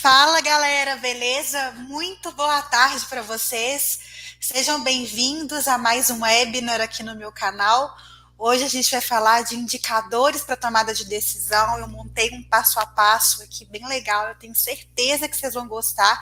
Fala 0.00 0.40
galera, 0.40 0.96
beleza? 0.96 1.72
Muito 1.72 2.32
boa 2.32 2.62
tarde 2.62 3.04
para 3.04 3.20
vocês. 3.20 4.00
Sejam 4.40 4.82
bem-vindos 4.82 5.68
a 5.68 5.76
mais 5.76 6.08
um 6.08 6.22
webinar 6.22 6.80
aqui 6.80 7.02
no 7.02 7.14
meu 7.14 7.30
canal. 7.30 7.94
Hoje 8.38 8.64
a 8.64 8.68
gente 8.68 8.90
vai 8.90 9.02
falar 9.02 9.42
de 9.42 9.56
indicadores 9.56 10.40
para 10.40 10.56
tomada 10.56 10.94
de 10.94 11.04
decisão. 11.04 11.78
Eu 11.78 11.86
montei 11.86 12.30
um 12.30 12.42
passo 12.42 12.80
a 12.80 12.86
passo 12.86 13.42
aqui 13.42 13.66
bem 13.66 13.86
legal, 13.86 14.26
eu 14.28 14.34
tenho 14.36 14.54
certeza 14.54 15.28
que 15.28 15.36
vocês 15.36 15.52
vão 15.52 15.68
gostar. 15.68 16.18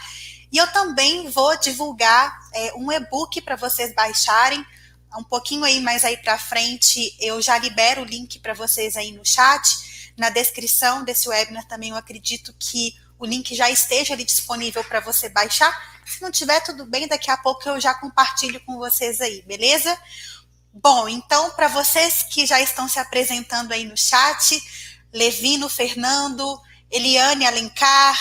E 0.50 0.58
eu 0.58 0.66
também 0.72 1.30
vou 1.30 1.56
divulgar 1.60 2.36
é, 2.52 2.72
um 2.74 2.90
e-book 2.90 3.40
para 3.42 3.54
vocês 3.54 3.94
baixarem. 3.94 4.66
Um 5.16 5.22
pouquinho 5.22 5.62
aí 5.62 5.80
mais 5.80 6.04
aí 6.04 6.16
para 6.16 6.36
frente, 6.36 7.16
eu 7.20 7.40
já 7.40 7.56
libero 7.56 8.02
o 8.02 8.04
link 8.04 8.40
para 8.40 8.54
vocês 8.54 8.96
aí 8.96 9.12
no 9.12 9.24
chat. 9.24 10.12
Na 10.16 10.30
descrição 10.30 11.04
desse 11.04 11.28
webinar 11.28 11.68
também 11.68 11.90
eu 11.90 11.96
acredito 11.96 12.52
que 12.58 12.92
o 13.18 13.26
link 13.26 13.54
já 13.54 13.68
esteja 13.68 14.14
ali 14.14 14.24
disponível 14.24 14.84
para 14.84 15.00
você 15.00 15.28
baixar. 15.28 16.00
Se 16.06 16.22
não 16.22 16.30
tiver, 16.30 16.60
tudo 16.60 16.86
bem, 16.86 17.08
daqui 17.08 17.30
a 17.30 17.36
pouco 17.36 17.68
eu 17.68 17.80
já 17.80 17.92
compartilho 17.94 18.60
com 18.60 18.76
vocês 18.78 19.20
aí, 19.20 19.42
beleza? 19.42 19.98
Bom, 20.72 21.08
então, 21.08 21.50
para 21.50 21.68
vocês 21.68 22.22
que 22.22 22.46
já 22.46 22.60
estão 22.60 22.88
se 22.88 22.98
apresentando 22.98 23.72
aí 23.72 23.84
no 23.84 23.96
chat, 23.96 24.62
Levino 25.12 25.68
Fernando, 25.68 26.60
Eliane 26.90 27.46
Alencar, 27.46 28.16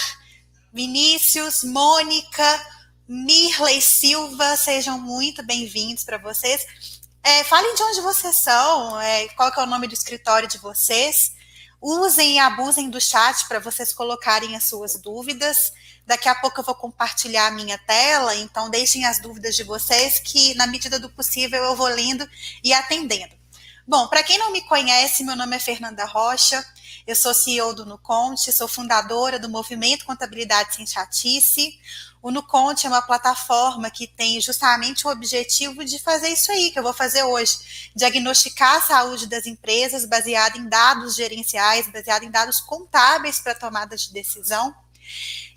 Vinícius, 0.73 1.63
Mônica, 1.63 2.67
Mirley 3.07 3.81
Silva, 3.81 4.57
sejam 4.57 4.99
muito 4.99 5.43
bem-vindos 5.43 6.03
para 6.03 6.17
vocês. 6.17 6.65
É, 7.23 7.43
falem 7.43 7.75
de 7.75 7.83
onde 7.83 8.01
vocês 8.01 8.37
são, 8.37 8.99
é, 8.99 9.27
qual 9.29 9.51
é 9.55 9.59
o 9.61 9.65
nome 9.65 9.87
do 9.87 9.93
escritório 9.93 10.47
de 10.47 10.57
vocês. 10.57 11.36
Usem 11.81 12.35
e 12.35 12.39
abusem 12.39 12.89
do 12.89 12.99
chat 12.99 13.47
para 13.47 13.59
vocês 13.59 13.93
colocarem 13.93 14.55
as 14.55 14.63
suas 14.63 14.99
dúvidas. 14.99 15.71
Daqui 16.05 16.27
a 16.27 16.35
pouco 16.35 16.59
eu 16.59 16.63
vou 16.63 16.73
compartilhar 16.73 17.47
a 17.47 17.51
minha 17.51 17.77
tela, 17.77 18.35
então 18.35 18.69
deixem 18.69 19.05
as 19.05 19.19
dúvidas 19.19 19.55
de 19.55 19.63
vocês, 19.63 20.19
que 20.19 20.55
na 20.55 20.65
medida 20.65 20.99
do 20.99 21.09
possível 21.09 21.63
eu 21.63 21.75
vou 21.75 21.87
lendo 21.87 22.27
e 22.63 22.73
atendendo. 22.73 23.35
Bom, 23.87 24.07
para 24.07 24.23
quem 24.23 24.37
não 24.37 24.51
me 24.51 24.61
conhece, 24.63 25.23
meu 25.23 25.35
nome 25.35 25.55
é 25.55 25.59
Fernanda 25.59 26.03
Rocha, 26.03 26.65
eu 27.05 27.15
sou 27.15 27.33
CEO 27.33 27.73
do 27.73 27.85
Nuconte, 27.85 28.51
sou 28.51 28.67
fundadora 28.67 29.39
do 29.39 29.47
Movimento 29.47 30.03
Contabilidade 30.03 30.75
Sem 30.75 30.85
Chatice. 30.85 31.79
O 32.27 32.31
Nuconte 32.31 32.85
é 32.85 32.89
uma 32.89 33.01
plataforma 33.01 33.89
que 33.89 34.05
tem 34.05 34.41
justamente 34.41 35.07
o 35.07 35.09
objetivo 35.09 35.85
de 35.85 35.97
fazer 35.97 36.27
isso 36.27 36.51
aí 36.51 36.71
que 36.71 36.77
eu 36.77 36.83
vou 36.83 36.91
fazer 36.91 37.23
hoje, 37.23 37.89
diagnosticar 37.95 38.75
a 38.75 38.81
saúde 38.81 39.27
das 39.27 39.45
empresas 39.45 40.03
baseado 40.03 40.57
em 40.57 40.67
dados 40.67 41.15
gerenciais, 41.15 41.89
baseado 41.89 42.23
em 42.23 42.29
dados 42.29 42.59
contábeis 42.59 43.39
para 43.39 43.55
tomada 43.55 43.95
de 43.95 44.11
decisão. 44.11 44.75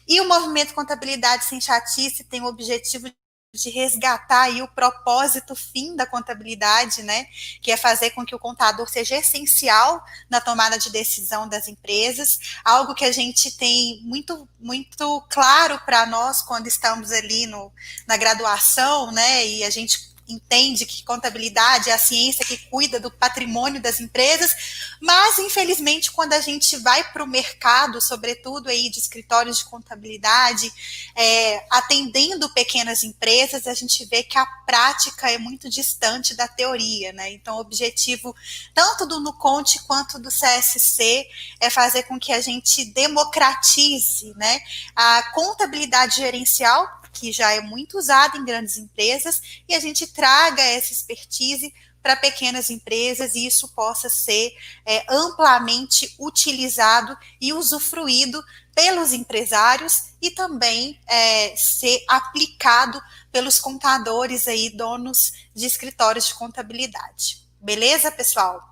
E 0.06 0.20
o 0.20 0.28
Movimento 0.28 0.72
Contabilidade 0.72 1.44
Sem 1.44 1.60
Chatice 1.60 2.22
tem 2.22 2.40
o 2.40 2.46
objetivo 2.46 3.10
de 3.52 3.68
resgatar 3.68 4.42
aí 4.42 4.62
o 4.62 4.68
propósito 4.68 5.56
fim 5.56 5.96
da 5.96 6.06
contabilidade, 6.06 7.02
né, 7.02 7.26
que 7.60 7.72
é 7.72 7.76
fazer 7.76 8.10
com 8.10 8.24
que 8.24 8.34
o 8.34 8.38
contador 8.38 8.88
seja 8.88 9.16
essencial 9.16 10.04
na 10.28 10.40
tomada 10.40 10.78
de 10.78 10.90
decisão 10.90 11.48
das 11.48 11.66
empresas, 11.66 12.38
algo 12.64 12.94
que 12.94 13.04
a 13.04 13.12
gente 13.12 13.56
tem 13.56 14.00
muito 14.04 14.48
muito 14.60 15.20
claro 15.30 15.80
para 15.84 16.06
nós 16.06 16.42
quando 16.42 16.66
estamos 16.66 17.10
ali 17.10 17.46
no, 17.46 17.72
na 18.06 18.16
graduação, 18.16 19.10
né, 19.10 19.46
e 19.46 19.64
a 19.64 19.70
gente 19.70 20.09
entende 20.32 20.86
que 20.86 21.02
contabilidade 21.04 21.90
é 21.90 21.92
a 21.92 21.98
ciência 21.98 22.44
que 22.44 22.56
cuida 22.56 23.00
do 23.00 23.10
patrimônio 23.10 23.80
das 23.80 24.00
empresas, 24.00 24.54
mas 25.00 25.38
infelizmente 25.38 26.10
quando 26.10 26.32
a 26.32 26.40
gente 26.40 26.76
vai 26.78 27.04
para 27.12 27.24
o 27.24 27.26
mercado, 27.26 28.00
sobretudo 28.00 28.68
aí 28.68 28.90
de 28.90 28.98
escritórios 28.98 29.58
de 29.58 29.64
contabilidade, 29.64 30.72
é, 31.14 31.64
atendendo 31.70 32.48
pequenas 32.50 33.02
empresas, 33.02 33.66
a 33.66 33.74
gente 33.74 34.04
vê 34.06 34.22
que 34.22 34.38
a 34.38 34.46
prática 34.46 35.30
é 35.30 35.38
muito 35.38 35.68
distante 35.68 36.34
da 36.34 36.46
teoria, 36.46 37.12
né? 37.12 37.32
Então, 37.32 37.56
o 37.56 37.60
objetivo 37.60 38.34
tanto 38.74 39.06
do 39.06 39.20
Nuconte 39.20 39.80
quanto 39.84 40.18
do 40.18 40.28
CSC 40.28 41.26
é 41.60 41.70
fazer 41.70 42.04
com 42.04 42.18
que 42.18 42.32
a 42.32 42.40
gente 42.40 42.84
democratize, 42.86 44.32
né, 44.36 44.60
a 44.94 45.30
contabilidade 45.32 46.16
gerencial 46.16 46.99
que 47.12 47.32
já 47.32 47.52
é 47.52 47.60
muito 47.60 47.98
usada 47.98 48.36
em 48.36 48.44
grandes 48.44 48.76
empresas, 48.76 49.62
e 49.68 49.74
a 49.74 49.80
gente 49.80 50.06
traga 50.06 50.62
essa 50.62 50.92
expertise 50.92 51.72
para 52.02 52.16
pequenas 52.16 52.70
empresas 52.70 53.34
e 53.34 53.46
isso 53.46 53.68
possa 53.68 54.08
ser 54.08 54.56
é, 54.86 55.04
amplamente 55.08 56.14
utilizado 56.18 57.16
e 57.40 57.52
usufruído 57.52 58.42
pelos 58.74 59.12
empresários 59.12 60.14
e 60.22 60.30
também 60.30 60.98
é, 61.06 61.54
ser 61.56 62.02
aplicado 62.08 63.00
pelos 63.30 63.58
contadores 63.58 64.48
aí, 64.48 64.70
donos 64.70 65.32
de 65.54 65.66
escritórios 65.66 66.28
de 66.28 66.34
contabilidade. 66.34 67.46
Beleza, 67.60 68.10
pessoal? 68.10 68.69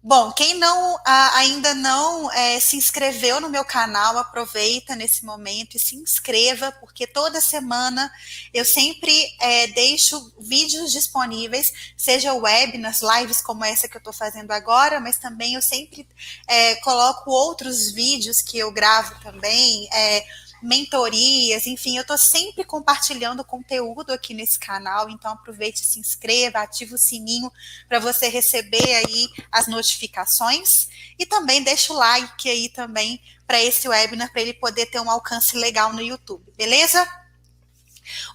Bom, 0.00 0.30
quem 0.30 0.54
não 0.54 0.96
ainda 1.34 1.74
não 1.74 2.30
é, 2.30 2.60
se 2.60 2.76
inscreveu 2.76 3.40
no 3.40 3.50
meu 3.50 3.64
canal, 3.64 4.16
aproveita 4.16 4.94
nesse 4.94 5.24
momento 5.24 5.76
e 5.76 5.80
se 5.80 5.96
inscreva, 5.96 6.70
porque 6.70 7.04
toda 7.04 7.40
semana 7.40 8.08
eu 8.54 8.64
sempre 8.64 9.12
é, 9.40 9.66
deixo 9.66 10.32
vídeos 10.38 10.92
disponíveis, 10.92 11.72
seja 11.96 12.32
web, 12.32 12.78
nas 12.78 13.00
lives 13.02 13.42
como 13.42 13.64
essa 13.64 13.88
que 13.88 13.96
eu 13.96 13.98
estou 13.98 14.12
fazendo 14.12 14.52
agora, 14.52 15.00
mas 15.00 15.18
também 15.18 15.54
eu 15.54 15.62
sempre 15.62 16.06
é, 16.46 16.76
coloco 16.76 17.32
outros 17.32 17.90
vídeos 17.90 18.40
que 18.40 18.56
eu 18.56 18.70
gravo 18.70 19.20
também 19.20 19.88
é, 19.92 20.24
mentorias, 20.62 21.66
enfim, 21.66 21.96
eu 21.96 22.02
estou 22.02 22.18
sempre 22.18 22.64
compartilhando 22.64 23.44
conteúdo 23.44 24.12
aqui 24.12 24.34
nesse 24.34 24.58
canal, 24.58 25.08
então 25.08 25.32
aproveite, 25.32 25.84
se 25.84 25.98
inscreva, 25.98 26.60
ative 26.60 26.94
o 26.94 26.98
sininho 26.98 27.50
para 27.88 27.98
você 27.98 28.28
receber 28.28 28.94
aí 28.94 29.28
as 29.50 29.66
notificações 29.66 30.88
e 31.18 31.26
também 31.26 31.62
deixa 31.62 31.92
o 31.92 31.96
like 31.96 32.48
aí 32.48 32.68
também 32.68 33.20
para 33.46 33.62
esse 33.62 33.88
webinar 33.88 34.30
para 34.30 34.42
ele 34.42 34.54
poder 34.54 34.86
ter 34.86 35.00
um 35.00 35.10
alcance 35.10 35.56
legal 35.56 35.92
no 35.92 36.02
YouTube, 36.02 36.44
beleza? 36.56 37.06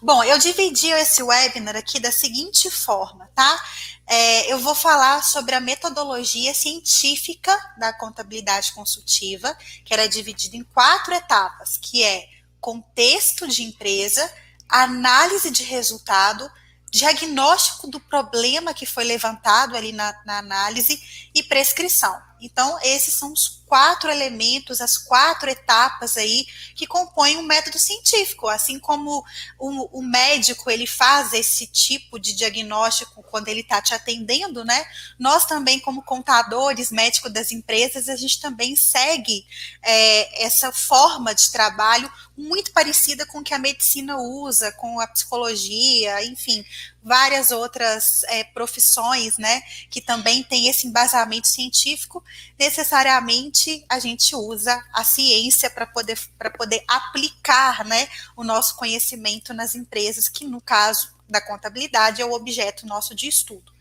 Bom, 0.01 0.23
eu 0.23 0.37
dividi 0.37 0.87
esse 0.89 1.23
webinar 1.23 1.75
aqui 1.75 1.99
da 1.99 2.11
seguinte 2.11 2.69
forma, 2.69 3.29
tá? 3.35 3.63
É, 4.05 4.51
eu 4.51 4.59
vou 4.59 4.75
falar 4.75 5.23
sobre 5.23 5.55
a 5.55 5.59
metodologia 5.59 6.53
científica 6.53 7.57
da 7.77 7.93
contabilidade 7.93 8.73
consultiva, 8.73 9.55
que 9.85 9.93
era 9.93 10.05
é 10.05 10.07
dividida 10.07 10.57
em 10.57 10.63
quatro 10.63 11.13
etapas, 11.13 11.77
que 11.77 12.03
é 12.03 12.27
contexto 12.59 13.47
de 13.47 13.63
empresa, 13.63 14.31
análise 14.69 15.49
de 15.51 15.63
resultado, 15.63 16.49
diagnóstico 16.91 17.87
do 17.87 17.99
problema 17.99 18.73
que 18.73 18.85
foi 18.85 19.03
levantado 19.03 19.75
ali 19.75 19.91
na, 19.91 20.13
na 20.25 20.37
análise 20.37 21.01
e 21.33 21.41
prescrição. 21.41 22.21
Então, 22.39 22.77
esses 22.83 23.15
são 23.15 23.31
os 23.31 23.62
quatro 23.73 24.11
elementos, 24.11 24.81
as 24.81 24.99
quatro 24.99 25.49
etapas 25.49 26.15
aí 26.15 26.45
que 26.75 26.85
compõem 26.85 27.37
um 27.37 27.41
método 27.41 27.79
científico, 27.79 28.47
assim 28.47 28.77
como 28.77 29.25
o, 29.57 29.99
o 29.99 30.03
médico 30.03 30.69
ele 30.69 30.85
faz 30.85 31.33
esse 31.33 31.65
tipo 31.65 32.19
de 32.19 32.33
diagnóstico 32.33 33.23
quando 33.23 33.47
ele 33.47 33.61
está 33.61 33.81
te 33.81 33.95
atendendo, 33.95 34.63
né? 34.63 34.85
Nós 35.17 35.47
também, 35.47 35.79
como 35.79 36.03
contadores, 36.03 36.91
médicos 36.91 37.33
das 37.33 37.51
empresas, 37.51 38.07
a 38.09 38.15
gente 38.15 38.39
também 38.39 38.75
segue 38.75 39.43
é, 39.81 40.45
essa 40.45 40.71
forma 40.71 41.33
de 41.33 41.51
trabalho 41.51 42.11
muito 42.37 42.71
parecida 42.73 43.25
com 43.25 43.43
que 43.43 43.55
a 43.55 43.59
medicina 43.59 44.17
usa, 44.17 44.71
com 44.73 44.99
a 44.99 45.07
psicologia, 45.07 46.23
enfim, 46.25 46.63
várias 47.03 47.51
outras 47.51 48.23
é, 48.23 48.43
profissões, 48.43 49.37
né, 49.37 49.61
que 49.89 50.01
também 50.01 50.43
têm 50.43 50.67
esse 50.67 50.87
embasamento 50.87 51.47
científico, 51.47 52.23
necessariamente 52.57 53.62
a 53.89 53.99
gente 53.99 54.35
usa 54.35 54.83
a 54.93 55.03
ciência 55.03 55.69
para 55.69 55.85
poder, 55.85 56.19
poder 56.57 56.83
aplicar 56.87 57.85
né, 57.85 58.07
o 58.35 58.43
nosso 58.43 58.75
conhecimento 58.75 59.53
nas 59.53 59.75
empresas, 59.75 60.27
que 60.27 60.45
no 60.45 60.61
caso 60.61 61.13
da 61.27 61.41
contabilidade 61.41 62.21
é 62.21 62.25
o 62.25 62.33
objeto 62.33 62.85
nosso 62.85 63.15
de 63.15 63.27
estudo. 63.27 63.71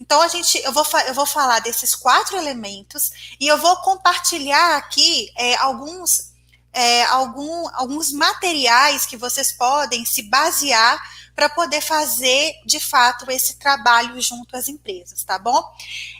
Então, 0.00 0.20
a 0.20 0.28
gente, 0.28 0.58
eu, 0.58 0.72
vou, 0.72 0.84
eu 1.06 1.14
vou 1.14 1.26
falar 1.26 1.60
desses 1.60 1.94
quatro 1.94 2.36
elementos 2.36 3.36
e 3.40 3.46
eu 3.46 3.58
vou 3.58 3.76
compartilhar 3.78 4.76
aqui 4.76 5.30
é, 5.36 5.56
alguns, 5.56 6.32
é, 6.72 7.04
algum, 7.04 7.68
alguns 7.74 8.12
materiais 8.12 9.06
que 9.06 9.16
vocês 9.16 9.52
podem 9.52 10.04
se 10.04 10.22
basear 10.22 11.00
para 11.34 11.50
poder 11.50 11.82
fazer 11.82 12.54
de 12.64 12.80
fato 12.80 13.30
esse 13.30 13.58
trabalho 13.58 14.20
junto 14.22 14.56
às 14.56 14.68
empresas, 14.68 15.22
tá 15.22 15.38
bom? 15.38 15.62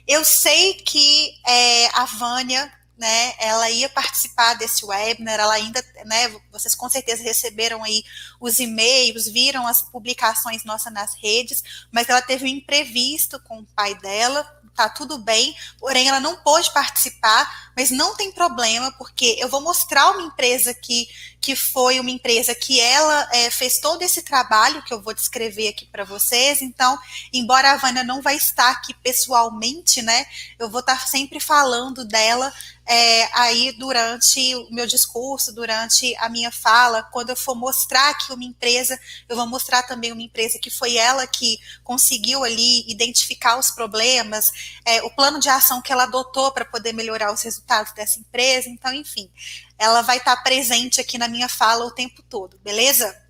Eu 0.06 0.24
sei 0.24 0.74
que 0.74 1.34
é, 1.46 1.88
a 1.98 2.04
Vânia 2.04 2.70
né, 2.96 3.34
ela 3.38 3.70
ia 3.70 3.88
participar 3.88 4.54
desse 4.54 4.84
webinar, 4.84 5.38
ela 5.38 5.54
ainda, 5.54 5.84
né, 6.04 6.34
vocês 6.50 6.74
com 6.74 6.88
certeza 6.88 7.22
receberam 7.22 7.84
aí 7.84 8.02
os 8.40 8.58
e-mails, 8.58 9.26
viram 9.28 9.66
as 9.66 9.82
publicações 9.82 10.64
nossas 10.64 10.92
nas 10.92 11.14
redes, 11.14 11.62
mas 11.92 12.08
ela 12.08 12.22
teve 12.22 12.44
um 12.44 12.48
imprevisto 12.48 13.38
com 13.40 13.60
o 13.60 13.66
pai 13.74 13.94
dela, 13.96 14.56
tá 14.76 14.88
tudo 14.90 15.18
bem, 15.18 15.56
porém 15.80 16.06
ela 16.06 16.20
não 16.20 16.36
pôde 16.36 16.70
participar, 16.72 17.72
mas 17.74 17.90
não 17.90 18.14
tem 18.14 18.30
problema, 18.30 18.92
porque 18.92 19.36
eu 19.38 19.48
vou 19.48 19.62
mostrar 19.62 20.10
uma 20.10 20.22
empresa 20.22 20.74
que, 20.74 21.08
que 21.40 21.56
foi 21.56 21.98
uma 21.98 22.10
empresa 22.10 22.54
que 22.54 22.78
ela 22.78 23.28
é, 23.32 23.50
fez 23.50 23.80
todo 23.80 24.02
esse 24.02 24.22
trabalho 24.22 24.82
que 24.82 24.92
eu 24.92 25.02
vou 25.02 25.14
descrever 25.14 25.68
aqui 25.68 25.86
para 25.86 26.04
vocês. 26.04 26.60
Então, 26.60 26.98
embora 27.32 27.72
a 27.72 27.76
Vânia 27.76 28.04
não 28.04 28.20
vai 28.20 28.36
estar 28.36 28.70
aqui 28.70 28.92
pessoalmente, 28.94 30.02
né, 30.02 30.26
eu 30.58 30.68
vou 30.68 30.80
estar 30.80 31.08
sempre 31.08 31.40
falando 31.40 32.04
dela 32.04 32.52
é, 32.86 33.28
aí 33.32 33.72
durante 33.72 34.54
o 34.54 34.68
meu 34.70 34.86
discurso, 34.86 35.52
durante 35.52 36.14
a 36.16 36.28
minha 36.28 36.52
fala, 36.52 37.02
quando 37.02 37.30
eu 37.30 37.36
for 37.36 37.56
mostrar 37.56 38.10
aqui 38.10 38.32
uma 38.32 38.44
empresa, 38.44 38.98
eu 39.28 39.34
vou 39.34 39.46
mostrar 39.46 39.82
também 39.82 40.12
uma 40.12 40.22
empresa 40.22 40.58
que 40.60 40.70
foi 40.70 40.96
ela 40.96 41.26
que 41.26 41.58
conseguiu 41.82 42.44
ali 42.44 42.88
identificar 42.88 43.58
os 43.58 43.72
problemas, 43.72 44.50
é, 44.84 45.02
o 45.02 45.10
plano 45.10 45.40
de 45.40 45.48
ação 45.48 45.82
que 45.82 45.92
ela 45.92 46.04
adotou 46.04 46.52
para 46.52 46.64
poder 46.64 46.92
melhorar 46.92 47.32
os 47.32 47.42
resultados 47.42 47.92
dessa 47.92 48.20
empresa. 48.20 48.68
Então, 48.68 48.94
enfim, 48.94 49.28
ela 49.76 50.02
vai 50.02 50.18
estar 50.18 50.36
presente 50.44 51.00
aqui 51.00 51.18
na 51.18 51.26
minha 51.26 51.48
fala 51.48 51.84
o 51.84 51.90
tempo 51.90 52.22
todo, 52.22 52.56
beleza? 52.58 53.20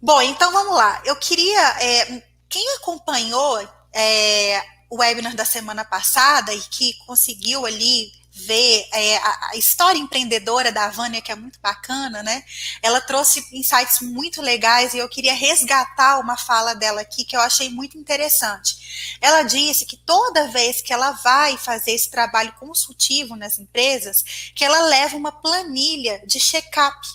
Bom, 0.00 0.22
então 0.22 0.52
vamos 0.52 0.76
lá. 0.76 1.02
Eu 1.04 1.16
queria. 1.16 1.60
É, 1.82 2.22
quem 2.48 2.76
acompanhou 2.76 3.68
é, 3.92 4.62
o 4.88 4.98
webinar 4.98 5.34
da 5.34 5.44
semana 5.44 5.84
passada 5.84 6.52
e 6.54 6.60
que 6.60 6.94
conseguiu 7.06 7.66
ali 7.66 8.12
ver 8.38 8.86
é, 8.92 9.16
a, 9.16 9.48
a, 9.52 9.56
história 9.56 9.98
empreendedora 9.98 10.70
da 10.70 10.90
Vânia, 10.90 11.22
que 11.22 11.32
é 11.32 11.34
muito 11.34 11.58
bacana, 11.58 12.22
né? 12.22 12.44
Ela 12.82 13.00
trouxe 13.00 13.42
insights 13.50 14.00
muito 14.02 14.42
legais 14.42 14.92
e 14.92 14.98
eu 14.98 15.08
queria 15.08 15.32
resgatar 15.32 16.18
uma 16.18 16.36
fala 16.36 16.74
dela 16.74 17.00
aqui 17.00 17.24
que 17.24 17.34
eu 17.34 17.40
achei 17.40 17.70
muito 17.70 17.96
interessante. 17.96 19.16
Ela 19.22 19.42
disse 19.42 19.86
que 19.86 19.96
toda 19.96 20.48
vez 20.48 20.82
que 20.82 20.92
ela 20.92 21.12
vai 21.12 21.56
fazer 21.56 21.92
esse 21.92 22.10
trabalho 22.10 22.52
consultivo 22.60 23.36
nas 23.36 23.58
empresas, 23.58 24.22
que 24.54 24.64
ela 24.64 24.80
leva 24.82 25.16
uma 25.16 25.32
planilha 25.32 26.22
de 26.26 26.38
check-up. 26.38 27.08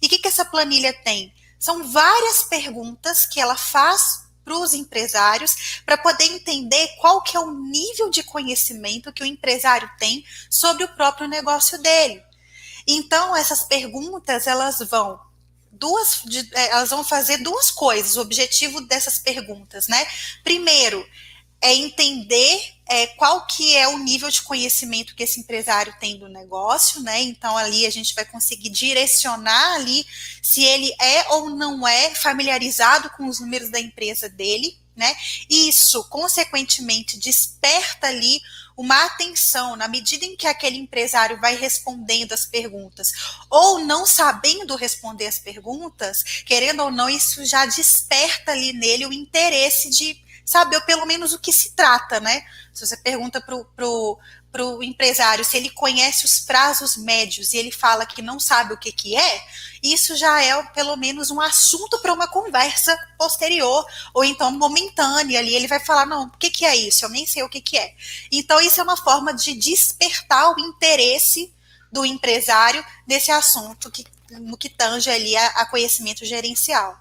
E 0.00 0.06
o 0.06 0.08
que, 0.08 0.18
que 0.18 0.28
essa 0.28 0.44
planilha 0.44 0.92
tem? 1.02 1.34
São 1.58 1.90
várias 1.90 2.44
perguntas 2.44 3.26
que 3.26 3.40
ela 3.40 3.56
faz 3.56 4.27
para 4.48 4.58
os 4.58 4.72
empresários, 4.72 5.82
para 5.84 5.98
poder 5.98 6.24
entender 6.24 6.88
qual 6.98 7.22
que 7.22 7.36
é 7.36 7.40
o 7.40 7.52
nível 7.52 8.08
de 8.08 8.22
conhecimento 8.22 9.12
que 9.12 9.22
o 9.22 9.26
empresário 9.26 9.90
tem 9.98 10.24
sobre 10.48 10.84
o 10.84 10.88
próprio 10.88 11.28
negócio 11.28 11.80
dele. 11.82 12.22
Então, 12.86 13.36
essas 13.36 13.62
perguntas, 13.62 14.46
elas 14.46 14.78
vão 14.78 15.20
duas, 15.70 16.22
é, 16.54 16.70
elas 16.70 16.88
vão 16.88 17.04
fazer 17.04 17.36
duas 17.38 17.70
coisas, 17.70 18.16
o 18.16 18.22
objetivo 18.22 18.80
dessas 18.80 19.18
perguntas, 19.18 19.86
né? 19.86 20.06
Primeiro, 20.42 21.06
é 21.60 21.74
entender 21.74 22.77
é, 22.88 23.06
qual 23.08 23.46
que 23.46 23.76
é 23.76 23.86
o 23.86 23.98
nível 23.98 24.30
de 24.30 24.42
conhecimento 24.42 25.14
que 25.14 25.22
esse 25.22 25.40
empresário 25.40 25.94
tem 26.00 26.18
do 26.18 26.28
negócio, 26.28 27.02
né? 27.02 27.20
Então 27.20 27.56
ali 27.56 27.84
a 27.84 27.90
gente 27.90 28.14
vai 28.14 28.24
conseguir 28.24 28.70
direcionar 28.70 29.74
ali 29.74 30.06
se 30.42 30.64
ele 30.64 30.90
é 30.98 31.28
ou 31.34 31.50
não 31.50 31.86
é 31.86 32.14
familiarizado 32.14 33.10
com 33.10 33.28
os 33.28 33.40
números 33.40 33.70
da 33.70 33.78
empresa 33.78 34.28
dele, 34.28 34.78
né? 34.96 35.14
Isso, 35.48 36.02
consequentemente, 36.08 37.18
desperta 37.18 38.06
ali 38.06 38.40
uma 38.76 39.04
atenção 39.04 39.76
na 39.76 39.86
medida 39.86 40.24
em 40.24 40.36
que 40.36 40.46
aquele 40.46 40.78
empresário 40.78 41.38
vai 41.40 41.56
respondendo 41.56 42.32
as 42.32 42.46
perguntas 42.46 43.12
ou 43.50 43.80
não 43.80 44.06
sabendo 44.06 44.76
responder 44.76 45.26
as 45.26 45.38
perguntas, 45.38 46.22
querendo 46.46 46.84
ou 46.84 46.90
não, 46.90 47.08
isso 47.08 47.44
já 47.44 47.66
desperta 47.66 48.52
ali 48.52 48.72
nele 48.72 49.06
o 49.06 49.12
interesse 49.12 49.90
de 49.90 50.27
saber 50.48 50.80
pelo 50.82 51.04
menos 51.04 51.34
o 51.34 51.38
que 51.38 51.52
se 51.52 51.72
trata, 51.72 52.18
né? 52.20 52.42
Se 52.72 52.86
você 52.86 52.96
pergunta 52.96 53.38
para 53.38 53.54
o 53.54 53.64
pro, 53.66 54.18
pro 54.50 54.82
empresário 54.82 55.44
se 55.44 55.58
ele 55.58 55.68
conhece 55.68 56.24
os 56.24 56.40
prazos 56.40 56.96
médios 56.96 57.52
e 57.52 57.58
ele 57.58 57.70
fala 57.70 58.06
que 58.06 58.22
não 58.22 58.40
sabe 58.40 58.72
o 58.72 58.78
que, 58.78 58.90
que 58.90 59.14
é, 59.14 59.44
isso 59.82 60.16
já 60.16 60.42
é 60.42 60.62
pelo 60.68 60.96
menos 60.96 61.30
um 61.30 61.38
assunto 61.38 61.98
para 61.98 62.14
uma 62.14 62.26
conversa 62.26 62.96
posterior, 63.18 63.84
ou 64.14 64.24
então 64.24 64.50
momentânea 64.50 65.38
ali. 65.38 65.54
Ele 65.54 65.68
vai 65.68 65.80
falar: 65.80 66.06
não, 66.06 66.24
o 66.24 66.30
que, 66.38 66.50
que 66.50 66.64
é 66.64 66.74
isso? 66.74 67.04
Eu 67.04 67.10
nem 67.10 67.26
sei 67.26 67.42
o 67.42 67.48
que, 67.48 67.60
que 67.60 67.76
é. 67.76 67.94
Então, 68.32 68.58
isso 68.58 68.80
é 68.80 68.84
uma 68.84 68.96
forma 68.96 69.34
de 69.34 69.52
despertar 69.54 70.50
o 70.54 70.60
interesse 70.60 71.52
do 71.92 72.06
empresário 72.06 72.82
nesse 73.06 73.30
assunto 73.30 73.90
que, 73.90 74.06
no 74.30 74.56
que 74.56 74.70
tange 74.70 75.10
ali 75.10 75.36
a, 75.36 75.46
a 75.48 75.66
conhecimento 75.66 76.24
gerencial. 76.24 76.98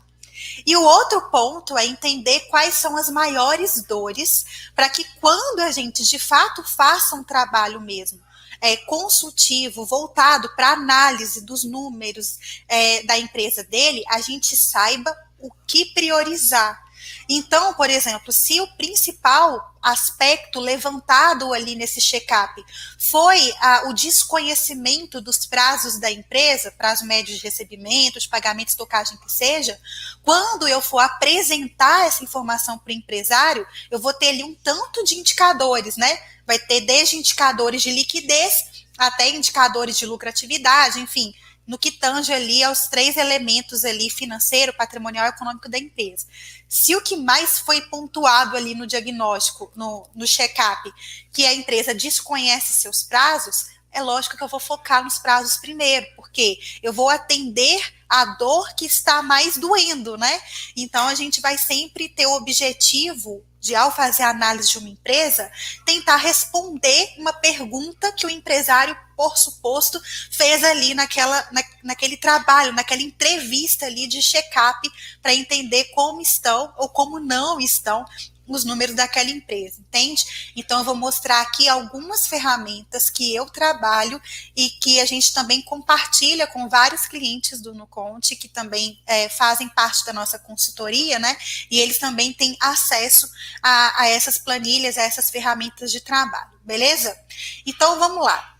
E 0.65 0.75
o 0.75 0.81
outro 0.81 1.29
ponto 1.29 1.77
é 1.77 1.85
entender 1.85 2.41
quais 2.49 2.75
são 2.75 2.95
as 2.97 3.09
maiores 3.09 3.83
dores, 3.83 4.45
para 4.75 4.89
que 4.89 5.03
quando 5.19 5.59
a 5.61 5.71
gente 5.71 6.03
de 6.03 6.19
fato 6.19 6.63
faça 6.63 7.15
um 7.15 7.23
trabalho 7.23 7.79
mesmo 7.81 8.21
é, 8.61 8.75
consultivo, 8.77 9.85
voltado 9.85 10.49
para 10.55 10.71
análise 10.71 11.45
dos 11.45 11.63
números 11.63 12.61
é, 12.67 13.03
da 13.03 13.17
empresa 13.17 13.63
dele, 13.63 14.03
a 14.09 14.19
gente 14.21 14.55
saiba 14.55 15.15
o 15.39 15.51
que 15.67 15.93
priorizar. 15.93 16.86
Então, 17.29 17.73
por 17.73 17.89
exemplo, 17.89 18.31
se 18.31 18.61
o 18.61 18.67
principal 18.75 19.75
aspecto 19.81 20.59
levantado 20.59 21.53
ali 21.53 21.75
nesse 21.75 22.01
check-up 22.01 22.63
foi 22.97 23.53
o 23.85 23.93
desconhecimento 23.93 25.19
dos 25.21 25.45
prazos 25.45 25.99
da 25.99 26.09
empresa, 26.11 26.71
prazo 26.71 27.05
médio 27.05 27.35
de 27.35 27.41
recebimento, 27.41 28.19
de 28.19 28.27
pagamento, 28.27 28.69
estocagem 28.69 29.17
que 29.17 29.31
seja, 29.31 29.79
quando 30.23 30.67
eu 30.67 30.81
for 30.81 30.99
apresentar 30.99 32.05
essa 32.05 32.23
informação 32.23 32.77
para 32.77 32.91
o 32.91 32.95
empresário, 32.95 33.67
eu 33.91 33.99
vou 33.99 34.13
ter 34.13 34.29
ali 34.29 34.43
um 34.43 34.55
tanto 34.55 35.03
de 35.03 35.15
indicadores, 35.15 35.97
né? 35.97 36.19
Vai 36.45 36.59
ter 36.59 36.81
desde 36.81 37.17
indicadores 37.17 37.81
de 37.81 37.91
liquidez 37.91 38.85
até 38.97 39.29
indicadores 39.29 39.97
de 39.97 40.05
lucratividade, 40.05 40.99
enfim, 40.99 41.33
no 41.67 41.77
que 41.77 41.91
tange 41.91 42.33
ali 42.33 42.63
aos 42.63 42.87
três 42.87 43.17
elementos 43.17 43.83
ali, 43.83 44.09
financeiro, 44.09 44.73
patrimonial 44.73 45.25
e 45.25 45.29
econômico 45.29 45.69
da 45.69 45.77
empresa. 45.77 46.25
Se 46.67 46.95
o 46.95 47.01
que 47.01 47.15
mais 47.15 47.59
foi 47.59 47.81
pontuado 47.81 48.57
ali 48.57 48.75
no 48.75 48.87
diagnóstico, 48.87 49.71
no, 49.75 50.07
no 50.13 50.27
check-up, 50.27 50.91
que 51.31 51.45
a 51.45 51.53
empresa 51.53 51.93
desconhece 51.93 52.73
seus 52.73 53.03
prazos, 53.03 53.67
é 53.91 54.01
lógico 54.01 54.37
que 54.37 54.43
eu 54.43 54.47
vou 54.47 54.59
focar 54.59 55.03
nos 55.03 55.17
prazos 55.17 55.57
primeiro, 55.57 56.05
porque 56.15 56.59
eu 56.83 56.91
vou 56.91 57.09
atender 57.09 57.81
a 58.09 58.25
dor 58.37 58.73
que 58.75 58.85
está 58.85 59.21
mais 59.21 59.57
doendo, 59.57 60.17
né? 60.17 60.41
Então 60.75 61.07
a 61.07 61.15
gente 61.15 61.41
vai 61.41 61.57
sempre 61.57 62.07
ter 62.09 62.25
o 62.25 62.35
objetivo 62.35 63.43
de, 63.67 63.75
ao 63.75 63.91
fazer 63.91 64.23
a 64.23 64.29
análise 64.29 64.71
de 64.71 64.77
uma 64.77 64.89
empresa, 64.89 65.51
tentar 65.85 66.15
responder 66.15 67.13
uma 67.17 67.33
pergunta 67.33 68.11
que 68.13 68.25
o 68.25 68.29
empresário, 68.29 68.97
por 69.15 69.37
suposto, 69.37 70.01
fez 70.31 70.63
ali 70.63 70.93
naquela, 70.93 71.47
na, 71.51 71.61
naquele 71.83 72.17
trabalho, 72.17 72.73
naquela 72.73 73.01
entrevista 73.01 73.85
ali 73.85 74.07
de 74.07 74.21
check-up, 74.21 74.89
para 75.21 75.33
entender 75.33 75.85
como 75.93 76.21
estão 76.21 76.73
ou 76.77 76.87
como 76.87 77.19
não 77.19 77.59
estão 77.59 78.05
os 78.47 78.63
números 78.63 78.95
daquela 78.95 79.29
empresa, 79.29 79.81
entende? 79.81 80.51
Então, 80.55 80.79
eu 80.79 80.85
vou 80.85 80.95
mostrar 80.95 81.41
aqui 81.41 81.67
algumas 81.67 82.27
ferramentas 82.27 83.09
que 83.09 83.35
eu 83.35 83.45
trabalho 83.47 84.21
e 84.55 84.69
que 84.69 84.99
a 84.99 85.05
gente 85.05 85.33
também 85.33 85.61
compartilha 85.61 86.47
com 86.47 86.69
vários 86.69 87.05
clientes 87.05 87.61
do 87.61 87.73
Nuconte, 87.73 88.35
que 88.35 88.47
também 88.47 89.01
é, 89.05 89.27
fazem 89.29 89.67
parte 89.69 90.05
da 90.05 90.13
nossa 90.13 90.39
consultoria, 90.39 91.19
né? 91.19 91.37
E 91.69 91.79
eles 91.79 91.99
também 91.99 92.33
têm 92.33 92.55
acesso 92.59 93.29
a, 93.61 94.01
a 94.01 94.07
essas 94.07 94.37
planilhas, 94.37 94.97
a 94.97 95.03
essas 95.03 95.29
ferramentas 95.29 95.91
de 95.91 95.99
trabalho, 95.99 96.59
beleza? 96.63 97.17
Então, 97.65 97.99
vamos 97.99 98.23
lá. 98.23 98.57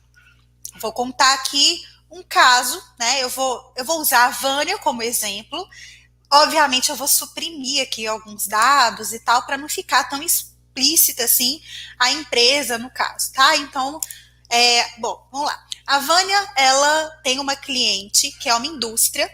Vou 0.79 0.91
contar 0.91 1.33
aqui 1.33 1.81
um 2.09 2.23
caso, 2.23 2.81
né? 2.99 3.23
Eu 3.23 3.29
vou, 3.29 3.73
eu 3.75 3.83
vou 3.83 3.99
usar 3.99 4.25
a 4.25 4.29
Vânia 4.29 4.77
como 4.77 5.03
exemplo, 5.03 5.67
Obviamente, 6.31 6.89
eu 6.89 6.95
vou 6.95 7.07
suprimir 7.07 7.83
aqui 7.83 8.05
alguns 8.05 8.47
dados 8.47 9.13
e 9.13 9.19
tal, 9.19 9.43
para 9.45 9.57
não 9.57 9.69
ficar 9.69 10.05
tão 10.09 10.21
explícita 10.21 11.23
assim 11.23 11.61
a 11.97 12.11
empresa, 12.11 12.77
no 12.77 12.89
caso, 12.89 13.31
tá? 13.33 13.55
Então, 13.57 13.99
é, 14.49 14.85
bom, 14.99 15.27
vamos 15.31 15.47
lá. 15.47 15.65
A 15.85 15.99
Vânia, 15.99 16.51
ela 16.55 17.09
tem 17.23 17.39
uma 17.39 17.55
cliente 17.55 18.31
que 18.39 18.49
é 18.49 18.55
uma 18.55 18.67
indústria, 18.67 19.29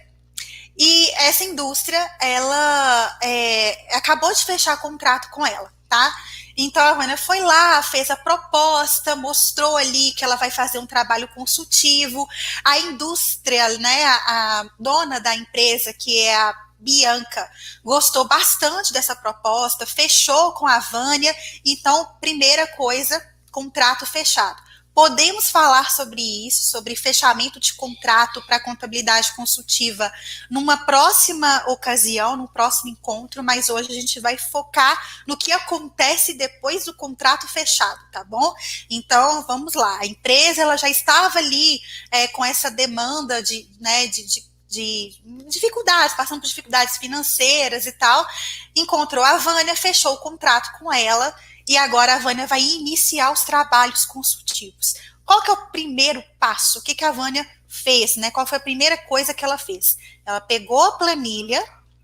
e 0.77 1.11
essa 1.11 1.43
indústria, 1.43 1.99
ela 2.19 3.19
é, 3.21 3.95
acabou 3.95 4.33
de 4.33 4.43
fechar 4.43 4.77
contrato 4.77 5.29
com 5.29 5.45
ela, 5.45 5.71
tá? 5.87 6.15
Então 6.55 6.83
a 6.83 6.93
Vânia 6.93 7.17
foi 7.17 7.39
lá, 7.39 7.81
fez 7.81 8.09
a 8.11 8.15
proposta, 8.15 9.15
mostrou 9.15 9.75
ali 9.77 10.11
que 10.13 10.23
ela 10.23 10.35
vai 10.35 10.51
fazer 10.51 10.79
um 10.79 10.85
trabalho 10.85 11.27
consultivo. 11.29 12.27
A 12.63 12.77
indústria, 12.79 13.77
né, 13.79 14.03
a, 14.05 14.15
a 14.61 14.65
dona 14.79 15.19
da 15.19 15.35
empresa, 15.35 15.93
que 15.93 16.19
é 16.19 16.35
a 16.35 16.55
Bianca 16.83 17.49
gostou 17.83 18.27
bastante 18.27 18.91
dessa 18.91 19.15
proposta, 19.15 19.85
fechou 19.85 20.51
com 20.53 20.67
a 20.67 20.79
Vânia, 20.79 21.33
então, 21.65 22.15
primeira 22.19 22.67
coisa, 22.67 23.25
contrato 23.51 24.05
fechado. 24.05 24.61
Podemos 24.93 25.49
falar 25.49 25.89
sobre 25.89 26.21
isso, 26.47 26.69
sobre 26.69 26.95
fechamento 26.95 27.59
de 27.59 27.73
contrato 27.73 28.45
para 28.45 28.59
contabilidade 28.59 29.33
consultiva 29.35 30.11
numa 30.51 30.77
próxima 30.85 31.63
ocasião, 31.67 32.37
no 32.37 32.47
próximo 32.47 32.91
encontro, 32.91 33.43
mas 33.43 33.69
hoje 33.69 33.89
a 33.91 33.95
gente 33.95 34.19
vai 34.19 34.37
focar 34.37 35.23
no 35.25 35.35
que 35.35 35.51
acontece 35.51 36.35
depois 36.35 36.85
do 36.85 36.93
contrato 36.93 37.47
fechado, 37.47 37.99
tá 38.11 38.23
bom? 38.23 38.53
Então, 38.87 39.43
vamos 39.47 39.73
lá. 39.73 39.97
A 39.99 40.05
empresa 40.05 40.61
ela 40.61 40.77
já 40.77 40.89
estava 40.89 41.39
ali 41.39 41.81
é, 42.11 42.27
com 42.27 42.45
essa 42.45 42.69
demanda 42.69 43.41
de, 43.41 43.67
né, 43.79 44.05
de, 44.05 44.23
de 44.27 44.52
de 44.73 45.11
dificuldades, 45.47 46.15
passando 46.15 46.41
por 46.41 46.47
dificuldades 46.47 46.97
financeiras 46.97 47.85
e 47.85 47.91
tal, 47.91 48.27
encontrou 48.75 49.23
a 49.23 49.37
Vânia, 49.37 49.75
fechou 49.75 50.13
o 50.13 50.19
contrato 50.19 50.77
com 50.79 50.91
ela 50.91 51.33
e 51.67 51.77
agora 51.77 52.15
a 52.15 52.19
Vânia 52.19 52.47
vai 52.47 52.61
iniciar 52.61 53.31
os 53.31 53.41
trabalhos 53.41 54.03
consultivos. 54.05 54.95
Qual 55.23 55.41
que 55.41 55.51
é 55.51 55.53
o 55.53 55.67
primeiro 55.67 56.23
passo? 56.39 56.79
O 56.79 56.81
que, 56.81 56.95
que 56.95 57.05
a 57.05 57.11
Vânia 57.11 57.47
fez, 57.67 58.17
né? 58.17 58.31
Qual 58.31 58.47
foi 58.47 58.57
a 58.57 58.61
primeira 58.61 58.97
coisa 58.97 59.33
que 59.33 59.45
ela 59.45 59.57
fez? 59.57 59.97
Ela 60.25 60.41
pegou 60.41 60.81
a 60.81 60.93
planilha 60.93 61.63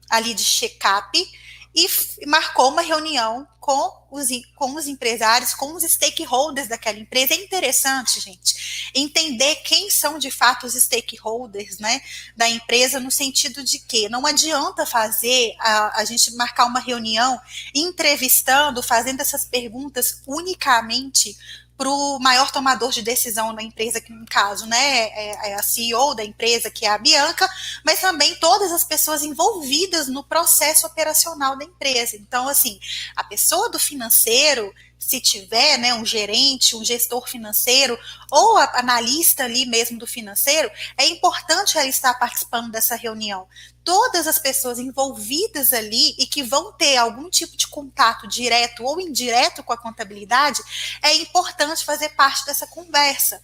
ali 0.09 0.33
de 0.33 0.43
check-up 0.43 1.31
e 1.73 1.87
marcou 2.25 2.69
uma 2.69 2.81
reunião 2.81 3.47
com 3.59 4.07
os, 4.09 4.27
com 4.55 4.73
os 4.75 4.87
empresários, 4.87 5.53
com 5.53 5.75
os 5.75 5.83
stakeholders 5.83 6.67
daquela 6.67 6.97
empresa. 6.97 7.35
É 7.35 7.43
interessante, 7.43 8.19
gente, 8.19 8.91
entender 8.95 9.57
quem 9.57 9.89
são 9.89 10.17
de 10.17 10.31
fato 10.31 10.65
os 10.65 10.73
stakeholders 10.73 11.77
né, 11.77 12.01
da 12.35 12.49
empresa, 12.49 12.99
no 12.99 13.11
sentido 13.11 13.63
de 13.63 13.79
que 13.79 14.09
não 14.09 14.25
adianta 14.25 14.85
fazer 14.85 15.53
a, 15.59 15.99
a 15.99 16.05
gente 16.05 16.33
marcar 16.35 16.65
uma 16.65 16.79
reunião 16.79 17.39
entrevistando, 17.75 18.81
fazendo 18.81 19.21
essas 19.21 19.45
perguntas 19.45 20.23
unicamente 20.25 21.37
para 21.79 21.89
o 21.89 22.19
maior 22.19 22.51
tomador 22.51 22.91
de 22.91 23.01
decisão 23.01 23.53
na 23.53 23.63
empresa, 23.63 24.01
que 24.01 24.11
no 24.11 24.25
caso 24.25 24.65
né, 24.65 24.77
é, 24.77 25.51
é 25.51 25.55
a 25.55 25.63
CEO 25.63 26.13
da 26.13 26.25
empresa, 26.25 26.69
que 26.69 26.85
é 26.85 26.89
a 26.89 26.97
Bianca, 26.97 27.49
mas 27.85 28.01
também 28.01 28.35
todas 28.35 28.73
as 28.73 28.83
pessoas 28.83 29.23
envolvidas 29.23 30.09
no 30.09 30.21
processo 30.21 30.85
operacional 30.85 31.57
da 31.57 31.63
empresa. 31.63 32.17
Então, 32.17 32.49
assim, 32.49 32.77
a 33.15 33.23
pessoa 33.23 33.69
do 33.69 33.79
financeiro 33.79 34.73
se 34.99 35.21
tiver 35.21 35.77
né, 35.77 35.93
um 35.93 36.05
gerente, 36.05 36.75
um 36.75 36.83
gestor 36.83 37.27
financeiro 37.27 37.97
ou 38.29 38.57
analista 38.57 39.45
ali 39.45 39.65
mesmo 39.65 39.97
do 39.97 40.05
financeiro, 40.05 40.69
é 40.97 41.07
importante 41.07 41.77
ela 41.77 41.87
estar 41.87 42.13
participando 42.15 42.69
dessa 42.69 42.97
reunião. 42.97 43.47
Todas 43.83 44.27
as 44.27 44.37
pessoas 44.37 44.77
envolvidas 44.77 45.71
ali 45.71 46.13
e 46.19 46.27
que 46.27 46.43
vão 46.43 46.73
ter 46.73 46.97
algum 46.97 47.29
tipo 47.29 47.55
de 47.55 47.67
contato 47.67 48.27
direto 48.27 48.83
ou 48.83 48.99
indireto 48.99 49.63
com 49.63 49.71
a 49.71 49.77
contabilidade, 49.77 50.61
é 51.01 51.15
importante 51.15 51.85
fazer 51.85 52.09
parte 52.09 52.45
dessa 52.45 52.67
conversa 52.67 53.41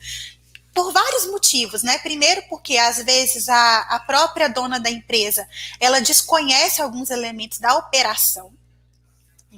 por 0.73 0.91
vários 0.91 1.25
motivos, 1.27 1.83
né? 1.83 1.97
Primeiro, 1.99 2.43
porque 2.49 2.77
às 2.77 2.97
vezes 2.97 3.47
a, 3.47 3.79
a 3.79 3.99
própria 4.01 4.49
dona 4.49 4.77
da 4.77 4.89
empresa 4.89 5.47
ela 5.79 6.01
desconhece 6.01 6.81
alguns 6.81 7.09
elementos 7.09 7.59
da 7.59 7.77
operação. 7.77 8.51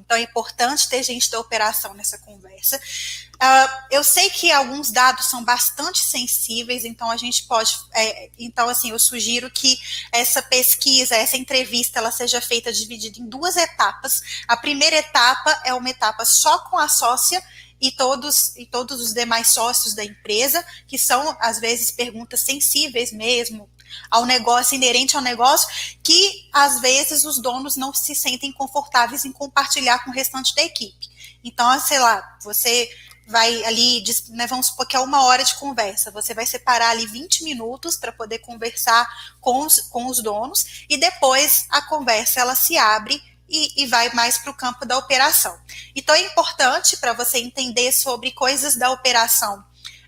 Então 0.08 0.16
é 0.16 0.22
importante 0.22 0.88
ter 0.88 1.04
gente 1.04 1.30
da 1.30 1.38
operação 1.38 1.94
nessa 1.94 2.18
conversa. 2.20 2.78
Uh, 2.78 3.86
eu 3.92 4.06
sei 4.06 4.30
que 4.30 4.50
alguns 4.54 4.90
dados 4.90 5.26
são 5.26 5.44
bastante 5.44 6.00
sensíveis, 6.00 6.86
então 6.86 7.12
a 7.12 7.18
gente 7.18 7.44
pode, 7.44 7.78
é, 7.94 8.30
então 8.40 8.70
assim, 8.70 8.92
eu 8.92 9.00
sugiro 9.00 9.52
que 9.52 9.78
essa 10.14 10.42
pesquisa, 10.42 11.14
essa 11.14 11.36
entrevista, 11.36 12.00
ela 12.00 12.10
seja 12.10 12.40
feita 12.40 12.72
dividida 12.72 13.20
em 13.20 13.28
duas 13.28 13.58
etapas. 13.58 14.22
A 14.48 14.56
primeira 14.56 14.96
etapa 14.96 15.62
é 15.66 15.74
uma 15.74 15.90
etapa 15.90 16.24
só 16.24 16.60
com 16.60 16.78
a 16.78 16.88
sócia 16.88 17.44
e 17.80 17.92
todos 17.92 18.56
e 18.56 18.66
todos 18.66 19.02
os 19.02 19.14
demais 19.14 19.54
sócios 19.54 19.94
da 19.94 20.06
empresa, 20.06 20.66
que 20.88 20.98
são 20.98 21.36
às 21.42 21.60
vezes 21.60 21.92
perguntas 21.92 22.40
sensíveis 22.40 23.12
mesmo, 23.12 23.70
ao 24.10 24.26
negócio, 24.26 24.76
inerente 24.76 25.16
ao 25.16 25.22
negócio, 25.22 25.68
que 26.04 26.50
às 26.54 26.80
vezes 26.80 27.24
os 27.26 27.42
donos 27.42 27.76
não 27.76 27.94
se 27.94 28.16
sentem 28.16 28.52
confortáveis 28.52 29.26
em 29.26 29.32
compartilhar 29.32 30.04
com 30.04 30.12
o 30.12 30.14
restante 30.14 30.54
da 30.56 30.64
equipe. 30.64 31.08
Então, 31.44 31.80
sei 31.80 32.00
lá, 32.00 32.38
você 32.42 32.90
vai 33.28 33.64
ali, 33.66 34.04
né, 34.30 34.48
vamos 34.48 34.68
supor 34.68 34.88
que 34.88 34.96
é 34.96 35.00
uma 35.00 35.24
hora 35.24 35.44
de 35.44 35.56
conversa, 35.56 36.10
você 36.10 36.34
vai 36.34 36.46
separar 36.46 36.92
ali 36.92 37.06
20 37.06 37.44
minutos 37.44 37.98
para 37.98 38.12
poder 38.12 38.40
conversar 38.40 39.06
com 39.42 39.66
os, 39.66 39.82
com 39.82 40.08
os 40.08 40.24
donos, 40.24 40.86
e 40.90 40.98
depois 40.98 41.68
a 41.70 41.82
conversa 41.82 42.40
ela 42.40 42.56
se 42.56 42.78
abre 42.78 43.22
e, 43.50 43.84
e, 43.84 43.88
vai 43.88 44.10
mais 44.14 44.38
para 44.38 44.52
o 44.52 44.54
campo 44.54 44.86
da 44.86 44.98
operação. 44.98 45.58
Então 45.96 46.16
é 46.16 46.22
importante 46.22 46.98
para 46.98 47.14
você 47.14 47.38
entender 47.38 47.92
sobre 47.92 48.32
coisas 48.32 48.76
da 48.76 48.92
operação 48.92 49.64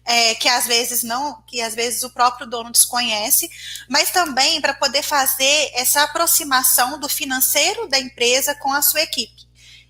é, 0.10 0.34
que 0.34 0.50
às 0.50 0.66
vezes 0.66 1.04
não, 1.04 1.40
que 1.46 1.62
às 1.62 1.76
vezes 1.76 2.02
o 2.02 2.10
próprio 2.10 2.48
dono 2.48 2.72
desconhece, 2.72 3.48
mas 3.88 4.10
também 4.10 4.60
para 4.60 4.74
poder 4.74 5.04
fazer 5.04 5.70
essa 5.76 6.02
aproximação 6.02 7.00
do 7.00 7.08
financeiro 7.08 7.88
da 7.88 8.00
empresa 8.00 8.56
com 8.56 8.74
a 8.74 8.82
sua 8.82 9.04
equipe. 9.04 9.48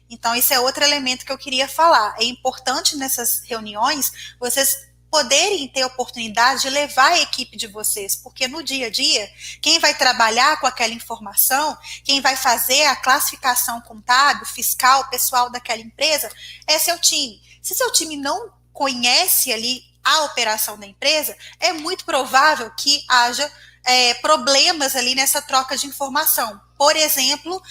Então, 0.10 0.36
esse 0.36 0.54
é 0.54 0.60
outro 0.60 0.84
elemento 0.84 1.26
que 1.26 1.32
eu 1.32 1.38
queria 1.38 1.70
falar. 1.70 2.16
É 2.20 2.26
importante 2.26 2.98
nessas 2.98 3.44
reuniões 3.46 4.36
vocês 4.38 4.90
poderem 5.10 5.70
ter 5.70 5.84
a 5.84 5.88
oportunidade 5.88 6.64
de 6.64 6.70
levar 6.70 7.14
a 7.14 7.20
equipe 7.20 7.56
de 7.56 7.68
vocês, 7.68 8.18
porque 8.18 8.46
no 8.46 8.62
dia 8.62 8.88
a 8.88 8.90
dia, 8.90 9.26
quem 9.62 9.80
vai 9.80 9.94
trabalhar 9.94 10.60
com 10.60 10.68
aquela 10.68 10.94
informação, 10.94 11.78
quem 12.04 12.20
vai 12.20 12.36
fazer 12.36 12.84
a 12.88 12.96
classificação 12.98 13.80
contábil, 13.80 14.46
fiscal, 14.46 15.10
pessoal 15.10 15.50
daquela 15.50 15.82
empresa, 15.82 16.30
é 16.68 16.78
seu 16.78 17.00
time. 17.00 17.42
Se 17.62 17.74
seu 17.74 17.90
time 17.94 18.18
não 18.18 18.52
conhece 18.74 19.54
ali 19.54 19.89
a 20.04 20.24
operação 20.24 20.78
da 20.78 20.86
empresa, 20.86 21.36
é 21.60 21.74
muito 21.74 22.06
provável 22.06 22.72
que 22.72 23.04
haja 23.08 23.52
é, 23.84 24.14
problemas 24.16 24.96
ali 24.96 25.16
nessa 25.16 25.42
troca 25.42 25.78
de 25.78 25.88
informação. 25.88 26.60
Por 26.78 26.96
exemplo, 26.96 27.62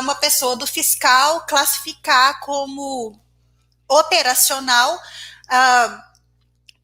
uma 0.00 0.14
pessoa 0.14 0.54
do 0.56 0.66
fiscal 0.66 1.46
classificar 1.46 2.38
como 2.40 3.18
operacional 3.88 5.00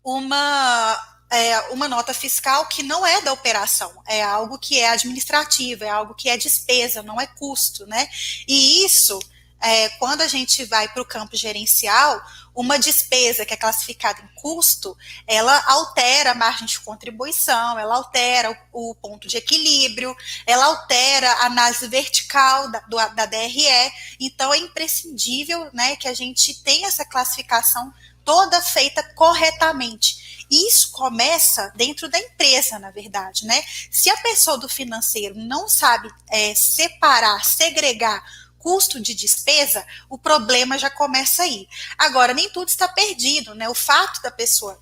uma, 0.08 0.98
é, 1.30 1.60
uma 1.70 1.88
nota 1.88 2.14
fiscal 2.14 2.66
que 2.66 2.82
não 2.82 3.06
é 3.06 3.20
da 3.20 3.32
operação, 3.32 3.92
é 4.06 4.22
algo 4.22 4.58
que 4.58 4.78
é 4.78 4.88
administrativo, 4.88 5.84
é 5.84 5.88
algo 5.88 6.14
que 6.14 6.28
é 6.28 6.36
despesa, 6.36 7.02
não 7.02 7.20
é 7.20 7.26
custo, 7.26 7.86
né? 7.86 8.08
E 8.46 8.84
isso, 8.84 9.18
é, 9.60 9.88
quando 9.90 10.22
a 10.22 10.28
gente 10.28 10.64
vai 10.64 10.88
para 10.88 11.02
o 11.02 11.06
campo 11.06 11.36
gerencial, 11.36 12.22
uma 12.58 12.76
despesa 12.76 13.46
que 13.46 13.54
é 13.54 13.56
classificada 13.56 14.20
em 14.20 14.40
custo, 14.40 14.98
ela 15.28 15.56
altera 15.68 16.32
a 16.32 16.34
margem 16.34 16.66
de 16.66 16.80
contribuição, 16.80 17.78
ela 17.78 17.94
altera 17.94 18.50
o, 18.72 18.90
o 18.90 18.94
ponto 18.96 19.28
de 19.28 19.36
equilíbrio, 19.36 20.12
ela 20.44 20.64
altera 20.64 21.30
a 21.34 21.46
análise 21.46 21.86
vertical 21.86 22.68
da, 22.68 22.80
do, 22.80 22.96
da 23.14 23.26
DRE. 23.26 23.92
Então, 24.18 24.52
é 24.52 24.58
imprescindível 24.58 25.70
né, 25.72 25.94
que 25.94 26.08
a 26.08 26.14
gente 26.14 26.60
tenha 26.64 26.88
essa 26.88 27.04
classificação 27.04 27.94
toda 28.24 28.60
feita 28.60 29.04
corretamente. 29.14 30.46
Isso 30.50 30.90
começa 30.90 31.72
dentro 31.76 32.08
da 32.08 32.18
empresa, 32.18 32.76
na 32.80 32.90
verdade, 32.90 33.46
né? 33.46 33.62
Se 33.88 34.10
a 34.10 34.16
pessoa 34.16 34.58
do 34.58 34.68
financeiro 34.68 35.36
não 35.36 35.68
sabe 35.68 36.10
é, 36.28 36.54
separar, 36.56 37.44
segregar 37.44 38.20
custo 38.58 39.00
de 39.00 39.14
despesa, 39.14 39.86
o 40.08 40.18
problema 40.18 40.78
já 40.78 40.90
começa 40.90 41.42
aí. 41.42 41.68
Agora, 41.96 42.34
nem 42.34 42.50
tudo 42.50 42.68
está 42.68 42.88
perdido, 42.88 43.54
né? 43.54 43.68
O 43.68 43.74
fato 43.74 44.20
da 44.22 44.30
pessoa 44.30 44.80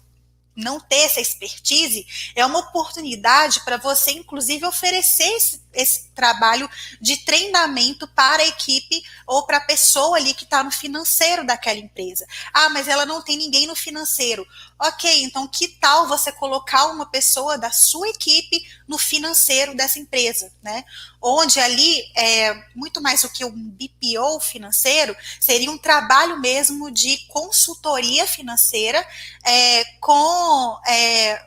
não 0.56 0.80
ter 0.80 1.02
essa 1.02 1.20
expertise 1.20 2.06
é 2.34 2.44
uma 2.44 2.60
oportunidade 2.60 3.60
para 3.60 3.76
você, 3.76 4.12
inclusive, 4.12 4.64
oferecer 4.64 5.28
esse, 5.34 5.62
esse, 5.74 6.06
trabalho 6.14 6.68
de 6.98 7.18
treinamento 7.18 8.08
para 8.08 8.42
a 8.42 8.46
equipe 8.46 9.02
ou 9.26 9.44
para 9.44 9.58
a 9.58 9.64
pessoa 9.66 10.16
ali 10.16 10.32
que 10.32 10.44
está 10.44 10.64
no 10.64 10.70
financeiro 10.70 11.44
daquela 11.44 11.78
empresa. 11.78 12.26
Ah, 12.54 12.70
mas 12.70 12.88
ela 12.88 13.04
não 13.04 13.20
tem 13.20 13.36
ninguém 13.36 13.66
no 13.66 13.76
financeiro. 13.76 14.46
Ok, 14.78 15.22
então 15.22 15.48
que 15.48 15.68
tal 15.68 16.06
você 16.06 16.30
colocar 16.30 16.86
uma 16.86 17.06
pessoa 17.06 17.56
da 17.56 17.70
sua 17.70 18.10
equipe 18.10 18.62
no 18.86 18.98
financeiro 18.98 19.74
dessa 19.74 19.98
empresa, 19.98 20.52
né? 20.62 20.84
Onde 21.20 21.58
ali 21.58 22.02
é 22.14 22.52
muito 22.74 23.00
mais 23.00 23.22
do 23.22 23.30
que 23.30 23.42
um 23.42 23.50
BPO 23.50 24.38
financeiro, 24.40 25.16
seria 25.40 25.70
um 25.70 25.78
trabalho 25.78 26.38
mesmo 26.40 26.90
de 26.90 27.16
consultoria 27.28 28.26
financeira 28.26 29.02
é, 29.42 29.82
com 29.98 30.78
é, 30.86 31.46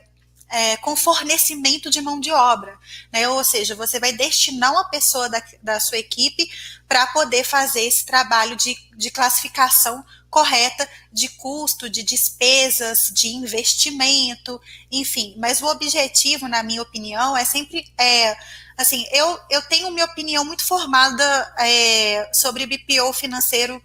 é, 0.50 0.78
com 0.78 0.96
fornecimento 0.96 1.92
de 1.92 2.02
mão 2.02 2.20
de 2.20 2.32
obra, 2.32 2.76
né? 3.14 3.30
Ou 3.30 3.44
seja, 3.44 3.76
você 3.76 4.00
vai 4.00 4.12
destinar 4.12 4.72
uma 4.72 4.90
pessoa 4.90 5.30
da, 5.30 5.44
da 5.62 5.80
sua 5.80 6.00
equipe 6.00 6.50
para 6.88 7.06
poder 7.08 7.44
fazer 7.44 7.82
esse 7.82 8.04
trabalho 8.06 8.56
de, 8.56 8.76
de 8.98 9.12
classificação 9.12 10.04
correta 10.30 10.88
de 11.12 11.28
custo, 11.30 11.90
de 11.90 12.04
despesas, 12.04 13.12
de 13.14 13.30
investimento, 13.30 14.62
enfim. 14.92 15.36
Mas 15.38 15.62
o 15.62 15.68
objetivo, 15.68 16.48
na 16.48 16.64
minha 16.64 16.82
opinião, 16.82 17.36
é 17.36 17.44
sempre 17.44 17.86
é, 17.98 18.38
assim, 18.78 19.06
eu, 19.12 19.40
eu 19.50 19.62
tenho 19.64 19.92
minha 19.92 20.06
opinião 20.06 20.46
muito 20.46 20.66
formada 20.66 21.54
é, 21.60 22.30
sobre 22.34 22.66
BPO 22.66 23.12
financeiro 23.14 23.84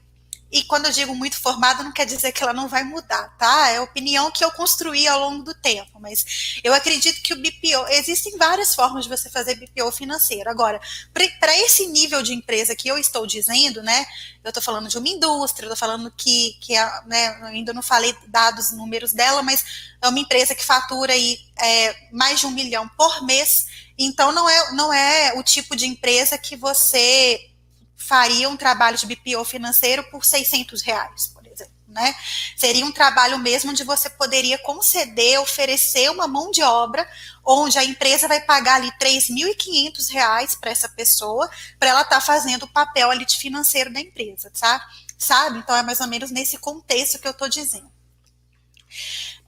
e 0.55 0.63
quando 0.63 0.87
eu 0.87 0.93
digo 0.93 1.13
muito 1.17 1.37
formada, 1.37 1.83
não 1.83 1.91
quer 1.91 2.07
dizer 2.07 2.31
que 2.31 2.41
ela 2.41 2.53
não 2.53 2.69
vai 2.69 2.85
mudar, 2.85 3.37
tá? 3.37 3.71
É 3.71 3.79
a 3.79 3.83
opinião 3.83 4.31
que 4.31 4.45
eu 4.45 4.53
construí 4.53 5.05
ao 5.09 5.19
longo 5.19 5.43
do 5.43 5.53
tempo, 5.53 5.99
mas 5.99 6.61
eu 6.63 6.73
acredito 6.73 7.21
que 7.23 7.33
o 7.33 7.37
BPO, 7.37 7.89
existem 7.89 8.39
várias 8.39 8.73
formas 8.73 9.03
de 9.03 9.11
você 9.11 9.29
fazer 9.29 9.57
BPO 9.57 9.91
financeiro. 9.91 10.49
Agora, 10.49 10.81
para 11.13 11.59
esse 11.59 11.89
nível 11.89 12.23
de 12.23 12.33
empresa 12.33 12.77
que 12.77 12.87
eu 12.87 12.97
estou 12.97 13.27
dizendo, 13.27 13.83
né? 13.83 14.07
Eu 14.45 14.51
estou 14.51 14.63
falando 14.63 14.89
de 14.89 14.97
uma 14.97 15.09
indústria, 15.09 15.67
estou 15.67 15.77
falando 15.77 16.09
que, 16.17 16.57
que 16.61 16.77
a, 16.77 17.03
né, 17.05 17.37
ainda 17.47 17.73
não 17.73 17.83
falei 17.83 18.15
dados, 18.29 18.71
números 18.71 19.13
dela, 19.13 19.43
mas 19.43 19.65
é 20.01 20.09
uma 20.09 20.21
empresa 20.21 20.55
que 20.55 20.65
fatura 20.65 21.15
aí, 21.15 21.37
é, 21.61 21.97
mais 22.13 22.39
de 22.39 22.47
um 22.47 22.53
milhão 22.53 22.89
por 22.97 23.25
mês, 23.25 23.67
então 23.99 24.31
não 24.31 24.49
é, 24.49 24.73
não 24.73 24.93
é 24.93 25.33
o 25.35 25.43
tipo 25.43 25.75
de 25.75 25.87
empresa 25.87 26.39
que 26.39 26.55
você 26.55 27.54
faria 27.97 28.49
um 28.49 28.57
trabalho 28.57 28.97
de 28.99 29.07
BPO 29.07 29.45
financeiro 29.45 30.05
por 30.11 30.25
600 30.25 30.83
reais, 30.83 31.29
por 31.29 31.47
exemplo, 31.47 31.73
né? 31.89 32.15
Seria 32.57 32.85
um 32.85 32.93
trabalho 32.93 33.39
mesmo 33.39 33.71
onde 33.71 33.85
você 33.85 34.11
poderia 34.11 34.59
conceder, 34.59 35.41
oferecer 35.41 36.11
uma 36.11 36.27
mão 36.27 36.51
de 36.51 36.63
obra, 36.63 37.09
onde 37.45 37.79
a 37.79 37.85
empresa 37.85 38.27
vai 38.29 38.41
pagar 38.41 38.77
ali 38.77 38.91
3.500 38.99 40.11
reais 40.11 40.55
para 40.55 40.71
essa 40.71 40.89
pessoa, 40.89 41.49
para 41.79 41.91
ela 41.91 42.03
estar 42.03 42.17
tá 42.17 42.21
fazendo 42.21 42.65
o 42.65 42.73
papel 42.73 43.11
ali 43.11 43.25
de 43.25 43.37
financeiro 43.37 43.93
da 43.93 44.01
empresa, 44.01 44.51
tá? 44.51 44.85
Sabe? 45.17 45.59
Então 45.59 45.77
é 45.77 45.83
mais 45.83 46.01
ou 46.01 46.07
menos 46.07 46.31
nesse 46.31 46.59
contexto 46.59 47.19
que 47.19 47.27
eu 47.27 47.33
estou 47.33 47.49
dizendo. 47.49 47.91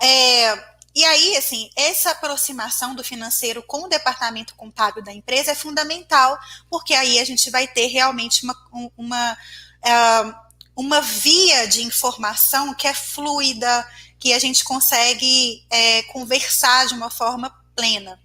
É, 0.00 0.75
e 0.96 1.04
aí, 1.04 1.36
assim, 1.36 1.68
essa 1.76 2.12
aproximação 2.12 2.94
do 2.94 3.04
financeiro 3.04 3.62
com 3.62 3.82
o 3.82 3.88
departamento 3.88 4.54
contábil 4.54 5.04
da 5.04 5.12
empresa 5.12 5.52
é 5.52 5.54
fundamental, 5.54 6.38
porque 6.70 6.94
aí 6.94 7.18
a 7.18 7.24
gente 7.24 7.50
vai 7.50 7.68
ter 7.68 7.88
realmente 7.88 8.42
uma, 8.42 8.56
uma, 8.96 9.38
é, 9.84 10.34
uma 10.74 11.02
via 11.02 11.68
de 11.68 11.82
informação 11.82 12.72
que 12.72 12.88
é 12.88 12.94
fluida, 12.94 13.86
que 14.18 14.32
a 14.32 14.38
gente 14.38 14.64
consegue 14.64 15.66
é, 15.68 16.02
conversar 16.04 16.86
de 16.86 16.94
uma 16.94 17.10
forma 17.10 17.54
plena. 17.76 18.18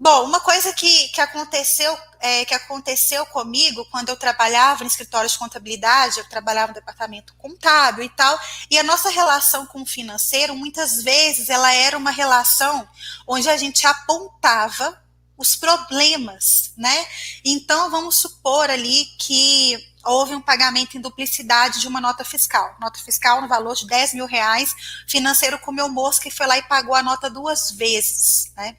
Bom, 0.00 0.26
uma 0.26 0.38
coisa 0.38 0.72
que, 0.72 1.08
que, 1.08 1.20
aconteceu, 1.20 1.98
é, 2.20 2.44
que 2.44 2.54
aconteceu 2.54 3.26
comigo 3.26 3.84
quando 3.90 4.10
eu 4.10 4.16
trabalhava 4.16 4.84
no 4.84 4.88
escritório 4.88 5.28
de 5.28 5.36
contabilidade, 5.36 6.18
eu 6.18 6.28
trabalhava 6.28 6.68
no 6.68 6.74
departamento 6.74 7.34
contábil 7.36 8.04
e 8.04 8.08
tal, 8.08 8.38
e 8.70 8.78
a 8.78 8.84
nossa 8.84 9.10
relação 9.10 9.66
com 9.66 9.82
o 9.82 9.86
financeiro, 9.86 10.54
muitas 10.54 11.02
vezes, 11.02 11.48
ela 11.48 11.74
era 11.74 11.98
uma 11.98 12.12
relação 12.12 12.88
onde 13.26 13.48
a 13.48 13.56
gente 13.56 13.84
apontava 13.88 15.02
os 15.36 15.56
problemas, 15.56 16.72
né? 16.76 17.06
Então, 17.44 17.90
vamos 17.90 18.18
supor 18.18 18.70
ali 18.70 19.04
que 19.18 19.76
houve 20.04 20.34
um 20.34 20.40
pagamento 20.40 20.96
em 20.96 21.00
duplicidade 21.00 21.80
de 21.80 21.88
uma 21.88 22.00
nota 22.00 22.24
fiscal. 22.24 22.76
Nota 22.80 23.00
fiscal 23.00 23.40
no 23.40 23.48
valor 23.48 23.74
de 23.74 23.86
10 23.86 24.14
mil 24.14 24.26
reais, 24.26 24.74
financeiro 25.08 25.58
comeu 25.58 25.88
mosca 25.88 26.28
e 26.28 26.30
foi 26.30 26.46
lá 26.46 26.56
e 26.56 26.62
pagou 26.62 26.94
a 26.94 27.02
nota 27.02 27.28
duas 27.28 27.72
vezes, 27.72 28.52
né? 28.56 28.76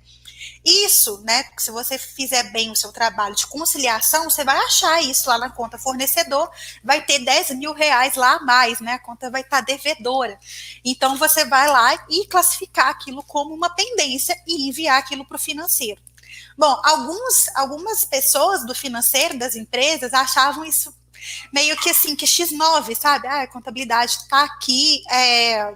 Isso, 0.69 1.21
né? 1.23 1.45
Se 1.57 1.71
você 1.71 1.97
fizer 1.97 2.51
bem 2.51 2.69
o 2.69 2.75
seu 2.75 2.91
trabalho 2.91 3.35
de 3.35 3.47
conciliação, 3.47 4.29
você 4.29 4.43
vai 4.43 4.55
achar 4.57 5.01
isso 5.01 5.27
lá 5.27 5.37
na 5.39 5.49
conta 5.49 5.79
fornecedor, 5.79 6.49
vai 6.83 7.03
ter 7.03 7.19
10 7.19 7.51
mil 7.51 7.73
reais 7.73 8.15
lá 8.15 8.35
a 8.35 8.39
mais, 8.41 8.79
né? 8.79 8.93
A 8.93 8.99
conta 8.99 9.31
vai 9.31 9.41
estar 9.41 9.61
devedora. 9.61 10.39
Então 10.85 11.17
você 11.17 11.43
vai 11.43 11.67
lá 11.67 12.05
e 12.09 12.27
classificar 12.27 12.89
aquilo 12.89 13.23
como 13.23 13.53
uma 13.55 13.69
pendência 13.71 14.39
e 14.45 14.67
enviar 14.69 14.99
aquilo 14.99 15.25
para 15.25 15.37
o 15.37 15.39
financeiro. 15.39 15.99
Bom, 16.55 16.79
alguns, 16.83 17.47
algumas 17.55 18.05
pessoas 18.05 18.63
do 18.65 18.75
financeiro 18.75 19.39
das 19.39 19.55
empresas 19.55 20.13
achavam 20.13 20.63
isso 20.63 20.93
meio 21.51 21.75
que 21.77 21.89
assim, 21.89 22.15
que 22.15 22.25
X9, 22.25 22.95
sabe? 22.95 23.27
Ah, 23.27 23.41
a 23.41 23.47
contabilidade 23.47 24.11
está 24.11 24.43
aqui. 24.43 25.01
É, 25.09 25.73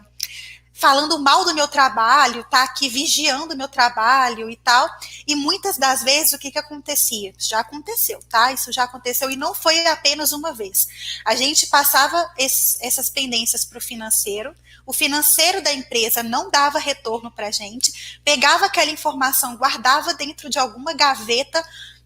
falando 0.74 1.20
mal 1.20 1.46
do 1.46 1.54
meu 1.54 1.68
trabalho, 1.68 2.44
tá 2.46 2.64
aqui 2.64 2.90
vigiando 2.90 3.54
o 3.54 3.58
meu 3.58 3.68
trabalho 3.68 4.50
e 4.50 4.56
tal. 4.58 4.90
E 5.28 5.36
muitas 5.36 5.78
das 5.78 6.02
vezes 6.02 6.34
o 6.34 6.40
que, 6.40 6.52
que 6.52 6.58
acontecia? 6.58 7.34
Já 7.38 7.60
aconteceu, 7.60 8.20
tá? 8.28 8.52
Isso 8.52 8.72
já 8.72 8.84
aconteceu 8.84 9.30
e 9.30 9.36
não 9.36 9.54
foi 9.54 9.86
apenas 9.88 10.32
uma 10.32 10.52
vez. 10.52 10.88
A 11.24 11.36
gente 11.36 11.68
passava 11.68 12.30
essas 12.38 13.10
pendências 13.10 13.64
para 13.64 13.78
o 13.78 13.82
financeiro, 13.82 14.56
o 14.86 14.92
financeiro 14.92 15.62
da 15.62 15.72
empresa 15.72 16.24
não 16.24 16.50
dava 16.50 16.80
retorno 16.80 17.32
para 17.32 17.48
a 17.48 17.52
gente, 17.52 18.20
pegava 18.26 18.66
aquela 18.66 18.92
informação, 18.92 19.56
guardava 19.56 20.14
dentro 20.14 20.50
de 20.50 20.58
alguma 20.58 20.94
gaveta 20.94 21.64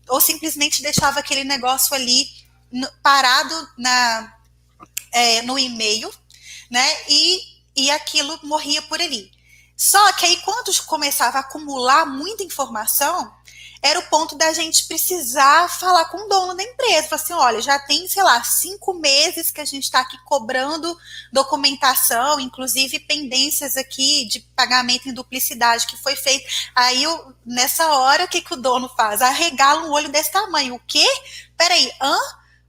ou 0.09 0.21
simplesmente 0.21 0.81
deixava 0.81 1.19
aquele 1.19 1.43
negócio 1.43 1.95
ali 1.95 2.29
parado 3.01 3.67
na, 3.77 4.33
é, 5.11 5.41
no 5.41 5.57
e-mail, 5.57 6.11
né? 6.69 6.85
E 7.07 7.56
e 7.77 7.91
aquilo 7.91 8.37
morria 8.43 8.81
por 8.81 8.99
ali. 8.99 9.31
Só 9.77 10.11
que 10.13 10.25
aí, 10.25 10.37
quando 10.37 10.75
começava 10.85 11.37
a 11.37 11.41
acumular 11.41 12.03
muita 12.07 12.43
informação, 12.43 13.31
era 13.79 13.99
o 13.99 14.07
ponto 14.09 14.35
da 14.35 14.51
gente 14.51 14.87
precisar 14.87 15.69
falar 15.69 16.05
com 16.05 16.17
o 16.17 16.27
dono 16.27 16.55
da 16.55 16.63
empresa. 16.63 17.07
Falar 17.07 17.21
assim: 17.21 17.33
olha, 17.33 17.61
já 17.61 17.77
tem, 17.77 18.07
sei 18.07 18.23
lá, 18.23 18.43
cinco 18.43 18.95
meses 18.95 19.51
que 19.51 19.61
a 19.61 19.65
gente 19.65 19.83
está 19.83 19.99
aqui 19.99 20.17
cobrando 20.25 20.97
documentação, 21.31 22.39
inclusive 22.39 22.99
pendências 23.01 23.77
aqui 23.77 24.25
de 24.25 24.39
pagamento 24.55 25.07
em 25.07 25.13
duplicidade 25.13 25.85
que 25.85 25.95
foi 25.95 26.15
feito. 26.15 26.49
Aí, 26.73 27.03
eu, 27.03 27.35
nessa 27.45 27.85
hora, 27.93 28.25
o 28.25 28.27
que, 28.27 28.41
que 28.41 28.53
o 28.55 28.57
dono 28.57 28.89
faz? 28.89 29.21
Arregala 29.21 29.83
um 29.83 29.91
olho 29.91 30.09
desse 30.09 30.31
tamanho. 30.31 30.73
O 30.73 30.81
quê? 30.87 31.05
Peraí, 31.55 31.91
hã? 32.01 32.17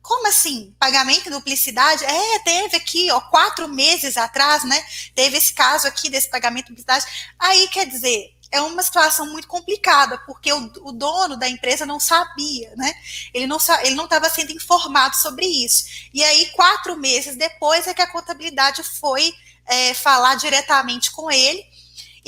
Como 0.08 0.26
assim? 0.26 0.74
Pagamento 0.78 1.28
em 1.28 1.30
duplicidade? 1.30 2.02
É, 2.02 2.38
teve 2.38 2.78
aqui, 2.78 3.10
ó, 3.10 3.20
quatro 3.20 3.68
meses 3.68 4.16
atrás, 4.16 4.64
né? 4.64 4.82
Teve 5.14 5.36
esse 5.36 5.52
caso 5.52 5.86
aqui 5.86 6.08
desse 6.08 6.30
pagamento 6.30 6.72
em 6.72 6.74
duplicidade. 6.74 7.04
Aí, 7.38 7.68
quer 7.68 7.86
dizer, 7.86 8.34
é 8.50 8.58
uma 8.62 8.82
situação 8.82 9.26
muito 9.26 9.46
complicada, 9.46 10.16
porque 10.24 10.50
o, 10.50 10.72
o, 10.80 10.92
dono 10.92 11.36
da 11.36 11.46
empresa 11.46 11.84
não 11.84 12.00
sabia, 12.00 12.72
né? 12.74 12.94
Ele 13.34 13.46
não 13.46 13.58
ele 13.82 13.94
não 13.96 14.04
estava 14.04 14.30
sendo 14.30 14.50
informado 14.50 15.14
sobre 15.14 15.44
isso. 15.44 15.84
E 16.14 16.24
aí, 16.24 16.46
quatro 16.52 16.96
meses 16.96 17.36
depois, 17.36 17.86
é 17.86 17.92
que 17.92 18.00
a 18.00 18.10
contabilidade 18.10 18.82
foi 18.82 19.34
é, 19.66 19.92
falar 19.92 20.36
diretamente 20.36 21.10
com 21.10 21.30
ele. 21.30 21.62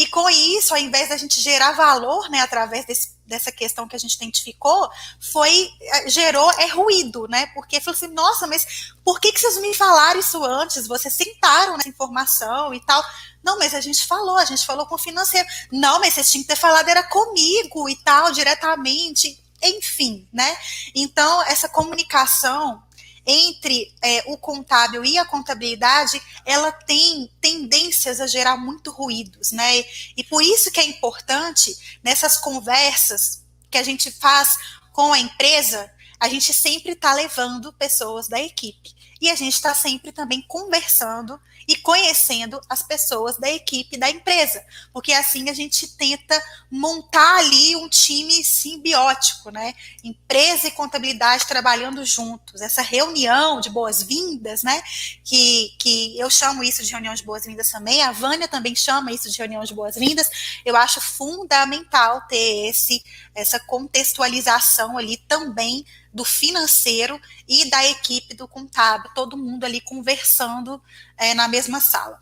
E 0.00 0.06
com 0.06 0.30
isso, 0.30 0.72
ao 0.72 0.80
invés 0.80 1.10
da 1.10 1.16
gente 1.18 1.38
gerar 1.42 1.72
valor, 1.72 2.30
né, 2.30 2.40
através 2.40 2.86
desse 2.86 3.20
dessa 3.26 3.52
questão 3.52 3.86
que 3.86 3.94
a 3.94 3.98
gente 3.98 4.14
identificou 4.14 4.90
foi 5.20 5.70
eh, 5.80 6.08
gerou 6.08 6.50
é 6.52 6.66
ruído, 6.66 7.28
né? 7.28 7.46
Porque 7.54 7.80
falou 7.80 7.94
assim, 7.94 8.08
nossa, 8.08 8.46
mas 8.46 8.92
por 9.04 9.20
que, 9.20 9.30
que 9.30 9.38
vocês 9.38 9.60
me 9.60 9.72
falaram 9.74 10.18
isso 10.18 10.42
antes? 10.42 10.88
Vocês 10.88 11.14
sentaram 11.14 11.76
nessa 11.76 11.88
informação 11.90 12.72
e 12.74 12.80
tal. 12.80 13.04
Não, 13.44 13.58
mas 13.58 13.74
a 13.74 13.80
gente 13.80 14.06
falou, 14.06 14.36
a 14.38 14.44
gente 14.46 14.64
falou 14.66 14.86
com 14.86 14.94
o 14.94 14.98
financeiro. 14.98 15.46
Não, 15.70 16.00
mas 16.00 16.14
vocês 16.14 16.30
tinham 16.30 16.42
que 16.42 16.48
ter 16.48 16.56
falado 16.56 16.88
era 16.88 17.02
comigo 17.02 17.88
e 17.88 17.94
tal, 17.96 18.32
diretamente. 18.32 19.38
Enfim, 19.62 20.26
né? 20.32 20.56
Então, 20.94 21.42
essa 21.42 21.68
comunicação 21.68 22.82
entre 23.30 23.94
é, 24.02 24.24
o 24.26 24.36
contábil 24.36 25.04
e 25.04 25.16
a 25.16 25.24
contabilidade, 25.24 26.20
ela 26.44 26.72
tem 26.72 27.30
tendências 27.40 28.20
a 28.20 28.26
gerar 28.26 28.56
muito 28.56 28.90
ruídos, 28.90 29.52
né? 29.52 29.84
E 30.16 30.24
por 30.24 30.42
isso 30.42 30.70
que 30.70 30.80
é 30.80 30.84
importante 30.84 31.98
nessas 32.02 32.36
conversas 32.36 33.44
que 33.70 33.78
a 33.78 33.82
gente 33.82 34.10
faz 34.10 34.56
com 34.92 35.12
a 35.12 35.18
empresa, 35.18 35.90
a 36.18 36.28
gente 36.28 36.52
sempre 36.52 36.92
está 36.92 37.14
levando 37.14 37.72
pessoas 37.72 38.28
da 38.28 38.40
equipe. 38.40 38.94
E 39.20 39.30
a 39.30 39.34
gente 39.36 39.54
está 39.54 39.74
sempre 39.74 40.12
também 40.12 40.42
conversando 40.48 41.38
e 41.70 41.76
conhecendo 41.76 42.60
as 42.68 42.82
pessoas 42.82 43.38
da 43.38 43.48
equipe 43.48 43.96
da 43.96 44.10
empresa, 44.10 44.60
porque 44.92 45.12
assim 45.12 45.48
a 45.48 45.54
gente 45.54 45.86
tenta 45.96 46.36
montar 46.68 47.36
ali 47.36 47.76
um 47.76 47.88
time 47.88 48.42
simbiótico, 48.42 49.52
né? 49.52 49.72
Empresa 50.02 50.66
e 50.66 50.72
contabilidade 50.72 51.46
trabalhando 51.46 52.04
juntos, 52.04 52.60
essa 52.60 52.82
reunião 52.82 53.60
de 53.60 53.70
boas-vindas, 53.70 54.64
né? 54.64 54.82
Que, 55.24 55.72
que 55.78 56.18
eu 56.18 56.28
chamo 56.28 56.64
isso 56.64 56.82
de 56.82 56.90
reunião 56.90 57.14
de 57.14 57.22
boas-vindas 57.22 57.70
também, 57.70 58.02
a 58.02 58.10
Vânia 58.10 58.48
também 58.48 58.74
chama 58.74 59.12
isso 59.12 59.30
de 59.30 59.38
reunião 59.38 59.62
de 59.62 59.72
boas-vindas. 59.72 60.28
Eu 60.64 60.74
acho 60.74 61.00
fundamental 61.00 62.22
ter 62.22 62.66
esse 62.66 63.00
essa 63.32 63.60
contextualização 63.60 64.98
ali 64.98 65.18
também 65.28 65.86
do 66.12 66.24
financeiro 66.24 67.20
e 67.46 67.70
da 67.70 67.84
equipe 67.86 68.34
do 68.34 68.48
contábil, 68.48 69.10
todo 69.14 69.36
mundo 69.36 69.64
ali 69.64 69.80
conversando 69.80 70.82
é, 71.16 71.34
na 71.34 71.48
mesma 71.48 71.80
sala. 71.80 72.18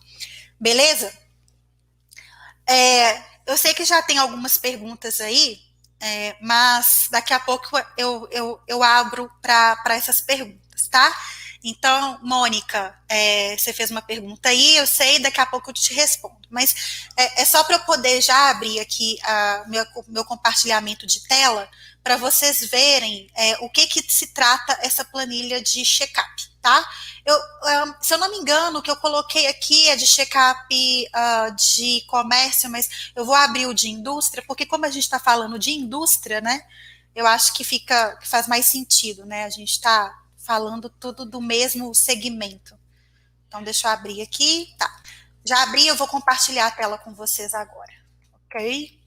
Beleza? 0.61 1.13
É, 2.67 3.23
eu 3.47 3.57
sei 3.57 3.73
que 3.73 3.85
já 3.85 4.03
tem 4.03 4.19
algumas 4.19 4.59
perguntas 4.59 5.21
aí, 5.21 5.61
é, 6.01 6.37
mas 6.41 7.09
daqui 7.11 7.33
a 7.33 7.41
pouco 7.41 7.69
eu, 7.97 8.29
eu, 8.31 8.61
eu 8.67 8.83
abro 8.83 9.31
para 9.41 9.95
essas 9.95 10.21
perguntas, 10.21 10.87
tá? 10.89 11.11
Então, 11.63 12.19
Mônica, 12.23 12.97
é, 13.09 13.57
você 13.57 13.73
fez 13.73 13.91
uma 13.91 14.03
pergunta 14.03 14.49
aí, 14.49 14.77
eu 14.77 14.87
sei, 14.87 15.19
daqui 15.19 15.41
a 15.41 15.47
pouco 15.47 15.71
eu 15.71 15.75
te 15.75 15.93
respondo. 15.93 16.37
Mas 16.51 17.09
é, 17.17 17.43
é 17.43 17.45
só 17.45 17.65
para 17.65 17.77
eu 17.77 17.81
poder 17.81 18.21
já 18.23 18.51
abrir 18.51 18.81
aqui 18.81 19.19
o 19.67 19.69
meu, 19.69 19.85
meu 20.09 20.25
compartilhamento 20.25 21.07
de 21.07 21.21
tela 21.27 21.69
para 22.03 22.17
vocês 22.17 22.65
verem 22.65 23.29
é, 23.35 23.59
o 23.61 23.69
que, 23.69 23.87
que 23.87 24.03
se 24.11 24.29
trata 24.29 24.79
essa 24.81 25.05
planilha 25.05 25.61
de 25.61 25.85
check-up, 25.85 26.49
tá? 26.63 26.89
Eu, 27.25 27.37
um, 27.37 27.95
se 28.01 28.15
eu 28.15 28.19
não 28.19 28.31
me 28.31 28.39
engano, 28.39 28.79
o 28.79 28.83
que 28.83 28.91
eu 28.91 28.97
coloquei 28.97 29.47
aqui 29.47 29.91
é 29.91 29.97
de 29.97 30.07
check-up 30.07 30.67
uh, 30.73 31.55
de 31.55 32.03
comércio, 32.07 32.71
mas 32.71 33.11
eu 33.15 33.27
vou 33.27 33.35
abrir 33.35 33.67
o 33.67 33.75
de 33.75 33.91
indústria, 33.91 34.43
porque 34.47 34.65
como 34.65 34.87
a 34.87 34.91
gente 34.91 35.03
está 35.03 35.19
falando 35.19 35.59
de 35.59 35.71
indústria, 35.71 36.41
né? 36.41 36.65
Eu 37.15 37.27
acho 37.27 37.53
que 37.53 37.65
fica, 37.65 38.17
que 38.17 38.27
faz 38.27 38.47
mais 38.47 38.65
sentido, 38.65 39.27
né? 39.27 39.45
A 39.45 39.51
gente 39.51 39.73
está 39.73 40.17
falando 40.49 40.89
tudo 40.89 41.27
do 41.27 41.43
mesmo 41.43 41.95
segmento. 41.95 42.75
Então, 43.47 43.63
deixa 43.63 43.87
eu 43.87 43.93
abrir 43.93 44.23
aqui. 44.23 44.75
Tá. 44.79 45.03
Já 45.45 45.63
abri, 45.63 45.87
eu 45.87 45.95
vou 45.95 46.09
compartilhar 46.09 46.69
a 46.69 46.71
tela 46.71 46.97
com 46.97 47.13
vocês 47.13 47.53
agora. 47.53 47.93
Ok? 48.47 48.99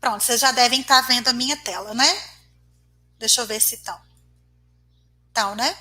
Pronto, 0.00 0.24
vocês 0.24 0.40
já 0.40 0.50
devem 0.50 0.80
estar 0.80 1.02
vendo 1.02 1.28
a 1.28 1.32
minha 1.32 1.56
tela, 1.58 1.94
né? 1.94 2.06
Deixa 3.16 3.42
eu 3.42 3.46
ver 3.46 3.60
se 3.60 3.76
estão. 3.76 4.00
Estão, 5.28 5.54
né? 5.54 5.78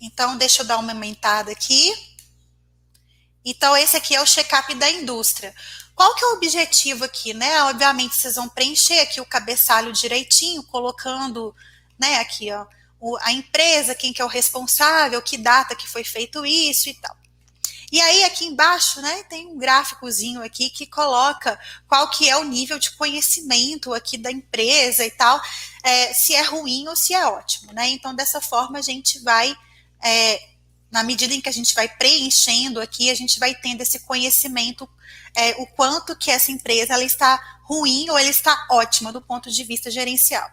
Então, 0.00 0.38
deixa 0.38 0.62
eu 0.62 0.66
dar 0.66 0.78
uma 0.78 0.92
aumentada 0.92 1.52
aqui. 1.52 2.13
Então, 3.44 3.76
esse 3.76 3.96
aqui 3.96 4.14
é 4.14 4.22
o 4.22 4.26
check-up 4.26 4.74
da 4.74 4.90
indústria. 4.90 5.54
Qual 5.94 6.14
que 6.14 6.24
é 6.24 6.28
o 6.28 6.32
objetivo 6.34 7.04
aqui, 7.04 7.34
né? 7.34 7.62
Obviamente, 7.64 8.16
vocês 8.16 8.34
vão 8.36 8.48
preencher 8.48 9.00
aqui 9.00 9.20
o 9.20 9.26
cabeçalho 9.26 9.92
direitinho, 9.92 10.62
colocando, 10.64 11.54
né, 11.98 12.16
aqui, 12.16 12.50
ó, 12.50 12.66
a 13.20 13.32
empresa, 13.32 13.94
quem 13.94 14.12
que 14.12 14.22
é 14.22 14.24
o 14.24 14.28
responsável, 14.28 15.20
que 15.20 15.36
data 15.36 15.76
que 15.76 15.86
foi 15.86 16.02
feito 16.02 16.44
isso 16.46 16.88
e 16.88 16.94
tal. 16.94 17.14
E 17.92 18.00
aí, 18.00 18.24
aqui 18.24 18.46
embaixo, 18.46 19.00
né, 19.00 19.22
tem 19.24 19.46
um 19.46 19.58
gráficozinho 19.58 20.42
aqui 20.42 20.70
que 20.70 20.86
coloca 20.86 21.60
qual 21.86 22.08
que 22.10 22.28
é 22.28 22.36
o 22.36 22.44
nível 22.44 22.78
de 22.78 22.90
conhecimento 22.92 23.92
aqui 23.94 24.16
da 24.18 24.32
empresa 24.32 25.04
e 25.04 25.10
tal, 25.10 25.40
é, 25.82 26.12
se 26.12 26.34
é 26.34 26.42
ruim 26.42 26.88
ou 26.88 26.96
se 26.96 27.14
é 27.14 27.24
ótimo, 27.26 27.72
né? 27.72 27.88
Então, 27.90 28.14
dessa 28.14 28.40
forma, 28.40 28.78
a 28.78 28.82
gente 28.82 29.20
vai 29.20 29.54
é, 30.02 30.53
na 30.94 31.02
medida 31.02 31.34
em 31.34 31.40
que 31.40 31.48
a 31.48 31.52
gente 31.52 31.74
vai 31.74 31.88
preenchendo 31.88 32.80
aqui, 32.80 33.10
a 33.10 33.14
gente 33.16 33.40
vai 33.40 33.52
tendo 33.52 33.80
esse 33.80 33.98
conhecimento, 33.98 34.88
é, 35.34 35.50
o 35.60 35.66
quanto 35.66 36.14
que 36.14 36.30
essa 36.30 36.52
empresa 36.52 36.94
ela 36.94 37.02
está 37.02 37.58
ruim 37.64 38.08
ou 38.08 38.16
ela 38.16 38.30
está 38.30 38.68
ótima 38.70 39.12
do 39.12 39.20
ponto 39.20 39.50
de 39.50 39.64
vista 39.64 39.90
gerencial. 39.90 40.48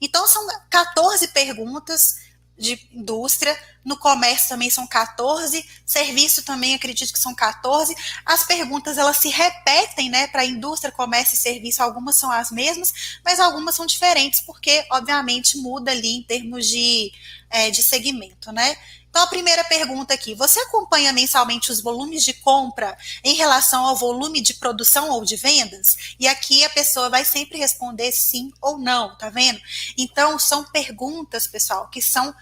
Então, 0.00 0.24
são 0.28 0.46
14 0.70 1.26
perguntas 1.32 2.20
de 2.56 2.78
indústria, 2.92 3.58
no 3.84 3.96
comércio 3.96 4.50
também 4.50 4.70
são 4.70 4.86
14, 4.86 5.68
serviço 5.84 6.44
também 6.44 6.74
acredito 6.74 7.12
que 7.12 7.18
são 7.18 7.34
14. 7.34 7.92
As 8.24 8.44
perguntas 8.44 8.98
elas 8.98 9.16
se 9.16 9.30
repetem, 9.30 10.08
né, 10.08 10.28
para 10.28 10.44
indústria, 10.44 10.92
comércio 10.92 11.34
e 11.34 11.38
serviço, 11.38 11.82
algumas 11.82 12.14
são 12.16 12.30
as 12.30 12.52
mesmas, 12.52 13.18
mas 13.24 13.40
algumas 13.40 13.74
são 13.74 13.84
diferentes 13.84 14.42
porque 14.42 14.86
obviamente 14.92 15.58
muda 15.58 15.90
ali 15.90 16.18
em 16.18 16.22
termos 16.22 16.68
de, 16.68 17.12
é, 17.50 17.68
de 17.70 17.82
segmento, 17.82 18.52
né? 18.52 18.76
Então, 19.12 19.24
a 19.24 19.26
primeira 19.26 19.62
pergunta 19.64 20.14
aqui: 20.14 20.34
você 20.34 20.58
acompanha 20.60 21.12
mensalmente 21.12 21.70
os 21.70 21.82
volumes 21.82 22.24
de 22.24 22.32
compra 22.32 22.96
em 23.22 23.34
relação 23.34 23.86
ao 23.86 23.94
volume 23.94 24.40
de 24.40 24.54
produção 24.54 25.10
ou 25.10 25.22
de 25.22 25.36
vendas? 25.36 26.14
E 26.18 26.26
aqui 26.26 26.64
a 26.64 26.70
pessoa 26.70 27.10
vai 27.10 27.22
sempre 27.22 27.58
responder 27.58 28.10
sim 28.10 28.50
ou 28.58 28.78
não, 28.78 29.14
tá 29.18 29.28
vendo? 29.28 29.60
Então, 29.98 30.38
são 30.38 30.64
perguntas, 30.64 31.46
pessoal, 31.46 31.90
que 31.90 32.00
são 32.00 32.34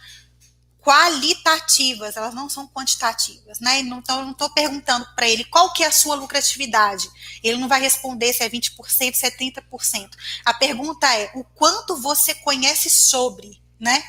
qualitativas, 0.80 2.16
elas 2.16 2.34
não 2.34 2.48
são 2.48 2.68
quantitativas, 2.68 3.58
né? 3.58 3.80
Então, 3.80 4.20
eu 4.20 4.24
não 4.24 4.32
estou 4.32 4.48
perguntando 4.50 5.04
para 5.16 5.28
ele 5.28 5.42
qual 5.42 5.72
que 5.72 5.82
é 5.82 5.88
a 5.88 5.92
sua 5.92 6.14
lucratividade. 6.14 7.10
Ele 7.42 7.58
não 7.58 7.66
vai 7.66 7.80
responder 7.80 8.32
se 8.32 8.44
é 8.44 8.48
20%, 8.48 9.14
se 9.16 9.26
é 9.26 9.30
30%. 9.30 10.08
A 10.44 10.54
pergunta 10.54 11.12
é 11.16 11.32
o 11.34 11.42
quanto 11.42 11.96
você 11.96 12.32
conhece 12.32 12.88
sobre, 12.88 13.60
né? 13.78 14.00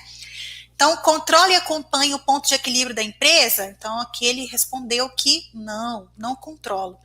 Então, 0.82 0.98
controle 0.98 1.54
e 1.54 1.58
acompanhe 1.58 2.16
o 2.16 2.18
ponto 2.18 2.48
de 2.48 2.56
equilíbrio 2.56 2.96
da 2.96 3.04
empresa? 3.04 3.66
Então, 3.66 4.02
aqui 4.02 4.26
ele 4.26 4.48
respondeu 4.48 5.08
que 5.12 5.48
não, 5.54 6.10
não 6.18 6.36
controlo. 6.36 6.98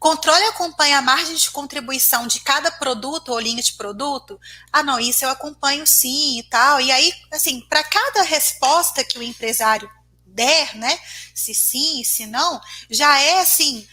Controle 0.00 0.42
e 0.42 0.48
acompanhe 0.48 0.94
a 0.94 1.00
margem 1.00 1.36
de 1.36 1.48
contribuição 1.48 2.26
de 2.26 2.40
cada 2.40 2.72
produto 2.72 3.28
ou 3.28 3.38
linha 3.38 3.62
de 3.62 3.74
produto? 3.74 4.36
Ah, 4.72 4.82
não, 4.82 4.98
isso 4.98 5.24
eu 5.24 5.30
acompanho 5.30 5.86
sim 5.86 6.40
e 6.40 6.42
tal. 6.42 6.80
E 6.80 6.90
aí, 6.90 7.12
assim, 7.30 7.60
para 7.60 7.84
cada 7.84 8.22
resposta 8.22 9.04
que 9.04 9.16
o 9.16 9.22
empresário 9.22 9.88
der, 10.26 10.74
né, 10.74 10.98
se 11.32 11.54
sim, 11.54 12.02
se 12.02 12.26
não, 12.26 12.60
já 12.90 13.16
é 13.20 13.38
assim, 13.38 13.86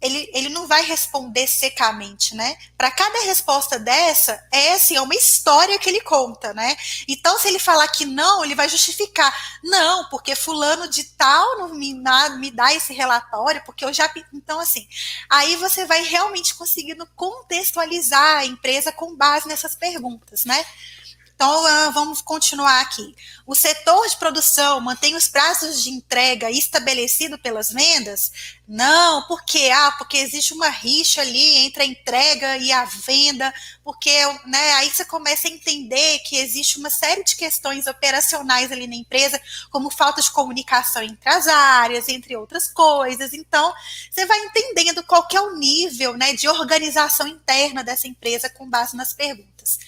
ele, 0.00 0.30
ele 0.34 0.48
não 0.50 0.66
vai 0.66 0.82
responder 0.84 1.46
secamente, 1.46 2.34
né? 2.34 2.56
Para 2.76 2.90
cada 2.90 3.20
resposta 3.24 3.78
dessa, 3.78 4.42
é 4.52 4.74
assim, 4.74 4.96
é 4.96 5.00
uma 5.00 5.14
história 5.14 5.78
que 5.78 5.88
ele 5.88 6.00
conta, 6.02 6.52
né? 6.52 6.76
Então, 7.08 7.38
se 7.38 7.48
ele 7.48 7.58
falar 7.58 7.88
que 7.88 8.04
não, 8.04 8.44
ele 8.44 8.54
vai 8.54 8.68
justificar. 8.68 9.34
Não, 9.64 10.08
porque 10.10 10.34
fulano 10.34 10.88
de 10.88 11.04
tal 11.04 11.58
não 11.58 11.74
me, 11.74 11.94
me 12.38 12.50
dá 12.50 12.74
esse 12.74 12.92
relatório, 12.92 13.62
porque 13.64 13.84
eu 13.84 13.92
já. 13.92 14.10
Então, 14.34 14.60
assim, 14.60 14.86
aí 15.28 15.56
você 15.56 15.86
vai 15.86 16.02
realmente 16.02 16.54
conseguindo 16.54 17.06
contextualizar 17.16 18.38
a 18.38 18.44
empresa 18.44 18.92
com 18.92 19.16
base 19.16 19.48
nessas 19.48 19.74
perguntas, 19.74 20.44
né? 20.44 20.64
Então, 21.40 21.64
uh, 21.64 21.90
vamos 21.92 22.20
continuar 22.20 22.82
aqui. 22.82 23.16
O 23.46 23.54
setor 23.54 24.06
de 24.06 24.14
produção 24.18 24.78
mantém 24.78 25.16
os 25.16 25.26
prazos 25.26 25.82
de 25.82 25.88
entrega 25.88 26.50
estabelecidos 26.50 27.40
pelas 27.40 27.72
vendas? 27.72 28.30
Não, 28.68 29.26
por 29.26 29.42
quê? 29.46 29.70
Ah, 29.74 29.90
porque 29.96 30.18
existe 30.18 30.52
uma 30.52 30.68
rixa 30.68 31.22
ali 31.22 31.64
entre 31.64 31.82
a 31.82 31.86
entrega 31.86 32.58
e 32.58 32.70
a 32.70 32.84
venda, 32.84 33.54
porque 33.82 34.14
né, 34.44 34.72
aí 34.74 34.90
você 34.90 35.02
começa 35.02 35.48
a 35.48 35.50
entender 35.50 36.18
que 36.18 36.36
existe 36.36 36.78
uma 36.78 36.90
série 36.90 37.24
de 37.24 37.34
questões 37.34 37.86
operacionais 37.86 38.70
ali 38.70 38.86
na 38.86 38.96
empresa, 38.96 39.40
como 39.70 39.90
falta 39.90 40.20
de 40.20 40.30
comunicação 40.30 41.02
entre 41.02 41.26
as 41.26 41.48
áreas, 41.48 42.06
entre 42.10 42.36
outras 42.36 42.70
coisas. 42.70 43.32
Então, 43.32 43.72
você 44.10 44.26
vai 44.26 44.38
entendendo 44.40 45.02
qual 45.04 45.26
que 45.26 45.38
é 45.38 45.40
o 45.40 45.56
nível 45.56 46.18
né, 46.18 46.34
de 46.34 46.46
organização 46.50 47.26
interna 47.26 47.82
dessa 47.82 48.06
empresa 48.06 48.50
com 48.50 48.68
base 48.68 48.94
nas 48.94 49.14
perguntas. 49.14 49.78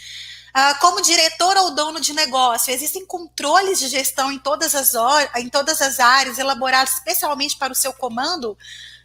Ah, 0.54 0.74
como 0.74 1.00
diretor 1.00 1.56
ou 1.56 1.74
dono 1.74 2.00
de 2.00 2.12
negócio, 2.12 2.72
existem 2.72 3.06
controles 3.06 3.78
de 3.78 3.88
gestão 3.88 4.30
em 4.30 4.38
todas 4.38 4.74
as, 4.74 4.92
em 5.36 5.48
todas 5.48 5.80
as 5.80 5.98
áreas, 5.98 6.38
elaborados 6.38 6.92
especialmente 6.92 7.56
para 7.56 7.72
o 7.72 7.76
seu 7.76 7.92
comando? 7.92 8.56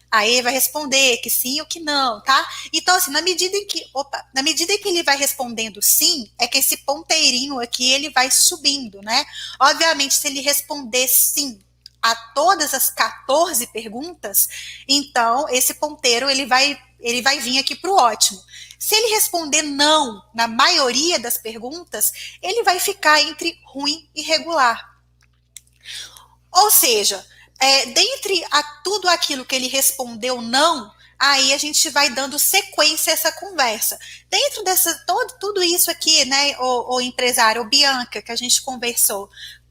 Aí 0.09 0.41
vai 0.41 0.53
responder 0.53 1.17
que 1.17 1.29
sim 1.29 1.59
ou 1.59 1.67
que 1.67 1.79
não, 1.79 2.21
tá? 2.21 2.47
Então, 2.71 2.95
assim, 2.95 3.11
na 3.11 3.21
medida 3.21 3.55
em 3.57 3.65
que, 3.67 3.85
opa, 3.93 4.25
na 4.33 4.41
medida 4.41 4.73
em 4.73 4.77
que 4.77 4.87
ele 4.87 5.03
vai 5.03 5.17
respondendo 5.17 5.81
sim, 5.81 6.29
é 6.39 6.47
que 6.47 6.57
esse 6.57 6.77
ponteirinho 6.77 7.59
aqui 7.59 7.91
ele 7.91 8.09
vai 8.09 8.31
subindo, 8.31 9.01
né? 9.01 9.25
Obviamente, 9.59 10.15
se 10.15 10.27
ele 10.27 10.41
responder 10.41 11.07
sim 11.07 11.59
a 12.01 12.15
todas 12.33 12.73
as 12.73 12.89
14 12.89 13.67
perguntas, 13.67 14.47
então 14.87 15.47
esse 15.49 15.73
ponteiro 15.73 16.29
ele 16.29 16.45
vai 16.45 16.79
ele 16.99 17.21
vai 17.21 17.39
vir 17.39 17.59
aqui 17.59 17.75
para 17.75 17.91
o 17.91 17.95
ótimo. 17.95 18.41
Se 18.79 18.95
ele 18.95 19.13
responder 19.15 19.63
não 19.63 20.23
na 20.33 20.47
maioria 20.47 21.19
das 21.19 21.37
perguntas, 21.37 22.05
ele 22.41 22.63
vai 22.63 22.79
ficar 22.79 23.21
entre 23.21 23.59
ruim 23.65 24.09
e 24.15 24.21
regular. 24.21 24.97
Ou 26.51 26.71
seja, 26.71 27.25
é, 27.59 27.87
dentre 27.87 28.45
a, 28.51 28.63
tudo 28.83 29.07
aquilo 29.09 29.45
que 29.45 29.55
ele 29.55 29.67
respondeu 29.67 30.41
não, 30.41 30.91
aí 31.17 31.53
a 31.53 31.57
gente 31.57 31.89
vai 31.89 32.09
dando 32.09 32.37
sequência 32.37 33.11
a 33.11 33.15
essa 33.15 33.31
conversa. 33.31 33.97
Dentro 34.29 34.63
dessa 34.63 34.93
todo, 35.05 35.37
tudo 35.39 35.63
isso 35.63 35.89
aqui, 35.89 36.25
né, 36.25 36.55
o, 36.59 36.95
o 36.95 37.01
empresário, 37.01 37.61
o 37.61 37.69
Bianca, 37.69 38.21
que 38.21 38.31
a 38.31 38.35
gente 38.35 38.61
conversou, 38.61 39.29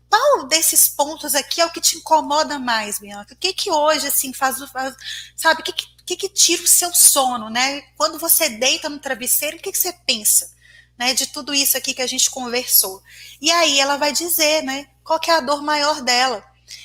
qual 0.09 0.47
desses 0.47 0.89
pontos 0.89 1.35
aqui 1.35 1.61
é 1.61 1.67
o 1.67 1.71
que 1.71 1.81
te 1.81 1.99
incomoda 1.99 2.59
mais, 2.59 2.99
Bianca? 2.99 3.35
O 3.35 3.37
que 3.37 3.53
que 3.53 3.71
hoje, 3.71 4.07
assim, 4.07 4.33
faz, 4.33 4.59
faz 4.71 4.95
sabe, 5.37 5.61
o 5.61 5.65
que 5.65 5.73
que 5.73 5.96
que, 6.07 6.17
que 6.17 6.29
tira 6.29 6.63
o 6.63 6.69
seu 6.69 6.95
sono, 6.95 7.51
né? 7.51 7.83
Quando 7.97 8.19
você 8.19 8.49
deita 8.49 8.89
no 8.89 9.01
travesseiro, 9.01 9.57
o 9.57 9.61
que, 9.61 9.73
que 9.73 9.79
você 9.79 9.93
pensa? 10.07 10.55
Né, 10.97 11.13
de 11.13 11.27
tudo 11.27 11.53
isso 11.53 11.77
aqui 11.77 11.93
que 11.93 12.01
a 12.01 12.07
gente 12.07 12.31
conversou. 12.31 13.03
E 13.39 13.51
aí 13.51 13.79
ela 13.79 13.99
vai 13.99 14.13
dizer, 14.13 14.63
né, 14.63 14.89
qual 15.05 15.21
é 15.29 15.31
a 15.33 15.41
dor 15.41 15.61
maior 15.63 16.01
dela. 16.01 16.43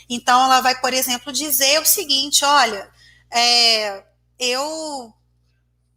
Então 0.10 0.44
ela 0.44 0.60
vai, 0.60 0.78
por 0.82 0.94
exemplo, 0.94 1.32
dizer 1.32 1.80
o 1.80 1.86
seguinte, 1.86 2.44
olha, 2.44 2.92
é, 3.32 4.04
eu, 4.38 5.14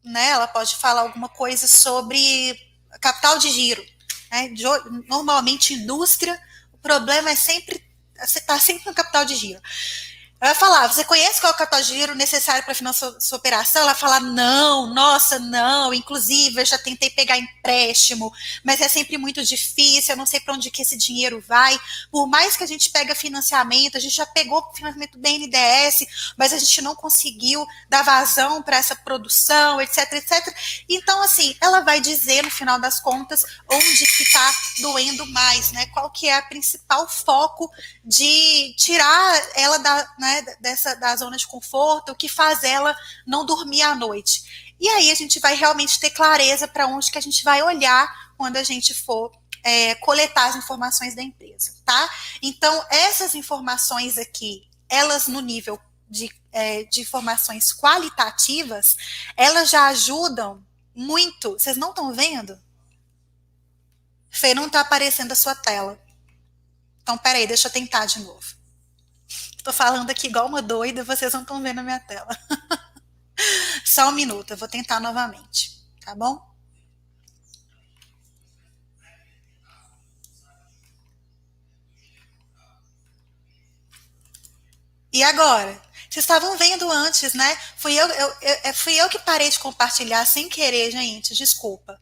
né, 0.05 0.29
ela 0.29 0.47
pode 0.47 0.77
falar 0.77 1.01
alguma 1.01 1.29
coisa 1.29 1.67
sobre 1.67 2.57
capital 3.01 3.37
de 3.37 3.51
giro. 3.51 3.85
Né, 4.31 4.49
de, 4.51 4.63
normalmente 5.09 5.75
indústria, 5.75 6.41
o 6.73 6.79
problema 6.79 7.31
é 7.31 7.37
sempre, 7.37 7.85
você 8.17 8.39
está 8.39 8.61
sempre 8.61 8.87
no 8.87 8.95
capital 8.95 9.25
de 9.25 9.35
giro. 9.35 9.61
Vai 10.45 10.55
falar, 10.55 10.89
você 10.89 11.03
conhece 11.05 11.41
qual 11.41 11.53
é 11.53 11.55
o 11.55 11.57
capital 11.57 11.81
de 11.81 11.87
giro 11.87 12.15
necessário 12.15 12.63
para 12.65 12.75
financiar 12.75 13.15
sua 13.19 13.39
operação? 13.39 13.81
Ela 13.81 13.95
fala, 13.95 14.21
não, 14.21 14.93
nossa, 14.93 15.39
não. 15.39 15.95
Inclusive, 15.95 16.61
eu 16.61 16.67
já 16.67 16.77
tentei 16.77 17.09
pegar 17.09 17.39
empréstimo, 17.39 18.31
mas 18.63 18.79
é 18.83 18.87
sempre 18.87 19.17
muito 19.17 19.43
difícil, 19.43 20.13
eu 20.13 20.19
não 20.19 20.27
sei 20.27 20.41
para 20.41 20.53
onde 20.53 20.71
que 20.71 20.83
esse 20.83 20.99
dinheiro 20.99 21.43
vai. 21.49 21.81
Por 22.11 22.27
mais 22.27 22.59
que 22.59 22.63
a 22.63 22.67
gente 22.67 22.91
pega 22.91 23.15
financiamento, 23.15 23.97
a 23.97 24.01
gente 24.01 24.15
já 24.15 24.27
pegou 24.27 24.71
financiamento 24.75 25.13
do 25.13 25.19
BNDES, 25.19 26.35
mas 26.37 26.53
a 26.53 26.59
gente 26.59 26.83
não 26.83 26.95
conseguiu 26.95 27.67
dar 27.89 28.03
vazão 28.03 28.63
para 28.63 28.77
essa 28.77 28.95
produção, 28.95 29.81
etc, 29.81 30.13
etc. 30.13 30.55
Então, 30.91 31.23
assim, 31.23 31.57
ela 31.59 31.81
vai 31.81 32.03
dizer, 32.03 32.43
no 32.43 32.51
final 32.51 32.79
das 32.79 33.01
contas, 33.01 33.47
onde 33.67 34.07
que 34.07 34.23
está 34.25 34.53
doendo 34.83 35.25
mais, 35.25 35.73
né? 35.73 35.87
Qual 35.87 36.11
que 36.11 36.29
é 36.29 36.37
a 36.37 36.43
principal 36.43 37.09
foco 37.09 37.73
de 38.05 38.75
tirar 38.77 39.43
ela 39.55 39.79
da, 39.79 40.07
né, 40.19 40.34
dessa 40.61 40.95
da 40.95 41.15
zona 41.17 41.37
de 41.37 41.47
conforto, 41.47 42.13
o 42.13 42.15
que 42.15 42.29
faz 42.29 42.63
ela 42.63 42.97
não 43.27 43.45
dormir 43.45 43.83
à 43.83 43.95
noite. 43.95 44.75
E 44.81 44.89
aí 44.89 45.11
a 45.11 45.15
gente 45.15 45.41
vai 45.41 45.55
realmente 45.55 45.99
ter 46.01 46.11
clareza 46.11 46.67
para 46.69 46.87
onde 46.87 47.11
que 47.11 47.19
a 47.19 47.23
gente 47.23 47.45
vai 47.45 47.63
olhar 47.63 48.35
quando 48.37 48.57
a 48.57 48.63
gente 48.63 48.93
for 48.93 49.33
é, 49.63 49.95
coletar 49.97 50.47
as 50.47 50.57
informações 50.57 51.15
da 51.15 51.23
empresa, 51.23 51.75
tá? 51.85 52.11
Então, 52.43 52.85
essas 52.91 53.35
informações 53.35 54.19
aqui, 54.19 54.69
elas 54.89 55.27
no 55.27 55.41
nível 55.41 55.81
de, 56.09 56.31
é, 56.53 56.85
de 56.85 57.01
informações 57.01 57.73
qualitativas, 57.73 58.97
elas 59.37 59.71
já 59.71 59.87
ajudam 59.87 60.65
muito. 60.95 61.53
Vocês 61.53 61.77
não 61.77 61.91
estão 61.91 62.13
vendo? 62.13 62.61
Fê, 64.31 64.55
não 64.55 64.67
está 64.67 64.81
aparecendo 64.81 65.33
a 65.33 65.37
sua 65.37 65.55
tela. 65.55 65.99
Então, 67.03 67.17
peraí, 67.17 67.47
deixa 67.47 67.69
eu 67.69 67.73
tentar 67.73 68.07
de 68.07 68.21
novo. 68.21 68.64
Estou 69.65 69.73
falando 69.73 70.11
aqui 70.11 70.27
igual 70.27 70.47
uma 70.47 70.61
doida, 70.61 71.03
vocês 71.05 71.33
não 71.33 71.41
estão 71.41 71.63
vendo 71.63 71.79
a 71.79 71.83
minha 71.83 71.99
tela. 71.99 72.29
Só 73.83 74.11
um 74.11 74.13
minuto, 74.13 74.51
eu 74.51 74.59
vou 74.59 74.69
tentar 74.69 75.01
novamente, 75.01 75.83
tá 76.05 76.15
bom? 76.15 76.39
E 85.11 85.23
agora? 85.23 85.81
Vocês 86.11 86.25
estavam 86.25 86.59
vendo 86.59 86.93
antes, 86.93 87.33
né? 87.33 87.57
Fui 87.79 87.95
eu, 87.95 88.07
eu, 88.07 88.37
eu, 88.65 88.75
fui 88.75 89.01
eu 89.01 89.09
que 89.09 89.19
parei 89.19 89.49
de 89.49 89.59
compartilhar 89.59 90.27
sem 90.27 90.47
querer, 90.47 90.91
gente, 90.91 91.35
desculpa. 91.35 91.99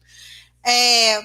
É, 0.65 1.21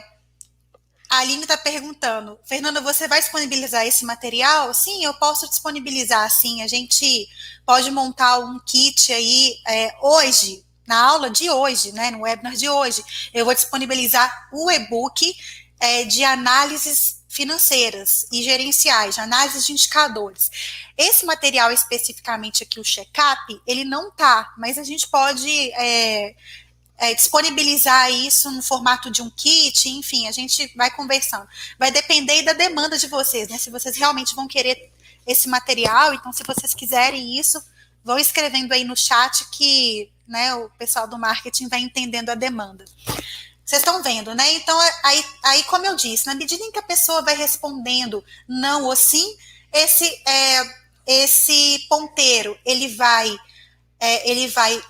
a 1.08 1.20
Aline 1.20 1.42
está 1.42 1.56
perguntando, 1.56 2.38
Fernanda, 2.44 2.80
você 2.80 3.08
vai 3.08 3.20
disponibilizar 3.20 3.86
esse 3.86 4.04
material? 4.04 4.74
Sim, 4.74 5.04
eu 5.04 5.14
posso 5.14 5.48
disponibilizar, 5.48 6.30
sim. 6.30 6.62
A 6.62 6.66
gente 6.66 7.26
pode 7.64 7.90
montar 7.90 8.38
um 8.38 8.58
kit 8.58 9.12
aí 9.12 9.56
é, 9.66 9.94
hoje, 10.02 10.64
na 10.86 11.02
aula 11.02 11.30
de 11.30 11.48
hoje, 11.50 11.92
né, 11.92 12.10
no 12.10 12.20
webinar 12.20 12.54
de 12.54 12.68
hoje. 12.68 13.02
Eu 13.32 13.44
vou 13.44 13.54
disponibilizar 13.54 14.48
o 14.52 14.70
e-book 14.70 15.34
é, 15.80 16.04
de 16.04 16.22
análises 16.24 17.18
financeiras 17.28 18.26
e 18.32 18.42
gerenciais, 18.42 19.14
de 19.14 19.20
análise 19.20 19.64
de 19.64 19.72
indicadores. 19.72 20.50
Esse 20.96 21.24
material 21.24 21.70
especificamente 21.70 22.62
aqui, 22.62 22.80
o 22.80 22.84
check-up, 22.84 23.62
ele 23.66 23.84
não 23.84 24.10
tá, 24.10 24.52
mas 24.58 24.76
a 24.76 24.82
gente 24.82 25.08
pode 25.08 25.70
é, 25.72 26.34
é, 26.98 27.14
disponibilizar 27.14 28.10
isso 28.10 28.50
no 28.50 28.60
formato 28.60 29.08
de 29.10 29.22
um 29.22 29.30
kit, 29.30 29.88
enfim, 29.88 30.26
a 30.26 30.32
gente 30.32 30.72
vai 30.76 30.90
conversando. 30.90 31.48
Vai 31.78 31.92
depender 31.92 32.42
da 32.42 32.52
demanda 32.52 32.98
de 32.98 33.06
vocês, 33.06 33.48
né? 33.48 33.56
Se 33.56 33.70
vocês 33.70 33.96
realmente 33.96 34.34
vão 34.34 34.48
querer 34.48 34.92
esse 35.24 35.48
material, 35.48 36.12
então 36.12 36.32
se 36.32 36.42
vocês 36.42 36.74
quiserem 36.74 37.38
isso, 37.38 37.62
vão 38.02 38.18
escrevendo 38.18 38.72
aí 38.72 38.82
no 38.82 38.96
chat 38.96 39.48
que 39.50 40.10
né, 40.26 40.54
o 40.54 40.68
pessoal 40.70 41.06
do 41.06 41.18
marketing 41.18 41.68
vai 41.68 41.80
entendendo 41.80 42.30
a 42.30 42.34
demanda. 42.34 42.84
Vocês 43.64 43.82
estão 43.82 44.02
vendo, 44.02 44.34
né? 44.34 44.54
Então, 44.54 44.78
aí, 45.04 45.24
aí, 45.44 45.64
como 45.64 45.84
eu 45.86 45.94
disse, 45.94 46.26
na 46.26 46.34
medida 46.34 46.64
em 46.64 46.72
que 46.72 46.78
a 46.78 46.82
pessoa 46.82 47.22
vai 47.22 47.36
respondendo 47.36 48.24
não 48.48 48.84
ou 48.84 48.96
sim, 48.96 49.36
esse, 49.72 50.04
é, 50.26 50.62
esse 51.06 51.86
ponteiro, 51.88 52.58
ele 52.64 52.88
vai 52.96 53.38
é, 54.00 54.30
ele 54.30 54.48
vai 54.48 54.80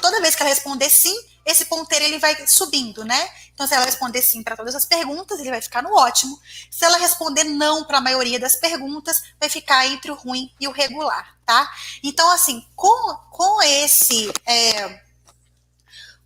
toda 0.00 0.20
vez 0.20 0.34
que 0.34 0.42
ela 0.42 0.50
responder 0.50 0.90
sim, 0.90 1.16
esse 1.44 1.64
ponteiro 1.64 2.04
ele 2.04 2.18
vai 2.18 2.46
subindo, 2.46 3.04
né? 3.04 3.30
Então, 3.54 3.66
se 3.66 3.74
ela 3.74 3.86
responder 3.86 4.20
sim 4.20 4.42
para 4.42 4.56
todas 4.56 4.74
as 4.74 4.84
perguntas, 4.84 5.40
ele 5.40 5.50
vai 5.50 5.62
ficar 5.62 5.82
no 5.82 5.94
ótimo. 5.94 6.38
Se 6.70 6.84
ela 6.84 6.98
responder 6.98 7.44
não 7.44 7.84
para 7.84 7.98
a 7.98 8.02
maioria 8.02 8.38
das 8.38 8.54
perguntas, 8.56 9.22
vai 9.40 9.48
ficar 9.48 9.86
entre 9.86 10.10
o 10.10 10.14
ruim 10.14 10.52
e 10.60 10.68
o 10.68 10.72
regular, 10.72 11.36
tá? 11.46 11.72
Então, 12.02 12.30
assim, 12.30 12.66
com, 12.76 13.16
com 13.30 13.62
esse 13.62 14.30
é, 14.44 15.02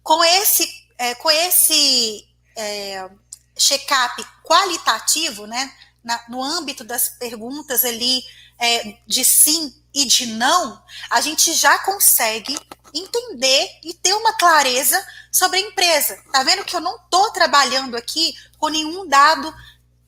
com 0.03 0.25
esse 0.25 0.69
é, 0.99 1.15
com 1.15 1.31
esse 1.31 2.29
é, 2.57 3.09
check-up 3.57 4.27
qualitativo, 4.45 5.47
né? 5.47 5.73
Na, 6.03 6.21
no 6.29 6.43
âmbito 6.43 6.83
das 6.83 7.11
perguntas 7.11 7.85
ali 7.85 8.25
é, 8.59 8.99
de 9.07 9.25
sim 9.25 9.73
e 9.95 10.05
de 10.05 10.27
não, 10.27 10.83
a 11.11 11.21
gente 11.21 11.53
já 11.55 11.79
consegue 11.79 12.59
entender 12.95 13.81
e 13.83 13.95
ter 13.95 14.15
uma 14.15 14.33
clareza 14.35 15.05
sobre 15.31 15.59
a 15.59 15.63
empresa. 15.63 16.23
Tá 16.31 16.43
vendo 16.43 16.65
que 16.65 16.77
eu 16.77 16.81
não 16.81 16.97
estou 16.97 17.31
trabalhando 17.31 17.97
aqui 17.97 18.35
com 18.59 18.69
nenhum 18.69 19.07
dado 19.07 19.53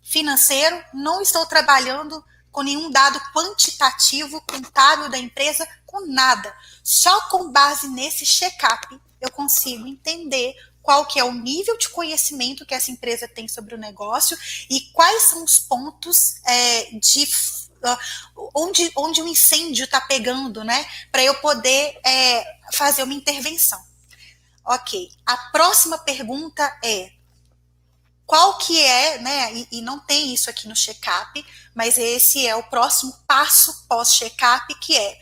financeiro, 0.02 0.82
não 0.92 1.22
estou 1.22 1.46
trabalhando 1.46 2.22
com 2.52 2.62
nenhum 2.62 2.90
dado 2.90 3.20
quantitativo, 3.34 4.40
contábil 4.42 5.08
da 5.08 5.18
empresa, 5.18 5.66
com 5.86 6.06
nada. 6.06 6.54
Só 6.84 7.22
com 7.22 7.50
base 7.50 7.88
nesse 7.88 8.24
check-up 8.24 9.00
eu 9.20 9.30
consigo 9.30 9.86
entender 9.86 10.54
qual 10.82 11.06
que 11.06 11.18
é 11.18 11.24
o 11.24 11.32
nível 11.32 11.78
de 11.78 11.88
conhecimento 11.88 12.66
que 12.66 12.74
essa 12.74 12.90
empresa 12.90 13.26
tem 13.26 13.48
sobre 13.48 13.74
o 13.74 13.78
negócio 13.78 14.38
e 14.68 14.82
quais 14.92 15.22
são 15.24 15.42
os 15.42 15.58
pontos 15.58 16.36
é, 16.44 16.90
de 16.98 17.26
onde, 18.54 18.90
onde 18.96 19.22
o 19.22 19.28
incêndio 19.28 19.84
está 19.84 20.00
pegando, 20.00 20.64
né? 20.64 20.86
Para 21.10 21.22
eu 21.22 21.34
poder 21.36 21.98
é, 22.04 22.58
fazer 22.72 23.02
uma 23.02 23.14
intervenção. 23.14 23.82
Ok. 24.64 25.10
A 25.26 25.36
próxima 25.50 25.98
pergunta 25.98 26.64
é 26.82 27.12
qual 28.26 28.58
que 28.58 28.80
é, 28.80 29.18
né? 29.18 29.54
E, 29.54 29.68
e 29.72 29.82
não 29.82 30.00
tem 30.00 30.32
isso 30.32 30.48
aqui 30.48 30.66
no 30.66 30.74
check-up, 30.74 31.44
mas 31.74 31.98
esse 31.98 32.46
é 32.46 32.56
o 32.56 32.62
próximo 32.62 33.12
passo 33.26 33.84
pós-check-up, 33.86 34.74
que 34.80 34.96
é 34.96 35.18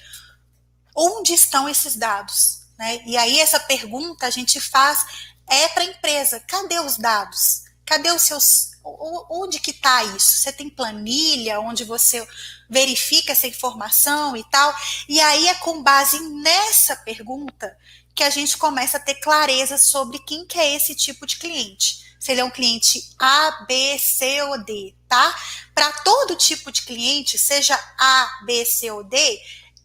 onde 0.95 1.33
estão 1.33 1.69
esses 1.69 1.97
dados? 1.97 2.61
Né? 2.79 3.03
E 3.07 3.17
aí 3.17 3.41
essa 3.41 3.59
pergunta 3.59 4.27
a 4.27 4.31
gente 4.31 4.61
faz 4.61 5.05
é 5.49 5.69
para 5.69 5.83
a 5.83 5.87
empresa, 5.87 6.41
cadê 6.41 6.79
os 6.81 6.97
dados? 6.97 7.65
Cadê 7.85 8.11
os 8.11 8.23
seus 8.23 8.72
onde 8.85 9.59
que 9.59 9.71
está 9.71 10.05
isso? 10.05 10.33
Você 10.33 10.53
tem 10.53 10.69
planilha 10.69 11.61
onde 11.61 11.85
você 11.85 12.27
verifica 12.69 13.33
essa 13.33 13.47
informação 13.47 14.37
e 14.37 14.45
tal? 14.45 14.75
E 15.09 15.21
aí 15.21 15.49
é 15.49 15.55
com 15.55 15.83
base 15.83 16.19
nessa 16.21 16.97
pergunta 16.97 17.77
que 18.15 18.23
a 18.23 18.31
gente 18.31 18.57
começa 18.57 18.97
a 18.97 19.01
ter 19.01 19.15
clareza 19.17 19.79
sobre 19.79 20.19
quem 20.21 20.47
que 20.47 20.59
é 20.59 20.75
esse 20.75 20.95
tipo 20.95 21.27
de 21.27 21.39
cliente. 21.39 22.03
Se 22.19 22.31
ele 22.31 22.41
é 22.41 22.45
um 22.45 22.51
cliente 22.51 23.15
A, 23.19 23.65
B, 23.67 23.99
C 23.99 24.43
ou 24.43 24.63
D, 24.63 24.95
tá? 25.09 25.37
Para 25.75 25.91
todo 26.03 26.37
tipo 26.37 26.71
de 26.71 26.83
cliente, 26.83 27.37
seja 27.37 27.75
A, 27.99 28.41
B, 28.45 28.65
C 28.65 28.91
ou 28.91 29.03
D, 29.03 29.41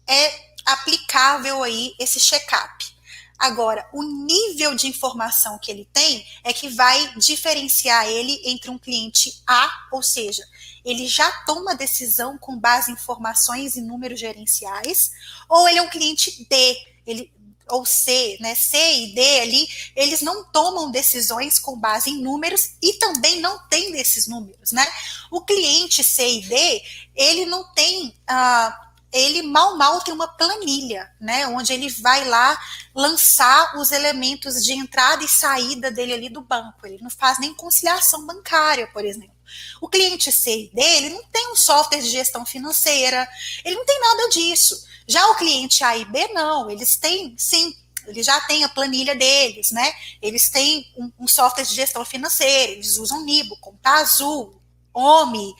é 0.06 0.48
aplicável 0.64 1.62
aí 1.62 1.94
esse 1.98 2.20
check-up. 2.20 2.97
Agora, 3.38 3.88
o 3.92 4.02
nível 4.02 4.74
de 4.74 4.88
informação 4.88 5.58
que 5.58 5.70
ele 5.70 5.88
tem 5.92 6.26
é 6.42 6.52
que 6.52 6.68
vai 6.68 7.14
diferenciar 7.16 8.08
ele 8.08 8.40
entre 8.44 8.68
um 8.68 8.78
cliente 8.78 9.40
A, 9.46 9.70
ou 9.92 10.02
seja, 10.02 10.42
ele 10.84 11.06
já 11.06 11.30
toma 11.44 11.76
decisão 11.76 12.36
com 12.36 12.58
base 12.58 12.90
em 12.90 12.94
informações 12.94 13.76
e 13.76 13.80
números 13.80 14.18
gerenciais, 14.18 15.12
ou 15.48 15.68
ele 15.68 15.78
é 15.78 15.82
um 15.82 15.88
cliente 15.88 16.46
D, 16.50 16.76
ele, 17.06 17.32
ou 17.70 17.84
C, 17.84 18.38
né? 18.40 18.54
C 18.54 18.76
e 18.76 19.14
D 19.14 19.40
ali, 19.40 19.68
eles 19.94 20.20
não 20.20 20.44
tomam 20.46 20.90
decisões 20.90 21.58
com 21.58 21.78
base 21.78 22.10
em 22.10 22.20
números 22.20 22.70
e 22.82 22.94
também 22.94 23.40
não 23.40 23.58
tem 23.68 23.92
desses 23.92 24.26
números, 24.26 24.72
né? 24.72 24.86
O 25.30 25.42
cliente 25.42 26.02
C 26.02 26.38
e 26.38 26.40
D, 26.42 26.82
ele 27.14 27.46
não 27.46 27.64
tem. 27.72 28.08
Uh, 28.28 28.87
ele 29.12 29.42
mal 29.42 29.76
mal 29.76 30.00
tem 30.00 30.12
uma 30.12 30.28
planilha, 30.28 31.10
né, 31.20 31.46
onde 31.48 31.72
ele 31.72 31.88
vai 31.88 32.26
lá 32.26 32.58
lançar 32.94 33.78
os 33.78 33.90
elementos 33.90 34.62
de 34.62 34.72
entrada 34.72 35.24
e 35.24 35.28
saída 35.28 35.90
dele 35.90 36.12
ali 36.12 36.28
do 36.28 36.42
banco. 36.42 36.86
Ele 36.86 37.02
não 37.02 37.10
faz 37.10 37.38
nem 37.38 37.54
conciliação 37.54 38.26
bancária, 38.26 38.86
por 38.88 39.04
exemplo. 39.04 39.36
O 39.80 39.88
cliente 39.88 40.30
C 40.30 40.70
dele 40.74 41.10
não 41.10 41.24
tem 41.24 41.50
um 41.50 41.56
software 41.56 42.02
de 42.02 42.10
gestão 42.10 42.44
financeira, 42.44 43.26
ele 43.64 43.76
não 43.76 43.86
tem 43.86 43.98
nada 44.00 44.28
disso. 44.28 44.86
Já 45.06 45.26
o 45.28 45.36
cliente 45.36 45.82
A 45.82 45.96
e 45.96 46.04
B 46.04 46.28
não, 46.28 46.70
eles 46.70 46.96
têm 46.96 47.34
sim 47.38 47.74
eles 48.06 48.24
já 48.24 48.40
têm 48.40 48.64
a 48.64 48.68
planilha 48.70 49.14
deles, 49.14 49.70
né? 49.70 49.92
Eles 50.22 50.48
têm 50.48 50.90
um, 50.96 51.12
um 51.20 51.28
software 51.28 51.64
de 51.64 51.74
gestão 51.74 52.06
financeira, 52.06 52.72
eles 52.72 52.96
usam 52.96 53.22
Nibo, 53.22 53.54
Conta 53.58 53.90
Azul, 53.90 54.58
OMI, 54.94 55.54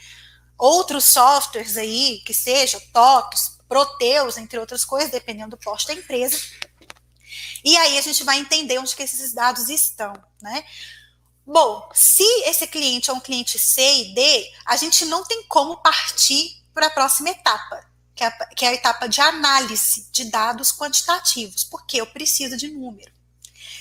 outros 0.59 1.05
softwares 1.05 1.77
aí, 1.77 2.21
que 2.27 2.35
sejam, 2.35 2.81
TOTOS, 2.92 3.59
Proteus, 3.68 4.37
entre 4.37 4.59
outras 4.59 4.85
coisas, 4.85 5.11
dependendo 5.11 5.51
do 5.51 5.59
porte 5.59 5.87
da 5.87 5.94
empresa. 5.94 6.38
E 7.64 7.77
aí 7.77 7.99
a 7.99 8.03
gente 8.03 8.25
vai 8.25 8.38
entender 8.38 8.79
onde 8.79 8.97
que 8.97 9.03
esses 9.03 9.33
dados 9.33 9.68
estão, 9.68 10.12
né? 10.42 10.64
Bom, 11.47 11.88
se 11.94 12.25
esse 12.44 12.66
cliente 12.66 13.09
é 13.09 13.12
um 13.12 13.21
cliente 13.21 13.59
C 13.59 13.81
e 13.81 14.14
D, 14.14 14.53
a 14.66 14.77
gente 14.77 15.05
não 15.07 15.25
tem 15.25 15.44
como 15.44 15.79
partir 15.79 16.62
para 16.75 16.87
a 16.87 16.90
próxima 16.90 17.31
etapa, 17.31 17.87
que 18.14 18.23
é, 18.23 18.27
a, 18.27 18.31
que 18.31 18.64
é 18.66 18.68
a 18.68 18.75
etapa 18.75 19.09
de 19.09 19.21
análise 19.21 20.11
de 20.12 20.27
dados 20.27 20.73
quantitativos, 20.73 21.64
porque 21.64 22.01
eu 22.01 22.07
preciso 22.07 22.57
de 22.57 22.68
número. 22.68 23.11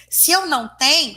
Se 0.09 0.31
eu 0.31 0.45
não 0.45 0.67
tenho, 0.77 1.15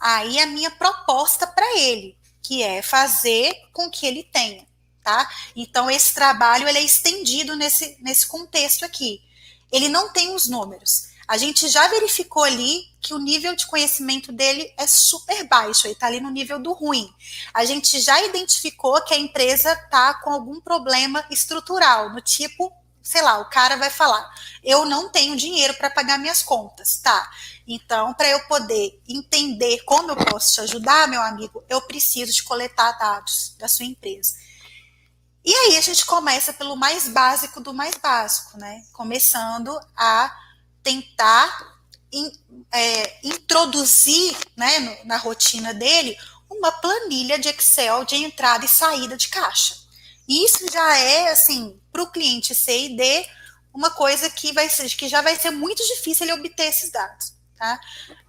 aí 0.00 0.40
a 0.40 0.46
minha 0.46 0.70
proposta 0.70 1.46
para 1.46 1.78
ele, 1.78 2.18
que 2.42 2.62
é 2.62 2.82
fazer 2.82 3.54
com 3.72 3.88
que 3.88 4.04
ele 4.04 4.24
tenha, 4.24 4.66
tá? 5.04 5.30
Então 5.54 5.90
esse 5.90 6.14
trabalho 6.14 6.66
ele 6.66 6.78
é 6.78 6.82
estendido 6.82 7.54
nesse, 7.54 7.96
nesse 8.00 8.26
contexto 8.26 8.84
aqui. 8.84 9.22
Ele 9.70 9.88
não 9.88 10.12
tem 10.12 10.34
os 10.34 10.48
números. 10.48 11.14
A 11.26 11.38
gente 11.38 11.68
já 11.68 11.88
verificou 11.88 12.42
ali 12.42 12.84
que 13.00 13.14
o 13.14 13.18
nível 13.18 13.56
de 13.56 13.66
conhecimento 13.66 14.30
dele 14.30 14.72
é 14.76 14.86
super 14.86 15.44
baixo, 15.44 15.86
ele 15.86 15.94
está 15.94 16.06
ali 16.06 16.20
no 16.20 16.30
nível 16.30 16.58
do 16.58 16.72
ruim. 16.72 17.10
A 17.52 17.64
gente 17.64 17.98
já 18.00 18.22
identificou 18.22 19.00
que 19.02 19.14
a 19.14 19.18
empresa 19.18 19.72
está 19.72 20.14
com 20.14 20.30
algum 20.30 20.60
problema 20.60 21.24
estrutural, 21.30 22.10
no 22.10 22.20
tipo, 22.20 22.70
sei 23.02 23.22
lá, 23.22 23.38
o 23.38 23.48
cara 23.48 23.76
vai 23.76 23.88
falar: 23.88 24.30
eu 24.62 24.84
não 24.84 25.08
tenho 25.08 25.34
dinheiro 25.34 25.74
para 25.74 25.90
pagar 25.90 26.18
minhas 26.18 26.42
contas, 26.42 26.96
tá? 26.96 27.30
Então, 27.66 28.12
para 28.12 28.28
eu 28.28 28.40
poder 28.46 29.00
entender 29.08 29.82
como 29.84 30.10
eu 30.10 30.16
posso 30.16 30.54
te 30.54 30.60
ajudar, 30.60 31.08
meu 31.08 31.22
amigo, 31.22 31.64
eu 31.70 31.80
preciso 31.80 32.32
de 32.32 32.42
coletar 32.42 32.92
dados 32.98 33.54
da 33.58 33.66
sua 33.66 33.86
empresa. 33.86 34.34
E 35.44 35.54
aí 35.54 35.76
a 35.76 35.80
gente 35.80 36.06
começa 36.06 36.52
pelo 36.54 36.74
mais 36.74 37.06
básico 37.06 37.60
do 37.60 37.74
mais 37.74 37.96
básico, 37.96 38.56
né? 38.58 38.82
Começando 38.92 39.78
a 39.94 40.34
tentar 40.82 41.78
in, 42.10 42.32
é, 42.72 43.26
introduzir 43.26 44.34
né, 44.56 44.78
no, 44.78 45.04
na 45.04 45.16
rotina 45.18 45.74
dele 45.74 46.16
uma 46.48 46.72
planilha 46.72 47.38
de 47.38 47.48
Excel 47.48 48.04
de 48.04 48.16
entrada 48.16 48.64
e 48.64 48.68
saída 48.68 49.16
de 49.16 49.28
caixa. 49.28 49.76
Isso 50.26 50.66
já 50.72 50.96
é, 50.96 51.30
assim, 51.30 51.78
para 51.92 52.02
o 52.02 52.10
cliente 52.10 52.54
C 52.54 52.86
e 52.86 52.96
D, 52.96 53.28
uma 53.72 53.90
coisa 53.90 54.30
que, 54.30 54.52
vai 54.52 54.70
ser, 54.70 54.88
que 54.88 55.08
já 55.08 55.20
vai 55.20 55.36
ser 55.36 55.50
muito 55.50 55.84
difícil 55.86 56.24
ele 56.24 56.32
obter 56.32 56.68
esses 56.68 56.90
dados. 56.90 57.34
Tá? 57.58 57.78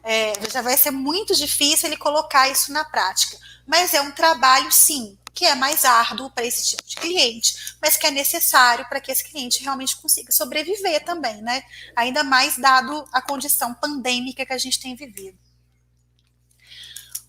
É, 0.03 0.33
já 0.51 0.61
vai 0.61 0.75
ser 0.75 0.91
muito 0.91 1.33
difícil 1.35 1.87
ele 1.87 1.97
colocar 1.97 2.49
isso 2.49 2.73
na 2.73 2.83
prática. 2.83 3.37
Mas 3.65 3.93
é 3.93 4.01
um 4.01 4.11
trabalho, 4.11 4.71
sim, 4.71 5.17
que 5.35 5.45
é 5.45 5.53
mais 5.53 5.83
árduo 5.83 6.31
para 6.31 6.45
esse 6.45 6.65
tipo 6.65 6.87
de 6.87 6.95
cliente, 6.95 7.75
mas 7.81 7.97
que 7.97 8.07
é 8.07 8.11
necessário 8.11 8.87
para 8.87 9.01
que 9.01 9.11
esse 9.11 9.25
cliente 9.25 9.61
realmente 9.61 9.97
consiga 9.97 10.31
sobreviver 10.31 11.03
também, 11.03 11.41
né? 11.41 11.61
Ainda 11.93 12.23
mais 12.23 12.57
dado 12.57 13.05
a 13.11 13.21
condição 13.21 13.73
pandêmica 13.73 14.45
que 14.45 14.53
a 14.53 14.57
gente 14.57 14.79
tem 14.79 14.95
vivido. 14.95 15.37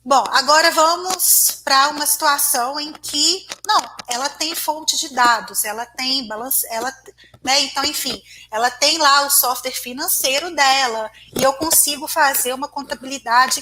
Bom, 0.08 0.24
agora 0.28 0.70
vamos 0.70 1.62
para 1.64 1.88
uma 1.88 2.06
situação 2.06 2.78
em 2.78 2.92
que, 2.92 3.44
não, 3.66 3.90
ela 4.06 4.28
tem 4.28 4.54
fonte 4.54 4.96
de 4.96 5.12
dados, 5.12 5.64
ela 5.64 5.84
tem 5.84 6.28
balance, 6.28 6.64
ela, 6.70 6.94
né, 7.42 7.62
então, 7.62 7.84
enfim, 7.84 8.22
ela 8.48 8.70
tem 8.70 8.98
lá 8.98 9.26
o 9.26 9.30
software 9.30 9.72
financeiro 9.72 10.54
dela, 10.54 11.10
e 11.36 11.42
eu 11.42 11.52
consigo 11.54 12.06
fazer 12.06 12.54
uma 12.54 12.68
contabilidade 12.68 13.60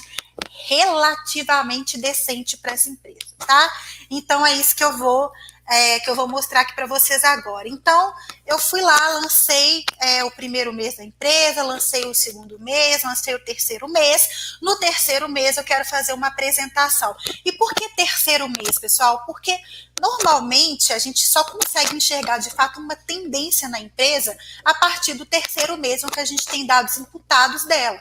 relativamente 0.67 1.97
decente 1.97 2.57
para 2.57 2.73
essa 2.73 2.89
empresa, 2.89 3.19
tá? 3.37 3.73
Então 4.09 4.45
é 4.45 4.53
isso 4.53 4.75
que 4.75 4.83
eu 4.83 4.97
vou 4.97 5.31
é, 5.67 5.99
que 5.99 6.09
eu 6.09 6.15
vou 6.15 6.27
mostrar 6.27 6.61
aqui 6.61 6.75
para 6.75 6.85
vocês 6.85 7.23
agora. 7.23 7.67
Então, 7.67 8.13
eu 8.45 8.59
fui 8.59 8.81
lá, 8.81 9.09
lancei 9.09 9.83
é, 9.99 10.23
o 10.23 10.31
primeiro 10.31 10.71
mês 10.71 10.95
da 10.95 11.03
empresa, 11.03 11.63
lancei 11.63 12.05
o 12.05 12.13
segundo 12.13 12.59
mês, 12.59 13.03
lancei 13.03 13.33
o 13.33 13.43
terceiro 13.43 13.87
mês. 13.87 14.57
No 14.61 14.77
terceiro 14.77 15.27
mês, 15.27 15.57
eu 15.57 15.63
quero 15.63 15.83
fazer 15.85 16.13
uma 16.13 16.27
apresentação. 16.27 17.15
E 17.43 17.51
por 17.53 17.73
que 17.73 17.89
terceiro 17.95 18.47
mês, 18.47 18.77
pessoal? 18.79 19.23
Porque 19.25 19.57
normalmente 19.99 20.93
a 20.93 20.99
gente 20.99 21.27
só 21.27 21.43
consegue 21.43 21.95
enxergar 21.95 22.37
de 22.37 22.49
fato 22.49 22.79
uma 22.79 22.95
tendência 22.95 23.67
na 23.67 23.79
empresa 23.79 24.37
a 24.63 24.73
partir 24.73 25.13
do 25.13 25.25
terceiro 25.25 25.77
mês, 25.77 26.03
onde 26.03 26.19
a 26.19 26.25
gente 26.25 26.45
tem 26.45 26.65
dados 26.65 26.97
imputados 26.97 27.65
dela. 27.65 27.99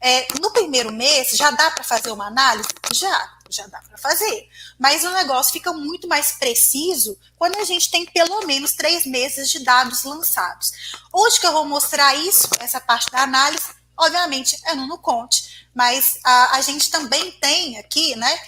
É, 0.00 0.28
no 0.40 0.50
primeiro 0.50 0.92
mês, 0.92 1.30
já 1.30 1.50
dá 1.50 1.70
para 1.70 1.82
fazer 1.82 2.10
uma 2.10 2.26
análise? 2.26 2.68
Já 2.92 3.35
já 3.50 3.66
dá 3.66 3.80
para 3.80 3.98
fazer. 3.98 4.48
Mas 4.78 5.04
o 5.04 5.10
negócio 5.10 5.52
fica 5.52 5.72
muito 5.72 6.08
mais 6.08 6.32
preciso 6.32 7.18
quando 7.36 7.56
a 7.56 7.64
gente 7.64 7.90
tem 7.90 8.06
pelo 8.06 8.46
menos 8.46 8.72
três 8.72 9.06
meses 9.06 9.50
de 9.50 9.60
dados 9.60 10.04
lançados. 10.04 10.72
Onde 11.12 11.40
que 11.40 11.46
eu 11.46 11.52
vou 11.52 11.64
mostrar 11.64 12.14
isso, 12.14 12.48
essa 12.60 12.80
parte 12.80 13.10
da 13.10 13.22
análise? 13.22 13.66
Obviamente 13.98 14.58
é 14.66 14.74
no 14.74 14.86
Nuconte, 14.86 15.68
mas 15.74 16.18
a, 16.22 16.56
a 16.56 16.60
gente 16.60 16.90
também 16.90 17.32
tem 17.32 17.78
aqui, 17.78 18.14
né, 18.16 18.38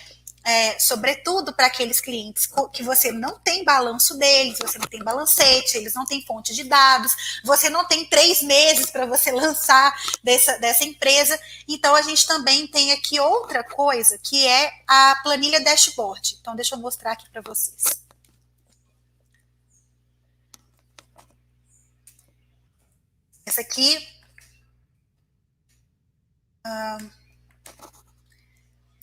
é, 0.44 0.78
sobretudo 0.78 1.52
para 1.52 1.66
aqueles 1.66 2.00
clientes 2.00 2.48
que 2.72 2.82
você 2.82 3.12
não 3.12 3.38
tem 3.38 3.64
balanço 3.64 4.16
deles, 4.16 4.58
você 4.58 4.78
não 4.78 4.86
tem 4.86 5.02
balancete, 5.02 5.76
eles 5.76 5.94
não 5.94 6.06
têm 6.06 6.24
fonte 6.24 6.54
de 6.54 6.64
dados, 6.64 7.40
você 7.44 7.68
não 7.68 7.86
tem 7.86 8.06
três 8.06 8.42
meses 8.42 8.90
para 8.90 9.06
você 9.06 9.30
lançar 9.32 9.94
dessa, 10.22 10.58
dessa 10.58 10.84
empresa. 10.84 11.38
Então, 11.66 11.94
a 11.94 12.02
gente 12.02 12.26
também 12.26 12.66
tem 12.66 12.92
aqui 12.92 13.20
outra 13.20 13.62
coisa, 13.62 14.18
que 14.18 14.46
é 14.46 14.72
a 14.86 15.20
planilha 15.22 15.62
dashboard. 15.62 16.38
Então, 16.40 16.56
deixa 16.56 16.74
eu 16.74 16.78
mostrar 16.78 17.12
aqui 17.12 17.28
para 17.30 17.42
vocês. 17.42 17.84
Essa 23.44 23.62
aqui. 23.62 24.06
Hum, 26.66 27.10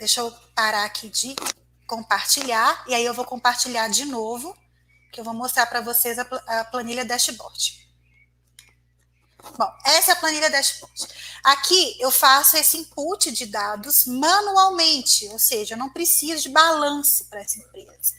Deixa 0.06 0.22
eu 0.22 0.32
parar 0.54 0.86
aqui 0.86 1.10
de 1.10 1.36
compartilhar, 1.88 2.86
e 2.88 2.94
aí 2.94 3.04
eu 3.04 3.12
vou 3.12 3.26
compartilhar 3.26 3.88
de 3.88 4.06
novo, 4.06 4.56
que 5.12 5.20
eu 5.20 5.24
vou 5.24 5.34
mostrar 5.34 5.66
para 5.66 5.82
vocês 5.82 6.20
a, 6.20 6.22
a 6.46 6.66
planilha 6.66 7.04
dashboard. 7.04 7.90
Bom, 9.58 9.68
essa 9.84 10.12
é 10.12 10.14
a 10.14 10.16
planilha 10.16 10.48
dashboard. 10.48 11.08
Aqui 11.44 11.98
eu 12.00 12.12
faço 12.12 12.56
esse 12.56 12.78
input 12.78 13.32
de 13.32 13.48
dados 13.48 14.06
manualmente, 14.06 15.28
ou 15.30 15.40
seja, 15.40 15.74
eu 15.74 15.80
não 15.80 15.90
preciso 15.90 16.44
de 16.44 16.50
balanço 16.50 17.26
para 17.26 17.42
essa 17.42 17.58
empresa. 17.58 18.14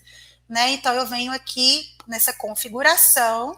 Né? 0.48 0.72
Então 0.72 0.92
eu 0.92 1.06
venho 1.06 1.30
aqui 1.30 1.96
nessa 2.04 2.32
configuração, 2.32 3.56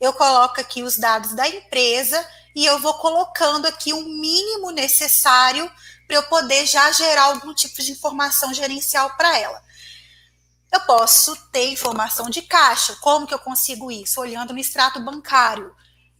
eu 0.00 0.12
coloco 0.12 0.60
aqui 0.60 0.84
os 0.84 0.96
dados 0.96 1.34
da 1.34 1.48
empresa 1.48 2.24
e 2.54 2.64
eu 2.64 2.78
vou 2.78 2.94
colocando 2.94 3.66
aqui 3.66 3.92
o 3.92 4.00
mínimo 4.00 4.70
necessário 4.70 5.68
para 6.06 6.16
eu 6.16 6.22
poder 6.24 6.66
já 6.66 6.90
gerar 6.92 7.24
algum 7.24 7.54
tipo 7.54 7.82
de 7.82 7.92
informação 7.92 8.52
gerencial 8.52 9.16
para 9.16 9.38
ela. 9.38 9.62
Eu 10.72 10.80
posso 10.80 11.36
ter 11.52 11.70
informação 11.70 12.28
de 12.28 12.42
caixa, 12.42 12.96
como 12.96 13.26
que 13.26 13.34
eu 13.34 13.38
consigo 13.38 13.92
isso? 13.92 14.20
Olhando 14.20 14.52
no 14.52 14.58
extrato 14.58 15.00
bancário. 15.00 15.74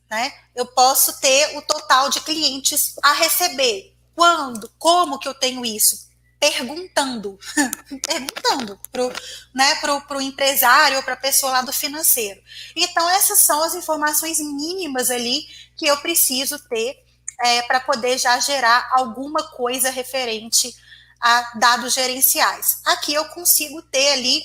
Né? 0.09 0.33
Eu 0.55 0.67
posso 0.67 1.21
ter 1.21 1.57
o 1.59 1.63
total 1.63 2.09
de 2.09 2.21
clientes 2.21 2.95
a 3.03 3.13
receber. 3.15 3.97
Quando? 4.15 4.71
Como 4.79 5.19
que 5.19 5.27
eu 5.27 5.35
tenho 5.35 5.65
isso? 5.65 6.09
Perguntando, 6.39 7.39
perguntando 8.07 8.79
para 8.93 9.07
o 9.07 9.13
né, 9.55 9.75
pro, 9.77 10.01
pro 10.03 10.21
empresário 10.21 10.99
ou 10.99 11.03
para 11.03 11.15
a 11.15 11.17
pessoa 11.17 11.51
lá 11.51 11.63
do 11.63 11.73
financeiro. 11.73 12.41
Então, 12.77 13.09
essas 13.11 13.41
são 13.41 13.65
as 13.65 13.75
informações 13.75 14.39
mínimas 14.39 15.11
ali 15.11 15.47
que 15.77 15.87
eu 15.87 15.97
preciso 15.97 16.59
ter 16.69 17.04
é, 17.41 17.63
para 17.63 17.81
poder 17.81 18.19
já 18.19 18.39
gerar 18.41 18.91
alguma 18.93 19.43
coisa 19.51 19.91
referente 19.91 20.75
a 21.21 21.53
dados 21.59 21.95
gerenciais. 21.95 22.79
Aqui 22.85 23.15
eu 23.15 23.25
consigo 23.27 23.81
ter 23.83 24.13
ali 24.13 24.43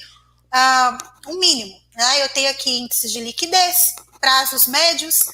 uh, 0.53 1.31
um 1.31 1.39
mínimo. 1.39 1.79
Né? 1.95 2.23
Eu 2.23 2.29
tenho 2.29 2.49
aqui 2.49 2.79
índices 2.79 3.11
de 3.11 3.19
liquidez, 3.19 3.95
prazos 4.19 4.67
médios, 4.67 5.25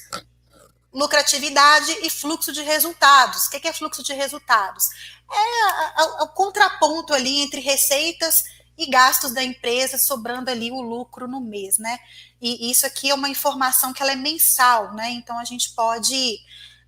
lucratividade 0.92 1.92
e 2.02 2.10
fluxo 2.10 2.52
de 2.52 2.62
resultados. 2.62 3.46
O 3.46 3.50
que 3.50 3.68
é 3.68 3.72
fluxo 3.72 4.02
de 4.02 4.12
resultados? 4.12 4.84
É 5.30 6.22
o 6.22 6.28
contraponto 6.28 7.12
ali 7.12 7.40
entre 7.42 7.60
receitas 7.60 8.42
e 8.78 8.86
gastos 8.90 9.32
da 9.32 9.42
empresa, 9.42 9.98
sobrando 9.98 10.50
ali 10.50 10.70
o 10.70 10.80
lucro 10.80 11.26
no 11.26 11.40
mês, 11.40 11.78
né? 11.78 11.98
E 12.40 12.70
isso 12.70 12.86
aqui 12.86 13.10
é 13.10 13.14
uma 13.14 13.28
informação 13.28 13.92
que 13.92 14.02
ela 14.02 14.12
é 14.12 14.16
mensal, 14.16 14.94
né? 14.94 15.10
Então 15.10 15.38
a 15.38 15.44
gente 15.44 15.72
pode 15.74 16.38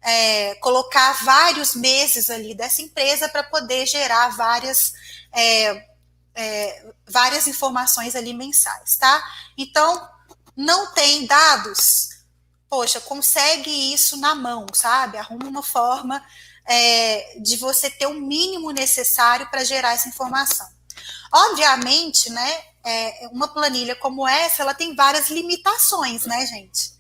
é, 0.03 0.55
colocar 0.57 1.25
vários 1.25 1.75
meses 1.75 2.31
ali 2.31 2.55
dessa 2.55 2.83
empresa 2.83 3.29
para 3.29 3.43
poder 3.43 3.87
gerar 3.87 4.29
várias, 4.37 4.93
é, 5.33 5.87
é, 6.35 6.93
várias 7.09 7.47
informações 7.47 8.15
ali 8.15 8.33
mensais, 8.33 8.97
tá? 8.97 9.23
Então, 9.57 10.09
não 10.57 10.93
tem 10.93 11.27
dados, 11.27 12.09
poxa, 12.69 13.01
consegue 13.01 13.93
isso 13.93 14.17
na 14.17 14.35
mão, 14.35 14.67
sabe? 14.73 15.19
Arruma 15.19 15.47
uma 15.47 15.63
forma 15.63 16.25
é, 16.67 17.39
de 17.41 17.57
você 17.57 17.91
ter 17.91 18.07
o 18.07 18.15
mínimo 18.15 18.71
necessário 18.71 19.49
para 19.51 19.65
gerar 19.65 19.95
essa 19.95 20.09
informação. 20.09 20.69
Obviamente, 21.33 22.31
né, 22.31 22.63
é, 22.85 23.29
uma 23.33 23.49
planilha 23.49 23.95
como 23.97 24.27
essa, 24.27 24.63
ela 24.63 24.75
tem 24.75 24.95
várias 24.95 25.31
limitações, 25.31 26.25
né, 26.25 26.47
gente? 26.47 26.98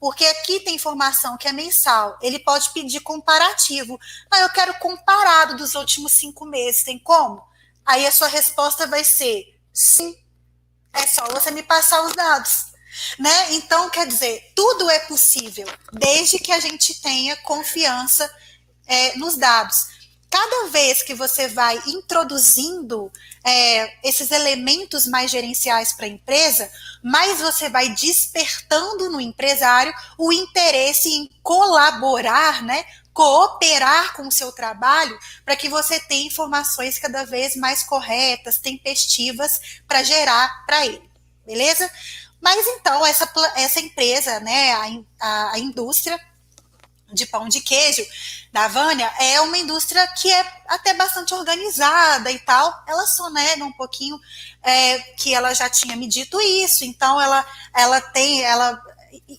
Porque 0.00 0.24
aqui 0.24 0.60
tem 0.60 0.74
informação 0.74 1.36
que 1.36 1.46
é 1.46 1.52
mensal. 1.52 2.18
Ele 2.22 2.38
pode 2.38 2.70
pedir 2.70 3.00
comparativo. 3.00 4.00
Mas 4.30 4.40
eu 4.40 4.48
quero 4.48 4.78
comparado 4.78 5.56
dos 5.58 5.74
últimos 5.74 6.12
cinco 6.12 6.46
meses. 6.46 6.82
Tem 6.82 6.98
como? 6.98 7.42
Aí 7.84 8.06
a 8.06 8.10
sua 8.10 8.28
resposta 8.28 8.86
vai 8.86 9.04
ser 9.04 9.44
sim. 9.72 10.16
É 10.94 11.06
só 11.06 11.26
você 11.28 11.50
me 11.50 11.62
passar 11.62 12.02
os 12.02 12.14
dados. 12.14 12.70
Né? 13.18 13.52
Então, 13.52 13.90
quer 13.90 14.06
dizer, 14.06 14.52
tudo 14.56 14.90
é 14.90 14.98
possível, 15.00 15.68
desde 15.92 16.38
que 16.38 16.50
a 16.50 16.58
gente 16.58 17.00
tenha 17.00 17.36
confiança 17.36 18.28
é, 18.86 19.16
nos 19.16 19.36
dados. 19.36 19.86
Cada 20.28 20.68
vez 20.68 21.02
que 21.02 21.14
você 21.14 21.48
vai 21.48 21.80
introduzindo 21.86 23.10
é, 23.44 24.08
esses 24.08 24.30
elementos 24.30 25.06
mais 25.06 25.30
gerenciais 25.30 25.92
para 25.92 26.06
a 26.06 26.08
empresa, 26.08 26.70
mais 27.02 27.40
você 27.40 27.68
vai 27.68 27.88
despertando 27.90 29.10
no 29.10 29.20
empresário 29.20 29.92
o 30.18 30.32
interesse 30.32 31.08
em 31.08 31.30
colaborar, 31.42 32.62
né, 32.62 32.84
cooperar 33.12 34.14
com 34.14 34.28
o 34.28 34.32
seu 34.32 34.52
trabalho 34.52 35.18
para 35.44 35.56
que 35.56 35.68
você 35.68 35.98
tenha 36.00 36.26
informações 36.26 36.98
cada 36.98 37.24
vez 37.24 37.56
mais 37.56 37.82
corretas, 37.82 38.58
tempestivas 38.58 39.80
para 39.86 40.02
gerar 40.02 40.64
para 40.66 40.86
ele, 40.86 41.10
beleza? 41.44 41.90
Mas 42.40 42.66
então 42.66 43.04
essa, 43.04 43.30
essa 43.56 43.80
empresa, 43.80 44.40
né, 44.40 44.72
a, 44.72 44.86
a, 45.20 45.52
a 45.52 45.58
indústria 45.58 46.18
de 47.12 47.26
pão 47.26 47.48
de 47.48 47.60
queijo 47.60 48.04
da 48.52 48.68
Vânia 48.68 49.12
é 49.18 49.40
uma 49.40 49.56
indústria 49.58 50.06
que 50.08 50.30
é 50.30 50.52
até 50.68 50.94
bastante 50.94 51.34
organizada 51.34 52.30
e 52.30 52.38
tal. 52.40 52.82
Ela 52.86 53.06
só 53.06 53.30
nega 53.30 53.64
um 53.64 53.72
pouquinho 53.72 54.18
é, 54.62 54.98
que 55.16 55.34
ela 55.34 55.54
já 55.54 55.68
tinha 55.68 55.96
me 55.96 56.06
dito 56.06 56.40
isso, 56.40 56.84
então 56.84 57.20
ela, 57.20 57.44
ela 57.74 58.00
tem, 58.00 58.42
ela 58.42 58.80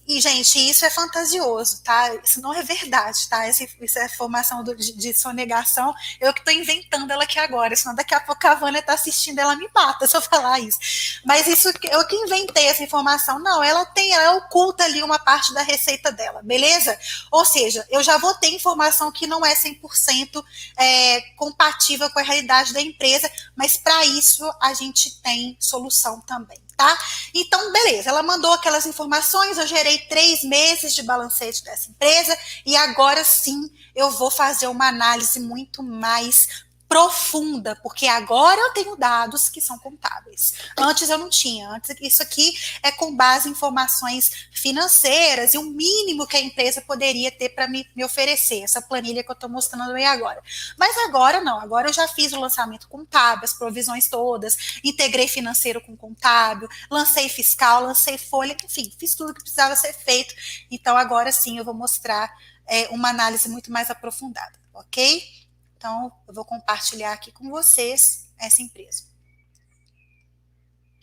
e, 0.08 0.20
gente, 0.20 0.58
isso 0.58 0.86
é 0.86 0.90
fantasioso, 0.90 1.82
tá? 1.84 2.14
Isso 2.24 2.42
não 2.42 2.54
é 2.54 2.62
verdade, 2.64 3.28
tá? 3.30 3.46
Essa, 3.46 3.64
isso 3.64 4.00
é 4.00 4.10
formação 4.10 4.64
do, 4.64 4.76
de, 4.76 4.94
de 4.94 5.14
sonegação. 5.14 5.94
Eu 6.20 6.34
que 6.34 6.40
estou 6.40 6.54
inventando 6.54 7.10
ela 7.12 7.24
aqui 7.24 7.40
agora, 7.40 7.76
senão 7.76 7.96
daqui 7.96 8.14
a 8.14 8.20
pouco 8.20 8.46
a 8.48 8.56
Vânia 8.56 8.80
está 8.80 8.94
assistindo, 8.94 9.40
ela 9.40 9.56
me 9.56 9.70
mata 9.74 10.08
se 10.08 10.16
eu 10.16 10.22
falar 10.22 10.60
isso. 10.60 10.80
Mas 11.26 11.48
isso, 11.48 11.70
eu 11.90 12.06
que 12.08 12.16
inventei 12.16 12.68
essa 12.68 12.84
informação. 12.84 13.40
Não, 13.40 13.64
ela 13.64 13.86
tem, 13.86 14.14
ela 14.14 14.38
oculta 14.38 14.84
ali 14.84 15.02
uma 15.04 15.20
parte 15.20 15.54
da 15.54 15.62
receita 15.62 16.12
dela, 16.12 16.42
beleza? 16.44 16.98
Ou 17.32 17.46
seja, 17.46 17.86
eu 17.90 18.04
já 18.04 18.18
vou 18.18 18.34
ter 18.36 18.50
informação 18.50 19.12
que 19.12 19.28
não 19.28 19.46
é 19.46 19.56
100% 19.56 20.44
é, 20.78 21.22
compatível 21.36 22.10
com 22.10 22.20
a 22.20 22.24
realidade 22.24 22.74
da 22.74 22.82
empresa, 22.82 23.32
mas 23.56 23.78
para 23.78 24.06
isso 24.06 24.50
a 24.60 24.74
gente 24.74 25.22
tem 25.22 25.56
solução 25.60 26.20
também 26.22 26.60
tá? 26.82 26.98
Então, 27.34 27.72
beleza, 27.72 28.10
ela 28.10 28.24
mandou 28.24 28.52
aquelas 28.54 28.88
informações, 28.88 29.58
eu 29.58 29.68
gerei 29.68 30.00
três 30.00 30.44
meses 30.44 30.96
de 30.96 31.04
balancete 31.04 31.64
dessa 31.64 31.92
empresa 31.92 32.36
e 32.66 32.76
agora 32.76 33.24
sim 33.24 33.70
eu 33.96 34.10
vou 34.10 34.32
fazer 34.32 34.68
uma 34.68 34.88
análise 34.88 35.40
muito 35.40 35.84
mais 35.84 36.66
profunda, 36.92 37.74
porque 37.82 38.06
agora 38.06 38.60
eu 38.60 38.74
tenho 38.74 38.98
dados 38.98 39.48
que 39.48 39.62
são 39.62 39.80
contábeis. 39.80 40.56
Antes 40.78 41.10
eu 41.10 41.18
não 41.18 41.30
tinha. 41.30 41.70
Antes 41.70 41.96
isso 42.02 42.22
aqui 42.22 42.54
é 42.84 42.92
com 42.92 43.16
base 43.16 43.48
em 43.48 43.56
informações 43.62 44.50
financeiras 44.52 45.54
e 45.54 45.58
o 45.58 45.64
mínimo 45.64 46.28
que 46.28 46.36
a 46.36 46.42
empresa 46.42 46.82
poderia 46.82 47.32
ter 47.32 47.48
para 47.50 47.66
me, 47.66 47.88
me, 47.96 48.04
oferecer, 48.04 48.64
essa 48.64 48.82
planilha 48.82 49.24
que 49.24 49.32
eu 49.32 49.34
estou 49.34 49.50
mostrando 49.50 49.94
aí 49.94 50.04
agora. 50.04 50.44
Mas 50.78 50.98
agora 50.98 51.40
não, 51.40 51.62
agora 51.62 51.88
eu 51.88 51.94
já 51.94 52.10
fiz 52.10 52.34
o 52.34 52.40
lançamento 52.42 52.90
contábil, 52.90 53.46
as 53.46 53.54
provisões 53.54 54.10
todas, 54.10 54.82
integrei 54.84 55.30
financeiro 55.30 55.80
com 55.80 55.96
contábil, 55.96 56.68
lancei 56.90 57.30
fiscal, 57.30 57.84
lancei 57.84 58.18
folha, 58.18 58.58
enfim, 58.66 58.92
fiz 59.00 59.16
tudo 59.16 59.34
que 59.34 59.42
precisava 59.42 59.78
ser 59.78 59.94
feito. 59.94 60.36
Então 60.70 60.98
agora 60.98 61.32
sim 61.32 61.58
eu 61.58 61.64
vou 61.64 61.74
mostrar 61.74 62.30
é, 62.68 62.90
uma 62.90 63.08
análise 63.08 63.48
muito 63.48 63.72
mais 63.72 63.90
aprofundada, 63.90 64.60
ok? 64.74 65.41
Então, 65.82 66.12
eu 66.28 66.34
vou 66.36 66.46
compartilhar 66.46 67.12
aqui 67.12 67.32
com 67.32 67.50
vocês 67.50 68.28
essa 68.38 68.62
empresa. 68.62 69.04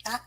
Tá? 0.01 0.25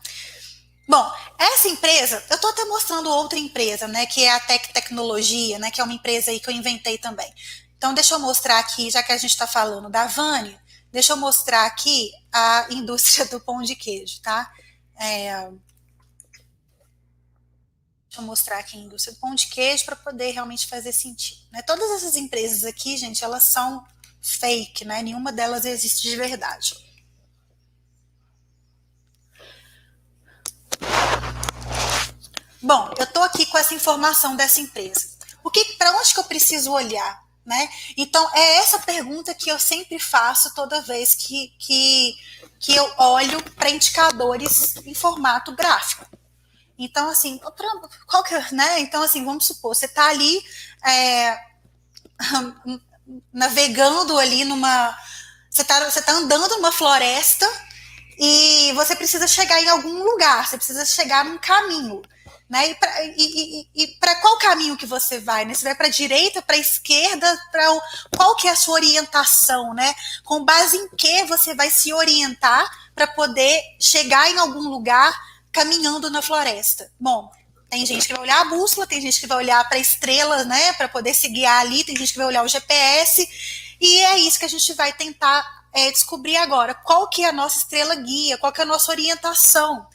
Bom, 0.87 1.11
essa 1.39 1.69
empresa, 1.69 2.23
eu 2.29 2.35
estou 2.35 2.51
até 2.51 2.63
mostrando 2.65 3.09
outra 3.09 3.39
empresa, 3.39 3.87
né, 3.87 4.05
que 4.05 4.23
é 4.23 4.31
a 4.31 4.39
Tec 4.39 4.71
Tecnologia, 4.71 5.57
né, 5.57 5.71
que 5.71 5.81
é 5.81 5.83
uma 5.83 5.93
empresa 5.93 6.29
aí 6.29 6.39
que 6.39 6.47
eu 6.47 6.53
inventei 6.53 6.99
também. 6.99 7.33
Então, 7.75 7.95
deixa 7.95 8.13
eu 8.13 8.19
mostrar 8.19 8.59
aqui, 8.59 8.91
já 8.91 9.01
que 9.01 9.11
a 9.11 9.17
gente 9.17 9.31
está 9.31 9.47
falando 9.47 9.89
da 9.89 10.05
Vânia, 10.05 10.61
deixa 10.91 11.13
eu 11.13 11.17
mostrar 11.17 11.65
aqui 11.65 12.11
a 12.31 12.67
indústria 12.69 13.25
do 13.25 13.41
pão 13.41 13.63
de 13.63 13.75
queijo, 13.75 14.21
tá? 14.21 14.53
É, 14.99 15.49
Deixa 18.07 18.21
eu 18.21 18.27
mostrar 18.27 18.59
aqui 18.59 18.77
a 18.77 18.81
indústria 18.81 19.15
do 19.15 19.19
pão 19.19 19.33
de 19.33 19.47
queijo 19.47 19.85
para 19.85 19.95
poder 19.95 20.29
realmente 20.29 20.67
fazer 20.67 20.91
sentido. 20.91 21.41
Né? 21.51 21.63
Todas 21.63 21.89
essas 21.89 22.15
empresas 22.15 22.63
aqui, 22.63 22.95
gente, 22.95 23.23
elas 23.23 23.45
são 23.45 23.83
fake, 24.23 24.85
né? 24.85 25.01
Nenhuma 25.01 25.33
delas 25.33 25.65
existe 25.65 26.09
de 26.09 26.15
verdade. 26.15 26.81
Bom, 32.61 32.89
eu 32.97 33.03
estou 33.03 33.23
aqui 33.23 33.45
com 33.45 33.57
essa 33.57 33.73
informação 33.73 34.37
dessa 34.37 34.61
empresa. 34.61 35.09
O 35.43 35.51
que, 35.51 35.75
para 35.75 35.91
onde 35.97 36.13
que 36.13 36.19
eu 36.21 36.23
preciso 36.23 36.71
olhar, 36.71 37.21
né? 37.45 37.69
Então 37.97 38.33
é 38.33 38.55
essa 38.59 38.79
pergunta 38.79 39.33
que 39.33 39.49
eu 39.49 39.59
sempre 39.59 39.99
faço 39.99 40.55
toda 40.55 40.81
vez 40.81 41.13
que, 41.13 41.53
que, 41.59 42.15
que 42.57 42.73
eu 42.73 42.89
olho 42.97 43.43
para 43.51 43.69
indicadores 43.69 44.77
em 44.85 44.93
formato 44.93 45.53
gráfico. 45.53 46.07
Então 46.79 47.09
assim, 47.09 47.37
qual 48.07 48.23
que, 48.23 48.33
é, 48.33 48.51
né? 48.53 48.79
Então 48.79 49.03
assim, 49.03 49.25
vamos 49.25 49.45
supor, 49.45 49.75
você 49.75 49.85
está 49.85 50.07
ali 50.07 50.41
é, 50.85 51.37
navegando 53.31 54.17
ali 54.17 54.45
numa. 54.45 54.97
Você 55.49 55.61
está 55.61 55.89
você 55.89 56.01
tá 56.01 56.13
andando 56.13 56.47
numa 56.55 56.71
floresta 56.71 57.49
e 58.17 58.71
você 58.73 58.95
precisa 58.95 59.27
chegar 59.27 59.61
em 59.61 59.69
algum 59.69 60.03
lugar, 60.03 60.47
você 60.47 60.57
precisa 60.57 60.85
chegar 60.85 61.25
num 61.25 61.37
caminho. 61.37 62.01
Né? 62.49 62.75
E 63.75 63.87
para 63.99 64.15
qual 64.21 64.37
caminho 64.37 64.77
que 64.77 64.85
você 64.85 65.19
vai? 65.19 65.43
Né? 65.45 65.53
Você 65.53 65.63
vai 65.63 65.75
para 65.75 65.87
a 65.87 65.91
direita, 65.91 66.41
para 66.41 66.55
a 66.55 66.59
esquerda, 66.59 67.39
para 67.51 67.65
qual 68.15 68.35
que 68.35 68.47
é 68.47 68.51
a 68.51 68.55
sua 68.55 68.75
orientação, 68.75 69.73
né? 69.73 69.95
Com 70.23 70.45
base 70.45 70.77
em 70.77 70.89
que 70.89 71.23
você 71.23 71.55
vai 71.55 71.71
se 71.71 71.91
orientar 71.93 72.69
para 72.93 73.07
poder 73.07 73.59
chegar 73.79 74.29
em 74.29 74.37
algum 74.37 74.69
lugar 74.69 75.19
caminhando 75.51 76.11
na 76.11 76.21
floresta? 76.21 76.91
Bom, 76.99 77.31
tem 77.73 77.87
gente 77.87 78.05
que 78.05 78.13
vai 78.13 78.21
olhar 78.21 78.41
a 78.41 78.45
bússola, 78.45 78.85
tem 78.85 79.01
gente 79.01 79.19
que 79.19 79.25
vai 79.25 79.39
olhar 79.39 79.67
para 79.67 79.77
a 79.77 79.81
estrela, 79.81 80.43
né, 80.43 80.73
para 80.73 80.87
poder 80.87 81.11
se 81.15 81.27
guiar 81.27 81.61
ali, 81.61 81.83
tem 81.83 81.95
gente 81.95 82.11
que 82.11 82.19
vai 82.19 82.27
olhar 82.27 82.45
o 82.45 82.47
GPS, 82.47 83.27
e 83.81 83.99
é 84.01 84.19
isso 84.19 84.37
que 84.37 84.45
a 84.45 84.49
gente 84.49 84.71
vai 84.73 84.93
tentar 84.93 85.43
é, 85.73 85.89
descobrir 85.91 86.37
agora. 86.37 86.75
Qual 86.75 87.09
que 87.09 87.23
é 87.23 87.29
a 87.29 87.33
nossa 87.33 87.57
estrela 87.57 87.95
guia, 87.95 88.37
qual 88.37 88.53
que 88.53 88.61
é 88.61 88.63
a 88.63 88.67
nossa 88.67 88.91
orientação. 88.91 89.87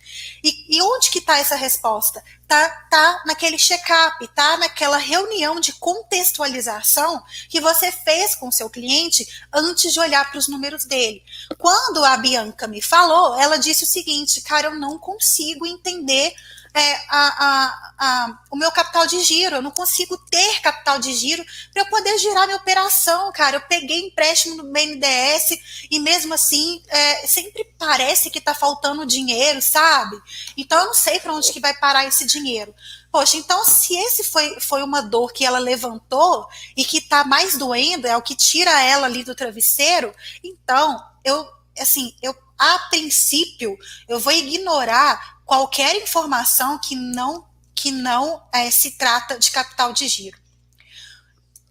E, 0.42 0.76
e 0.76 0.82
onde 0.82 1.08
que 1.08 1.20
está 1.20 1.38
essa 1.38 1.54
resposta? 1.54 2.20
Tá, 2.48 2.68
tá 2.90 3.22
naquele 3.24 3.56
check-up, 3.56 4.26
tá 4.34 4.56
naquela 4.56 4.96
reunião 4.96 5.60
de 5.60 5.72
contextualização 5.74 7.22
que 7.48 7.60
você 7.60 7.92
fez 7.92 8.34
com 8.34 8.48
o 8.48 8.52
seu 8.52 8.68
cliente 8.68 9.24
antes 9.52 9.92
de 9.92 10.00
olhar 10.00 10.28
para 10.28 10.38
os 10.38 10.48
números 10.48 10.84
dele. 10.84 11.22
Quando 11.56 12.04
a 12.04 12.16
Bianca 12.16 12.66
me 12.66 12.82
falou, 12.82 13.38
ela 13.38 13.56
disse 13.56 13.84
o 13.84 13.86
seguinte, 13.86 14.40
cara, 14.40 14.66
eu 14.66 14.74
não 14.74 14.98
consigo 14.98 15.64
entender 15.64 16.34
é, 16.78 17.04
a, 17.08 17.44
a, 17.46 17.92
a, 17.98 18.38
o 18.50 18.56
meu 18.56 18.70
capital 18.70 19.04
de 19.06 19.20
giro, 19.24 19.56
eu 19.56 19.62
não 19.62 19.72
consigo 19.72 20.16
ter 20.30 20.60
capital 20.60 20.98
de 21.00 21.12
giro 21.12 21.44
para 21.72 21.82
eu 21.82 21.86
poder 21.86 22.16
girar 22.18 22.46
minha 22.46 22.56
operação, 22.56 23.32
cara. 23.32 23.56
Eu 23.56 23.60
peguei 23.62 23.98
empréstimo 24.06 24.54
no 24.54 24.72
BNDES 24.72 25.58
e 25.90 25.98
mesmo 25.98 26.34
assim 26.34 26.80
é, 26.86 27.26
sempre 27.26 27.64
parece 27.76 28.30
que 28.30 28.38
está 28.38 28.54
faltando 28.54 29.04
dinheiro, 29.04 29.60
sabe? 29.60 30.16
Então 30.56 30.78
eu 30.78 30.86
não 30.86 30.94
sei 30.94 31.18
para 31.18 31.32
onde 31.32 31.52
que 31.52 31.58
vai 31.58 31.74
parar 31.74 32.04
esse 32.06 32.24
dinheiro. 32.24 32.72
Poxa, 33.10 33.36
então 33.36 33.64
se 33.64 33.96
esse 33.96 34.22
foi, 34.22 34.60
foi 34.60 34.82
uma 34.82 35.00
dor 35.00 35.32
que 35.32 35.44
ela 35.44 35.58
levantou 35.58 36.46
e 36.76 36.84
que 36.84 36.98
está 36.98 37.24
mais 37.24 37.56
doendo, 37.56 38.06
é 38.06 38.16
o 38.16 38.22
que 38.22 38.36
tira 38.36 38.70
ela 38.82 39.06
ali 39.06 39.24
do 39.24 39.34
travesseiro, 39.34 40.14
então 40.44 41.02
eu, 41.24 41.48
assim, 41.78 42.14
eu 42.22 42.36
a 42.58 42.78
princípio 42.90 43.78
eu 44.08 44.18
vou 44.18 44.32
ignorar 44.32 45.37
qualquer 45.48 45.96
informação 45.96 46.78
que 46.78 46.94
não 46.94 47.48
que 47.74 47.90
não 47.92 48.42
é, 48.52 48.70
se 48.72 48.98
trata 48.98 49.38
de 49.38 49.52
capital 49.52 49.92
de 49.92 50.08
giro. 50.08 50.36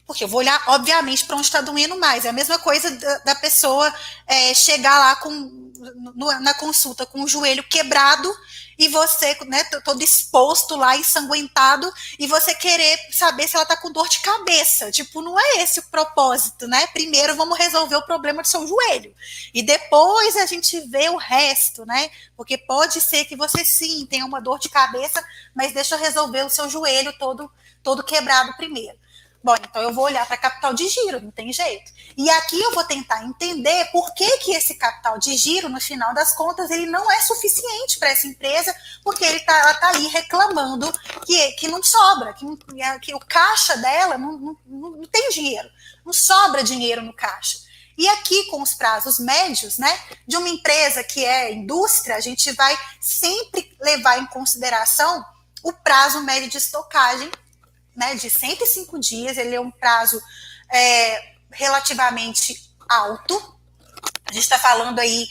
Porque 0.08 0.24
eu 0.24 0.28
vou 0.28 0.39
olhar, 0.39 0.64
obviamente, 0.68 1.26
para 1.26 1.36
onde 1.36 1.45
está 1.45 1.60
doendo 1.60 1.99
mais. 1.99 2.24
É 2.24 2.30
a 2.30 2.34
mesma 2.34 2.58
coisa 2.58 2.89
da, 3.26 3.36
pessoa 3.36 3.93
é, 4.26 4.53
chegar 4.53 4.97
lá 4.97 5.18
com, 5.18 5.32
no, 6.16 6.39
na 6.39 6.53
consulta 6.53 7.05
com 7.05 7.22
o 7.22 7.28
joelho 7.28 7.62
quebrado 7.64 8.34
e 8.78 8.88
você, 8.88 9.36
né, 9.47 9.64
todo 9.84 10.03
exposto 10.03 10.76
lá, 10.76 10.95
ensanguentado, 10.95 11.91
e 12.20 12.28
você 12.28 12.53
querer 12.53 12.99
saber 13.12 13.47
se 13.47 13.55
ela 13.55 13.66
tá 13.66 13.76
com 13.76 13.91
dor 13.91 14.08
de 14.08 14.20
cabeça. 14.20 14.91
Tipo, 14.91 15.22
não 15.22 15.38
é 15.38 15.64
esse 15.64 15.80
o 15.80 15.84
propósito, 15.84 16.68
né? 16.68 16.86
Primeiro 16.88 17.36
vamos 17.36 17.58
resolver 17.58 17.95
o 17.95 18.05
problema 18.05 18.43
do 18.43 18.47
seu 18.47 18.68
joelho. 18.68 19.14
E 19.51 19.64
depois 19.64 20.36
a 20.38 20.45
gente 20.45 20.80
vê 20.82 21.10
o 21.10 21.18
resto, 21.18 21.86
né? 21.86 22.12
Porque 22.36 22.58
pode 22.58 23.01
ser 23.01 23.26
que 23.26 23.36
você 23.36 23.66
sim 23.66 24.05
tenha 24.05 24.26
uma 24.26 24.39
dor 24.39 24.60
de 24.60 24.70
cabeça, 24.70 25.26
mas 25.55 25.74
deixa 25.74 25.95
eu 25.95 25.99
resolver 25.99 26.45
o 26.45 26.49
seu 26.49 26.70
joelho 26.70 27.12
todo, 27.18 27.51
todo 27.82 28.03
quebrado 28.03 28.55
primeiro. 28.58 28.97
Bom, 29.43 29.55
então 29.55 29.81
eu 29.81 29.93
vou 29.93 30.05
olhar 30.05 30.25
para 30.25 30.35
capital 30.35 30.73
de 30.73 30.88
giro, 30.88 31.21
não 31.21 31.31
tem 31.31 31.53
jeito. 31.53 31.91
E 32.17 32.29
aqui 32.29 32.59
eu 32.59 32.73
vou 32.73 32.83
tentar 32.83 33.23
entender 33.23 33.85
por 33.91 34.13
que, 34.13 34.38
que 34.39 34.51
esse 34.51 34.75
capital 34.75 35.19
de 35.19 35.38
giro, 35.38 35.69
no 35.69 35.79
final 35.79 36.13
das 36.13 36.33
contas, 36.35 36.71
ele 36.71 36.88
não 36.88 37.09
é 37.11 37.21
suficiente 37.21 37.99
para 37.99 38.09
essa 38.09 38.27
empresa, 38.27 38.75
porque 39.03 39.23
ele 39.23 39.39
tá, 39.41 39.57
ela 39.59 39.71
está 39.71 39.89
ali 39.89 40.07
reclamando 40.07 40.91
que, 41.25 41.51
que 41.53 41.67
não 41.67 41.81
sobra, 41.83 42.33
que, 42.33 42.45
que 43.01 43.13
o 43.13 43.19
caixa 43.19 43.77
dela 43.77 44.17
não, 44.17 44.38
não, 44.38 44.57
não 44.65 45.05
tem 45.05 45.29
dinheiro, 45.29 45.69
não 46.03 46.11
sobra 46.11 46.63
dinheiro 46.63 47.01
no 47.01 47.13
caixa. 47.13 47.59
E 47.97 48.07
aqui, 48.09 48.45
com 48.45 48.61
os 48.61 48.73
prazos 48.73 49.17
médios, 49.19 49.77
né, 49.77 49.99
de 50.27 50.38
uma 50.38 50.49
empresa 50.49 51.03
que 51.03 51.25
é 51.25 51.53
indústria, 51.53 52.15
a 52.15 52.19
gente 52.19 52.51
vai 52.51 52.77
sempre 52.99 53.75
levar 53.81 54.19
em 54.19 54.27
consideração 54.27 55.25
o 55.63 55.73
prazo 55.73 56.21
médio 56.21 56.49
de 56.49 56.57
estocagem 56.57 57.29
né, 57.98 58.14
de 58.14 58.30
105 58.30 59.00
dias, 59.00 59.38
ele 59.38 59.56
é 59.56 59.60
um 59.60 59.72
prazo 59.72 60.22
é, 60.72 61.34
relativamente 61.52 62.72
alto. 62.88 63.36
A 64.24 64.32
gente 64.32 64.43
está 64.43 64.60
falando 64.60 65.00
aí 65.00 65.28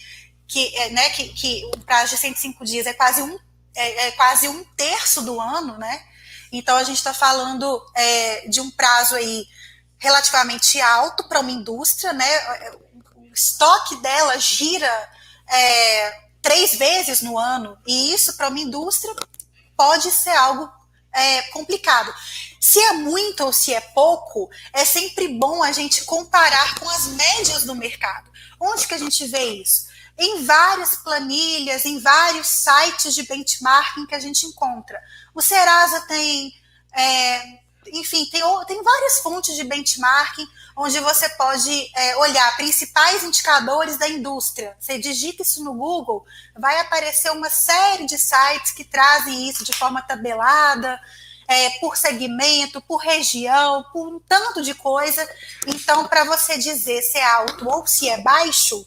que, 0.48 0.76
é, 0.76 0.90
né, 0.90 1.10
que, 1.10 1.28
que 1.28 1.64
o 1.76 1.78
prazo 1.78 2.10
de 2.10 2.20
105 2.20 2.64
dias 2.64 2.86
é 2.86 2.92
quase 2.92 3.22
um, 3.22 3.38
é, 3.76 4.08
é 4.08 4.10
quase 4.12 4.48
um 4.48 4.64
terço 4.76 5.22
do 5.22 5.40
ano, 5.40 5.78
né? 5.78 6.04
Então 6.50 6.76
a 6.76 6.82
gente 6.82 6.96
está 6.96 7.14
falando 7.14 7.80
é, 7.94 8.48
de 8.48 8.60
um 8.60 8.70
prazo 8.70 9.14
aí 9.14 9.46
relativamente 9.98 10.80
alto 10.80 11.28
para 11.28 11.40
uma 11.40 11.50
indústria, 11.50 12.12
né? 12.12 12.26
O 13.16 13.32
estoque 13.32 13.96
dela 13.96 14.38
gira 14.38 15.10
é, 15.48 16.20
três 16.42 16.74
vezes 16.74 17.22
no 17.22 17.38
ano, 17.38 17.78
e 17.86 18.12
isso 18.12 18.36
para 18.36 18.48
uma 18.48 18.58
indústria 18.58 19.14
pode 19.76 20.10
ser 20.10 20.30
algo 20.30 20.70
é, 21.16 21.42
complicado. 21.44 22.14
Se 22.60 22.78
é 22.78 22.92
muito 22.92 23.42
ou 23.42 23.52
se 23.52 23.72
é 23.72 23.80
pouco, 23.80 24.50
é 24.72 24.84
sempre 24.84 25.28
bom 25.28 25.62
a 25.62 25.72
gente 25.72 26.04
comparar 26.04 26.78
com 26.78 26.88
as 26.90 27.06
médias 27.08 27.64
do 27.64 27.74
mercado. 27.74 28.30
Onde 28.60 28.86
que 28.86 28.94
a 28.94 28.98
gente 28.98 29.26
vê 29.26 29.44
isso? 29.62 29.86
Em 30.18 30.44
várias 30.44 30.96
planilhas, 30.96 31.84
em 31.84 31.98
vários 31.98 32.46
sites 32.46 33.14
de 33.14 33.22
benchmarking 33.22 34.06
que 34.06 34.14
a 34.14 34.18
gente 34.20 34.46
encontra. 34.46 35.00
O 35.34 35.40
Serasa 35.40 36.02
tem, 36.02 36.52
é, 36.92 37.60
enfim, 37.92 38.26
tem, 38.26 38.42
tem 38.66 38.82
várias 38.82 39.20
fontes 39.20 39.54
de 39.56 39.64
benchmarking 39.64 40.48
onde 40.76 41.00
você 41.00 41.28
pode 41.30 41.90
é, 41.94 42.16
olhar 42.18 42.54
principais 42.56 43.24
indicadores 43.24 43.96
da 43.96 44.08
indústria. 44.08 44.76
Você 44.78 44.98
digita 44.98 45.42
isso 45.42 45.64
no 45.64 45.72
Google, 45.72 46.24
vai 46.54 46.78
aparecer 46.80 47.32
uma 47.32 47.48
série 47.48 48.04
de 48.04 48.18
sites 48.18 48.72
que 48.72 48.84
trazem 48.84 49.48
isso 49.48 49.64
de 49.64 49.72
forma 49.72 50.02
tabelada 50.02 51.00
é, 51.48 51.70
por 51.78 51.96
segmento, 51.96 52.82
por 52.82 52.98
região, 52.98 53.84
por 53.92 54.08
um 54.08 54.20
tanto 54.20 54.62
de 54.62 54.74
coisa. 54.74 55.26
Então, 55.66 56.06
para 56.08 56.24
você 56.24 56.58
dizer 56.58 57.00
se 57.02 57.16
é 57.16 57.24
alto 57.24 57.68
ou 57.68 57.86
se 57.86 58.08
é 58.08 58.20
baixo, 58.20 58.86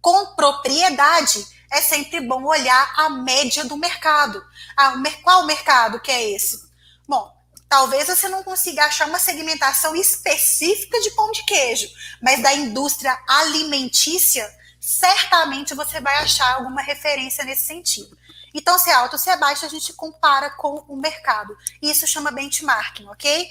com 0.00 0.34
propriedade, 0.34 1.46
é 1.70 1.80
sempre 1.80 2.20
bom 2.20 2.44
olhar 2.44 2.94
a 2.96 3.10
média 3.10 3.64
do 3.64 3.76
mercado. 3.76 4.42
Ah, 4.76 4.94
qual 5.22 5.46
mercado 5.46 6.00
que 6.00 6.10
é 6.10 6.30
esse? 6.30 6.66
Bom, 7.06 7.37
talvez 7.68 8.08
você 8.08 8.28
não 8.28 8.42
consiga 8.42 8.84
achar 8.84 9.06
uma 9.06 9.18
segmentação 9.18 9.94
específica 9.94 11.00
de 11.00 11.10
pão 11.10 11.30
de 11.30 11.44
queijo, 11.44 11.88
mas 12.22 12.42
da 12.42 12.52
indústria 12.54 13.16
alimentícia, 13.28 14.48
certamente 14.80 15.74
você 15.74 16.00
vai 16.00 16.16
achar 16.18 16.54
alguma 16.54 16.80
referência 16.80 17.44
nesse 17.44 17.66
sentido. 17.66 18.16
Então, 18.54 18.78
se 18.78 18.90
é 18.90 18.94
alto 18.94 19.12
ou 19.12 19.18
se 19.18 19.28
é 19.28 19.36
baixo, 19.36 19.66
a 19.66 19.68
gente 19.68 19.92
compara 19.92 20.50
com 20.50 20.84
o 20.88 20.96
mercado. 20.96 21.56
Isso 21.82 22.06
chama 22.06 22.30
benchmarking, 22.30 23.06
ok? 23.08 23.50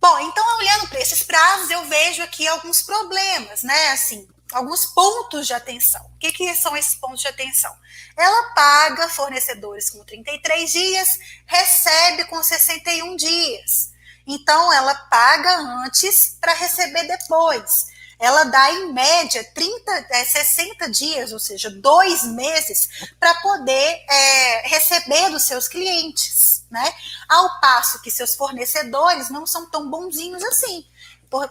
Bom, 0.00 0.18
então, 0.20 0.58
olhando 0.58 0.88
para 0.88 1.00
esses 1.00 1.22
prazos, 1.22 1.70
eu 1.70 1.84
vejo 1.86 2.22
aqui 2.22 2.46
alguns 2.46 2.82
problemas, 2.82 3.62
né? 3.62 3.92
Assim, 3.92 4.28
alguns 4.52 4.86
pontos 4.86 5.46
de 5.46 5.52
atenção. 5.52 6.04
O 6.14 6.18
que, 6.18 6.32
que 6.32 6.54
são 6.54 6.76
esses 6.76 6.94
pontos 6.94 7.20
de 7.20 7.28
atenção? 7.28 7.74
Ela 8.16 8.54
paga 8.54 9.08
fornecedores 9.08 9.90
com 9.90 10.04
33 10.04 10.70
dias, 10.70 11.18
recebe 11.46 12.24
com 12.24 12.42
61 12.42 13.16
dias. 13.16 13.90
Então, 14.26 14.72
ela 14.72 14.94
paga 14.94 15.58
antes 15.84 16.36
para 16.40 16.52
receber 16.54 17.04
depois 17.04 17.88
ela 18.18 18.44
dá 18.44 18.72
em 18.72 18.92
média 18.92 19.44
30, 19.54 20.06
é, 20.10 20.24
60 20.24 20.90
dias, 20.90 21.32
ou 21.32 21.38
seja, 21.38 21.70
dois 21.70 22.24
meses, 22.24 22.88
para 23.18 23.32
poder 23.36 24.04
é, 24.10 24.68
receber 24.68 25.30
dos 25.30 25.44
seus 25.44 25.68
clientes, 25.68 26.64
né? 26.68 26.92
Ao 27.28 27.60
passo 27.60 28.02
que 28.02 28.10
seus 28.10 28.34
fornecedores 28.34 29.30
não 29.30 29.46
são 29.46 29.70
tão 29.70 29.88
bonzinhos 29.88 30.42
assim. 30.42 30.84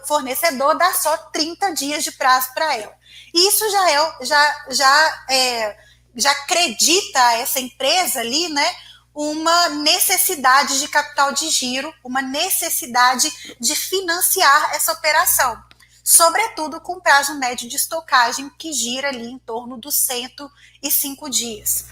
Fornecedor 0.06 0.76
dá 0.76 0.92
só 0.94 1.16
30 1.16 1.72
dias 1.72 2.04
de 2.04 2.12
prazo 2.12 2.52
para 2.54 2.76
ela. 2.76 2.94
Isso 3.34 3.70
já 3.70 3.90
é, 3.90 4.24
já, 4.24 4.64
já, 4.70 5.24
é, 5.30 5.76
já 6.14 6.30
acredita 6.30 7.20
a 7.20 7.34
essa 7.38 7.60
empresa 7.60 8.20
ali, 8.20 8.48
né? 8.48 8.76
uma 9.14 9.70
necessidade 9.70 10.78
de 10.78 10.86
capital 10.86 11.32
de 11.32 11.50
giro, 11.50 11.92
uma 12.04 12.22
necessidade 12.22 13.56
de 13.58 13.74
financiar 13.74 14.74
essa 14.74 14.92
operação 14.92 15.60
sobretudo 16.08 16.80
com 16.80 16.98
prazo 16.98 17.34
médio 17.34 17.68
de 17.68 17.76
estocagem 17.76 18.48
que 18.58 18.72
gira 18.72 19.08
ali 19.08 19.26
em 19.26 19.38
torno 19.38 19.76
dos 19.76 19.94
105 20.06 21.28
dias. 21.28 21.84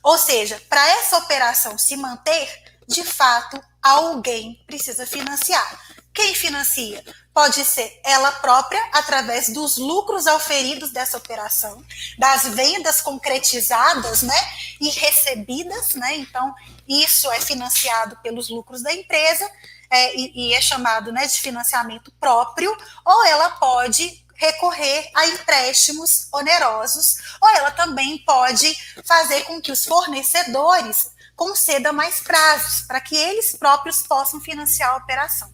Ou 0.00 0.16
seja, 0.16 0.62
para 0.68 0.86
essa 0.90 1.18
operação 1.18 1.76
se 1.76 1.96
manter, 1.96 2.48
de 2.86 3.02
fato, 3.02 3.60
alguém 3.82 4.62
precisa 4.64 5.04
financiar. 5.04 5.93
Quem 6.14 6.32
financia? 6.32 7.04
Pode 7.34 7.64
ser 7.64 8.00
ela 8.04 8.30
própria, 8.30 8.80
através 8.92 9.48
dos 9.48 9.76
lucros 9.76 10.28
auferidos 10.28 10.92
dessa 10.92 11.16
operação, 11.16 11.84
das 12.16 12.44
vendas 12.44 13.00
concretizadas 13.00 14.22
né, 14.22 14.52
e 14.80 14.90
recebidas, 14.90 15.96
né? 15.96 16.16
Então, 16.18 16.54
isso 16.88 17.28
é 17.32 17.40
financiado 17.40 18.16
pelos 18.22 18.48
lucros 18.48 18.80
da 18.80 18.92
empresa, 18.92 19.50
é, 19.90 20.16
e, 20.16 20.50
e 20.50 20.54
é 20.54 20.60
chamado 20.60 21.10
né, 21.10 21.26
de 21.26 21.40
financiamento 21.40 22.12
próprio, 22.20 22.76
ou 23.04 23.26
ela 23.26 23.50
pode 23.50 24.24
recorrer 24.36 25.10
a 25.14 25.26
empréstimos 25.26 26.28
onerosos, 26.32 27.16
ou 27.40 27.48
ela 27.50 27.72
também 27.72 28.18
pode 28.18 28.72
fazer 29.04 29.42
com 29.42 29.60
que 29.60 29.72
os 29.72 29.84
fornecedores 29.84 31.10
concedam 31.34 31.92
mais 31.92 32.20
prazos 32.20 32.82
para 32.82 33.00
que 33.00 33.16
eles 33.16 33.56
próprios 33.56 34.02
possam 34.02 34.40
financiar 34.40 34.90
a 34.90 34.96
operação. 34.96 35.53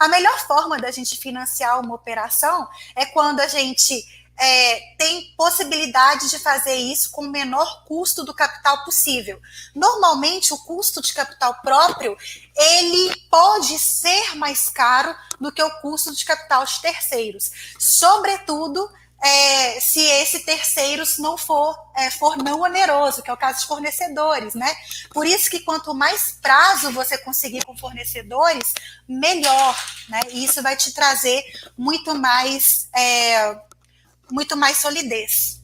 A 0.00 0.08
melhor 0.08 0.38
forma 0.46 0.78
da 0.78 0.90
gente 0.90 1.18
financiar 1.18 1.78
uma 1.78 1.94
operação 1.94 2.66
é 2.96 3.04
quando 3.04 3.40
a 3.40 3.46
gente 3.46 4.02
é, 4.38 4.94
tem 4.96 5.34
possibilidade 5.36 6.30
de 6.30 6.38
fazer 6.38 6.74
isso 6.74 7.10
com 7.10 7.26
o 7.26 7.30
menor 7.30 7.84
custo 7.84 8.24
do 8.24 8.32
capital 8.32 8.82
possível. 8.82 9.38
Normalmente, 9.74 10.54
o 10.54 10.58
custo 10.64 11.02
de 11.02 11.12
capital 11.12 11.54
próprio 11.60 12.16
ele 12.56 13.14
pode 13.30 13.78
ser 13.78 14.34
mais 14.36 14.70
caro 14.70 15.14
do 15.38 15.52
que 15.52 15.62
o 15.62 15.80
custo 15.82 16.16
de 16.16 16.24
capital 16.24 16.64
de 16.64 16.80
terceiros, 16.80 17.50
sobretudo 17.78 18.90
é, 19.22 19.78
se 19.80 20.00
esse 20.00 20.40
terceiros 20.40 21.18
não 21.18 21.36
for, 21.36 21.76
é, 21.94 22.10
for 22.10 22.36
não 22.38 22.60
oneroso, 22.60 23.22
que 23.22 23.30
é 23.30 23.32
o 23.32 23.36
caso 23.36 23.60
de 23.60 23.66
fornecedores, 23.66 24.54
né? 24.54 24.74
Por 25.12 25.26
isso 25.26 25.50
que 25.50 25.60
quanto 25.60 25.94
mais 25.94 26.38
prazo 26.40 26.90
você 26.92 27.18
conseguir 27.18 27.64
com 27.64 27.76
fornecedores, 27.76 28.72
melhor, 29.06 29.76
né? 30.08 30.20
E 30.30 30.44
isso 30.44 30.62
vai 30.62 30.76
te 30.76 30.92
trazer 30.92 31.44
muito 31.76 32.14
mais 32.14 32.88
é, 32.96 33.60
muito 34.30 34.56
mais 34.56 34.78
solidez. 34.78 35.60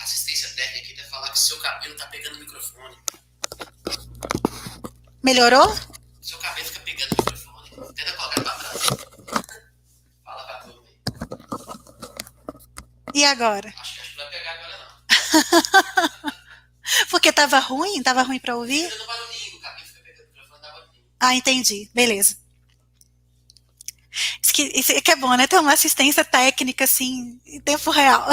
assistência 0.00 0.48
técnica 0.56 0.94
quer 0.94 1.08
falar 1.08 1.30
que 1.30 1.38
seu 1.38 1.58
cabelo 1.60 1.96
tá 1.96 2.06
pegando 2.06 2.36
o 2.36 2.40
microfone. 2.40 2.96
Melhorou? 5.22 5.76
Seu 6.20 6.38
cabelo 6.38 6.66
fica 6.66 6.80
pegando 6.80 7.12
o 7.12 7.16
microfone. 7.18 7.94
Tenta 7.94 8.12
colocar 8.14 8.40
pra 8.42 8.52
trás. 8.52 8.82
Fala 10.24 10.44
pra 10.44 10.58
turma 10.60 10.82
aí. 10.82 10.96
E 13.16 13.24
agora? 13.24 13.72
Acho 13.78 13.94
que, 13.94 14.00
acho 14.00 14.10
que 14.10 14.18
não 14.18 14.24
vai 14.24 14.38
pegar 14.38 14.52
agora 14.52 14.78
não. 16.22 16.32
Porque 17.08 17.32
tava 17.32 17.58
ruim? 17.58 18.02
Tava 18.02 18.20
ruim 18.20 18.38
pra 18.38 18.56
ouvir? 18.56 18.92
Ah, 21.18 21.34
entendi. 21.34 21.90
Beleza. 21.94 22.36
Isso 24.42 24.52
que, 24.52 24.64
isso 24.64 24.92
que 25.00 25.10
é 25.10 25.16
bom, 25.16 25.34
né? 25.34 25.46
Ter 25.46 25.58
uma 25.58 25.72
assistência 25.72 26.26
técnica, 26.26 26.84
assim, 26.84 27.40
em 27.46 27.58
tempo 27.58 27.90
real. 27.90 28.26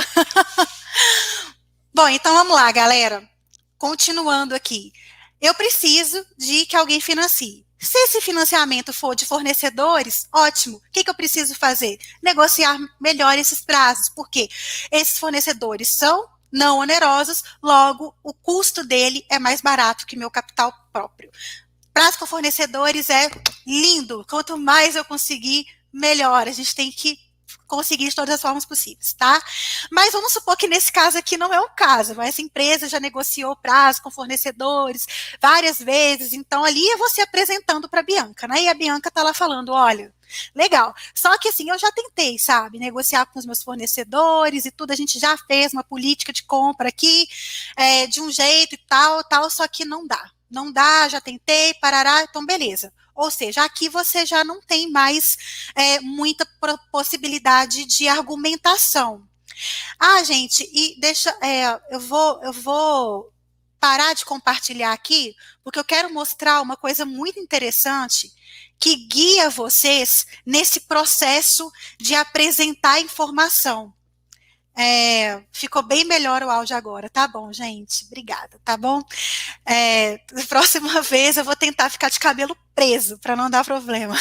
bom, 1.96 2.10
então 2.10 2.34
vamos 2.34 2.54
lá, 2.54 2.70
galera. 2.74 3.26
Continuando 3.78 4.54
aqui. 4.54 4.92
Eu 5.40 5.54
preciso 5.56 6.26
de 6.38 6.66
que 6.66 6.76
alguém 6.76 7.00
financie. 7.00 7.66
Se 7.84 7.98
esse 7.98 8.22
financiamento 8.22 8.94
for 8.94 9.16
de 9.16 9.26
fornecedores, 9.26 10.28
ótimo. 10.34 10.78
O 10.78 10.92
que, 10.92 11.04
que, 11.04 11.10
eu 11.10 11.16
preciso 11.16 11.54
fazer? 11.56 12.00
Negociar 12.22 12.78
melhor 13.00 13.38
esses 13.38 13.62
prazos, 13.62 14.10
porque 14.10 14.50
esses 14.92 15.20
fornecedores 15.20 15.90
são 15.90 16.28
não 16.52 16.80
onerosos, 16.80 17.44
logo 17.62 18.16
o 18.24 18.34
custo 18.34 18.84
dele 18.84 19.26
é 19.30 19.40
mais 19.40 19.60
barato 19.60 20.06
que 20.06 20.16
meu 20.16 20.30
capital 20.30 20.72
próprio. 20.94 21.32
Prazo 21.94 22.20
com 22.20 22.26
fornecedores 22.26 23.10
é 23.10 23.30
lindo. 23.68 24.26
Quanto 24.30 24.58
mais 24.58 24.96
eu 24.96 25.04
conseguir, 25.04 25.66
melhor. 25.94 26.48
A 26.48 26.52
gente 26.52 26.74
tem 26.74 26.92
que 26.92 27.20
conseguir 27.68 28.10
de 28.10 28.16
todas 28.16 28.36
as 28.36 28.42
formas 28.42 28.66
possíveis, 28.66 29.14
tá? 29.14 29.42
Mas 29.92 30.12
vamos 30.12 30.34
supor 30.34 30.58
que 30.58 30.68
nesse 30.68 30.92
caso 30.92 31.18
aqui 31.18 31.38
não 31.38 31.54
é 31.54 31.60
o 31.60 31.70
caso, 31.70 32.20
essa 32.22 32.42
empresa 32.42 32.88
já 32.88 33.00
negociou 33.00 33.56
prazo 33.56 34.02
com 34.02 34.12
fornecedores 34.12 35.08
várias 35.42 35.80
vezes, 35.80 36.34
então 36.34 36.64
ali 36.64 36.86
é 36.90 36.98
você 36.98 37.22
apresentando 37.22 37.90
para 37.90 38.02
a 38.02 38.04
Bianca, 38.04 38.48
né? 38.48 38.64
E 38.64 38.70
a 38.70 38.74
Bianca 38.74 39.12
tá 39.12 39.24
lá 39.24 39.34
falando, 39.34 39.72
olha, 39.72 40.14
legal. 40.56 40.94
Só 41.14 41.38
que 41.38 41.50
assim, 41.50 41.70
eu 41.70 41.78
já 41.78 41.92
tentei, 41.92 42.38
sabe, 42.40 42.80
negociar 42.80 43.26
com 43.26 43.40
os 43.40 43.46
meus 43.46 43.62
fornecedores 43.64 44.66
e 44.66 44.72
tudo, 44.72 44.92
a 44.92 44.96
gente 44.96 45.20
já 45.20 45.38
fez 45.38 45.74
uma 45.74 45.84
política 45.84 46.34
de 46.34 46.44
compra 46.44 46.90
aqui, 46.90 47.28
é, 47.76 48.08
de 48.08 48.22
um 48.22 48.32
jeito 48.32 48.76
e 48.76 48.78
tal, 48.78 49.24
tal, 49.24 49.50
só 49.50 49.68
que 49.68 49.86
não 49.86 50.06
dá. 50.06 50.32
Não 50.54 50.72
dá, 50.72 51.10
já 51.10 51.20
tentei, 51.20 51.74
parará, 51.76 52.22
então 52.24 52.46
beleza. 52.46 52.94
Ou 53.16 53.30
seja, 53.32 53.64
aqui 53.64 53.90
você 53.90 54.26
já 54.26 54.44
não 54.44 54.62
tem 54.62 54.92
mais 54.92 55.38
é, 55.76 56.00
muita 56.00 56.48
possibilidade 56.92 57.86
de 57.86 58.08
argumentação. 58.08 59.28
Ah, 60.00 60.24
gente, 60.24 60.70
e 60.74 61.00
deixa, 61.00 61.30
é, 61.42 61.80
eu 61.92 62.00
vou, 62.00 62.40
eu 62.44 62.54
vou 62.54 63.34
parar 63.80 64.14
de 64.14 64.26
compartilhar 64.26 64.94
aqui, 64.94 65.36
porque 65.64 65.80
eu 65.80 65.84
quero 65.84 66.14
mostrar 66.14 66.62
uma 66.62 66.78
coisa 66.78 67.06
muito 67.06 67.40
interessante 67.40 68.32
que 68.80 68.96
guia 68.96 69.50
vocês 69.50 70.26
nesse 70.46 70.82
processo 70.82 71.72
de 72.00 72.16
apresentar 72.16 73.00
informação. 73.00 73.94
É, 74.76 75.44
ficou 75.52 75.84
bem 75.84 76.04
melhor 76.04 76.42
o 76.42 76.50
áudio 76.50 76.76
agora, 76.76 77.10
tá 77.10 77.28
bom, 77.28 77.54
gente? 77.54 78.06
Obrigada, 78.06 78.60
tá 78.64 78.76
bom? 78.76 79.04
É, 79.66 80.18
próxima 80.50 81.02
vez 81.04 81.38
eu 81.38 81.46
vou 81.46 81.56
tentar 81.56 81.90
ficar 81.90 82.10
de 82.10 82.20
cabelo 82.20 82.56
preso 82.76 83.18
para 83.20 83.36
não 83.36 83.50
dar 83.50 83.64
problema. 83.64 84.16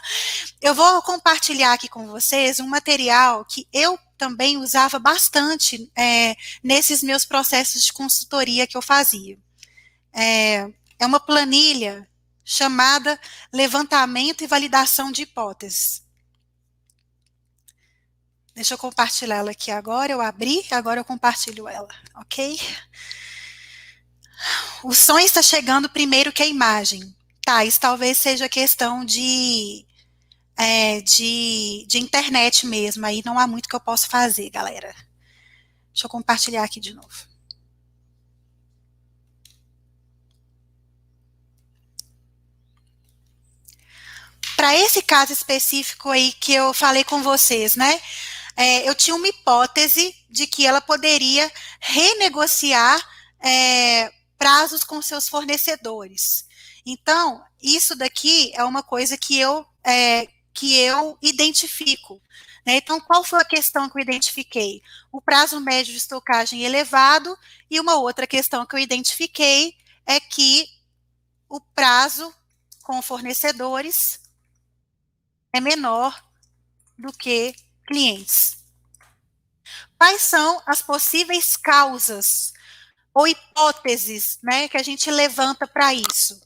eu 0.60 0.74
vou 0.74 1.02
compartilhar 1.02 1.72
aqui 1.72 1.88
com 1.88 2.06
vocês 2.06 2.60
um 2.60 2.66
material 2.66 3.44
que 3.44 3.66
eu 3.72 3.98
também 4.18 4.56
usava 4.56 4.98
bastante 4.98 5.90
é, 5.96 6.36
nesses 6.62 7.02
meus 7.02 7.24
processos 7.24 7.82
de 7.84 7.92
consultoria 7.92 8.66
que 8.66 8.76
eu 8.76 8.82
fazia. 8.82 9.38
É, 10.12 10.68
é 10.98 11.06
uma 11.06 11.18
planilha 11.18 12.06
chamada 12.44 13.18
Levantamento 13.52 14.44
e 14.44 14.46
Validação 14.46 15.10
de 15.10 15.22
Hipóteses. 15.22 16.02
Deixa 18.54 18.74
eu 18.74 18.78
compartilhar 18.78 19.36
ela 19.36 19.52
aqui 19.52 19.70
agora. 19.70 20.12
Eu 20.12 20.20
abri, 20.20 20.62
agora 20.70 21.00
eu 21.00 21.04
compartilho 21.04 21.66
ela, 21.66 21.88
ok? 22.16 22.60
O 24.82 24.94
som 24.94 25.18
está 25.18 25.42
chegando 25.42 25.88
primeiro 25.88 26.32
que 26.32 26.42
a 26.42 26.46
imagem. 26.46 27.14
Tá, 27.44 27.64
isso 27.64 27.80
talvez 27.80 28.18
seja 28.18 28.48
questão 28.48 29.04
de, 29.04 29.84
é, 30.56 31.00
de, 31.00 31.84
de 31.88 31.98
internet 31.98 32.66
mesmo. 32.66 33.04
Aí 33.04 33.22
não 33.24 33.38
há 33.38 33.46
muito 33.46 33.68
que 33.68 33.74
eu 33.74 33.80
possa 33.80 34.08
fazer, 34.08 34.48
galera. 34.50 34.94
Deixa 35.92 36.06
eu 36.06 36.10
compartilhar 36.10 36.64
aqui 36.64 36.80
de 36.80 36.94
novo. 36.94 37.32
Para 44.56 44.76
esse 44.76 45.02
caso 45.02 45.32
específico 45.32 46.08
aí 46.08 46.32
que 46.32 46.54
eu 46.54 46.72
falei 46.72 47.02
com 47.02 47.22
vocês, 47.22 47.74
né? 47.74 48.00
é, 48.56 48.88
eu 48.88 48.94
tinha 48.94 49.16
uma 49.16 49.28
hipótese 49.28 50.14
de 50.28 50.46
que 50.46 50.66
ela 50.66 50.80
poderia 50.80 51.50
renegociar 51.80 53.00
é, 53.40 54.12
prazos 54.42 54.82
com 54.82 55.00
seus 55.00 55.28
fornecedores. 55.28 56.44
Então, 56.84 57.44
isso 57.62 57.94
daqui 57.94 58.50
é 58.56 58.64
uma 58.64 58.82
coisa 58.82 59.16
que 59.16 59.38
eu, 59.38 59.64
é, 59.86 60.26
que 60.52 60.76
eu 60.80 61.16
identifico. 61.22 62.20
Né? 62.66 62.78
Então, 62.78 63.00
qual 63.00 63.22
foi 63.22 63.40
a 63.40 63.44
questão 63.44 63.88
que 63.88 63.96
eu 63.96 64.02
identifiquei? 64.02 64.82
O 65.12 65.22
prazo 65.22 65.60
médio 65.60 65.92
de 65.92 65.98
estocagem 65.98 66.64
elevado, 66.64 67.38
e 67.70 67.78
uma 67.78 67.94
outra 67.94 68.26
questão 68.26 68.66
que 68.66 68.74
eu 68.74 68.80
identifiquei 68.80 69.76
é 70.04 70.18
que 70.18 70.66
o 71.48 71.60
prazo 71.60 72.34
com 72.82 73.00
fornecedores 73.00 74.18
é 75.52 75.60
menor 75.60 76.20
do 76.98 77.12
que 77.12 77.54
clientes. 77.86 78.56
Quais 79.96 80.22
são 80.22 80.60
as 80.66 80.82
possíveis 80.82 81.56
causas 81.56 82.51
ou 83.14 83.26
hipóteses 83.26 84.38
né, 84.42 84.68
que 84.68 84.76
a 84.76 84.82
gente 84.82 85.10
levanta 85.10 85.66
para 85.66 85.92
isso? 85.94 86.40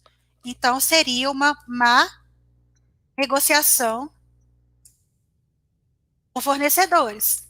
Então, 0.45 0.81
seria 0.81 1.31
uma 1.31 1.57
má 1.67 2.09
negociação 3.17 4.11
com 6.33 6.41
fornecedores. 6.41 7.45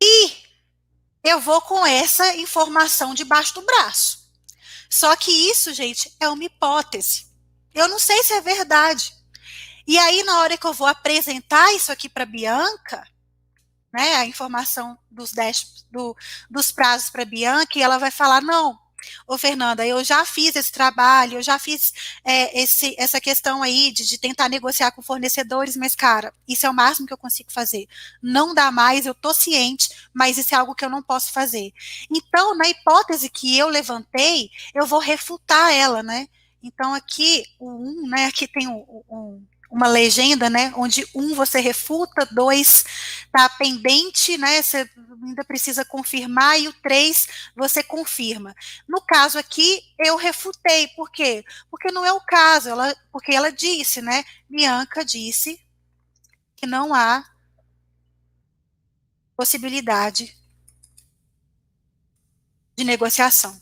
E 0.00 0.32
eu 1.24 1.40
vou 1.40 1.60
com 1.60 1.84
essa 1.84 2.36
informação 2.36 3.14
debaixo 3.14 3.54
do 3.54 3.62
braço. 3.62 4.30
Só 4.88 5.14
que 5.16 5.30
isso, 5.30 5.74
gente, 5.74 6.14
é 6.18 6.28
uma 6.28 6.44
hipótese. 6.44 7.26
Eu 7.74 7.88
não 7.88 7.98
sei 7.98 8.22
se 8.22 8.32
é 8.32 8.40
verdade. 8.40 9.12
E 9.86 9.98
aí, 9.98 10.22
na 10.22 10.40
hora 10.40 10.56
que 10.56 10.66
eu 10.66 10.72
vou 10.72 10.86
apresentar 10.86 11.72
isso 11.74 11.90
aqui 11.92 12.08
para 12.08 12.24
Bianca, 12.24 13.06
né, 13.92 14.16
a 14.16 14.26
informação 14.26 14.98
dos, 15.10 15.32
dez, 15.32 15.84
do, 15.90 16.16
dos 16.50 16.70
prazos 16.70 17.10
para 17.10 17.24
Bianca, 17.24 17.78
e 17.78 17.82
ela 17.82 17.98
vai 17.98 18.10
falar: 18.10 18.40
não, 18.40 18.78
ô 19.26 19.38
Fernanda, 19.38 19.86
eu 19.86 20.02
já 20.04 20.24
fiz 20.24 20.54
esse 20.56 20.72
trabalho, 20.72 21.38
eu 21.38 21.42
já 21.42 21.58
fiz 21.58 21.92
é, 22.24 22.60
esse, 22.60 22.94
essa 22.98 23.20
questão 23.20 23.62
aí 23.62 23.90
de, 23.92 24.06
de, 24.06 24.18
tentar 24.18 24.48
negociar 24.48 24.90
com 24.92 25.02
fornecedores, 25.02 25.76
mas, 25.76 25.94
cara, 25.94 26.32
isso 26.46 26.66
é 26.66 26.70
o 26.70 26.74
máximo 26.74 27.06
que 27.06 27.12
eu 27.12 27.18
consigo 27.18 27.52
fazer. 27.52 27.86
Não 28.22 28.54
dá 28.54 28.70
mais, 28.70 29.06
eu 29.06 29.14
tô 29.14 29.32
ciente, 29.32 29.88
mas 30.12 30.38
isso 30.38 30.54
é 30.54 30.58
algo 30.58 30.74
que 30.74 30.84
eu 30.84 30.90
não 30.90 31.02
posso 31.02 31.32
fazer. 31.32 31.72
Então, 32.10 32.56
na 32.56 32.68
hipótese 32.68 33.28
que 33.30 33.56
eu 33.56 33.68
levantei, 33.68 34.50
eu 34.74 34.86
vou 34.86 34.98
refutar 35.00 35.72
ela, 35.72 36.02
né? 36.02 36.28
Então, 36.62 36.92
aqui, 36.92 37.44
o 37.58 37.70
1, 37.70 37.72
um, 37.72 38.08
né, 38.08 38.26
aqui 38.26 38.48
tem 38.48 38.66
um, 38.66 38.84
um 39.08 39.46
uma 39.70 39.86
legenda, 39.86 40.48
né, 40.48 40.72
onde 40.76 41.06
um 41.14 41.34
você 41.34 41.60
refuta, 41.60 42.26
dois 42.30 42.84
está 43.26 43.48
pendente, 43.50 44.38
né, 44.38 44.62
você 44.62 44.88
ainda 45.22 45.44
precisa 45.44 45.84
confirmar, 45.84 46.58
e 46.58 46.68
o 46.68 46.72
três 46.72 47.28
você 47.54 47.82
confirma. 47.82 48.54
No 48.88 49.00
caso 49.02 49.38
aqui, 49.38 49.82
eu 49.98 50.16
refutei, 50.16 50.88
por 50.88 51.10
quê? 51.10 51.44
Porque 51.70 51.92
não 51.92 52.04
é 52.04 52.12
o 52.12 52.20
caso, 52.20 52.70
ela, 52.70 52.96
porque 53.12 53.34
ela 53.34 53.52
disse, 53.52 54.00
né, 54.00 54.24
Bianca 54.48 55.04
disse 55.04 55.60
que 56.56 56.66
não 56.66 56.94
há 56.94 57.24
possibilidade 59.36 60.36
de 62.76 62.84
negociação. 62.84 63.60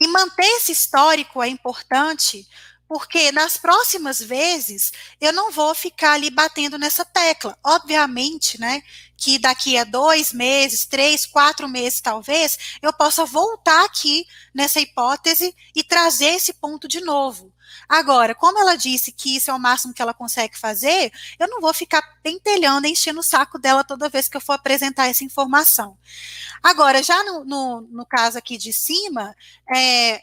E 0.00 0.08
manter 0.08 0.44
esse 0.44 0.72
histórico 0.72 1.42
é 1.42 1.48
importante 1.48 2.48
porque 2.88 3.32
nas 3.32 3.56
próximas 3.56 4.20
vezes 4.20 4.92
eu 5.20 5.32
não 5.32 5.50
vou 5.50 5.74
ficar 5.74 6.12
ali 6.12 6.30
batendo 6.30 6.78
nessa 6.78 7.04
tecla. 7.04 7.56
Obviamente, 7.64 8.60
né, 8.60 8.82
que 9.16 9.38
daqui 9.38 9.76
a 9.78 9.84
dois 9.84 10.32
meses, 10.32 10.84
três, 10.84 11.24
quatro 11.26 11.68
meses 11.68 12.00
talvez, 12.00 12.58
eu 12.82 12.92
possa 12.92 13.24
voltar 13.24 13.84
aqui 13.84 14.26
nessa 14.54 14.80
hipótese 14.80 15.54
e 15.74 15.82
trazer 15.82 16.34
esse 16.34 16.52
ponto 16.54 16.86
de 16.86 17.00
novo. 17.00 17.52
Agora, 17.88 18.34
como 18.34 18.58
ela 18.58 18.76
disse 18.76 19.12
que 19.12 19.36
isso 19.36 19.50
é 19.50 19.54
o 19.54 19.58
máximo 19.58 19.92
que 19.92 20.00
ela 20.00 20.14
consegue 20.14 20.58
fazer, 20.58 21.12
eu 21.38 21.48
não 21.48 21.60
vou 21.60 21.72
ficar 21.74 22.02
pentelhando, 22.22 22.86
enchendo 22.86 23.20
o 23.20 23.22
saco 23.22 23.58
dela 23.58 23.84
toda 23.84 24.08
vez 24.08 24.28
que 24.28 24.36
eu 24.36 24.40
for 24.40 24.54
apresentar 24.54 25.08
essa 25.08 25.24
informação. 25.24 25.98
Agora, 26.62 27.02
já 27.02 27.22
no, 27.24 27.44
no, 27.44 27.80
no 27.82 28.06
caso 28.06 28.38
aqui 28.38 28.56
de 28.56 28.72
cima, 28.72 29.34
é, 29.74 30.22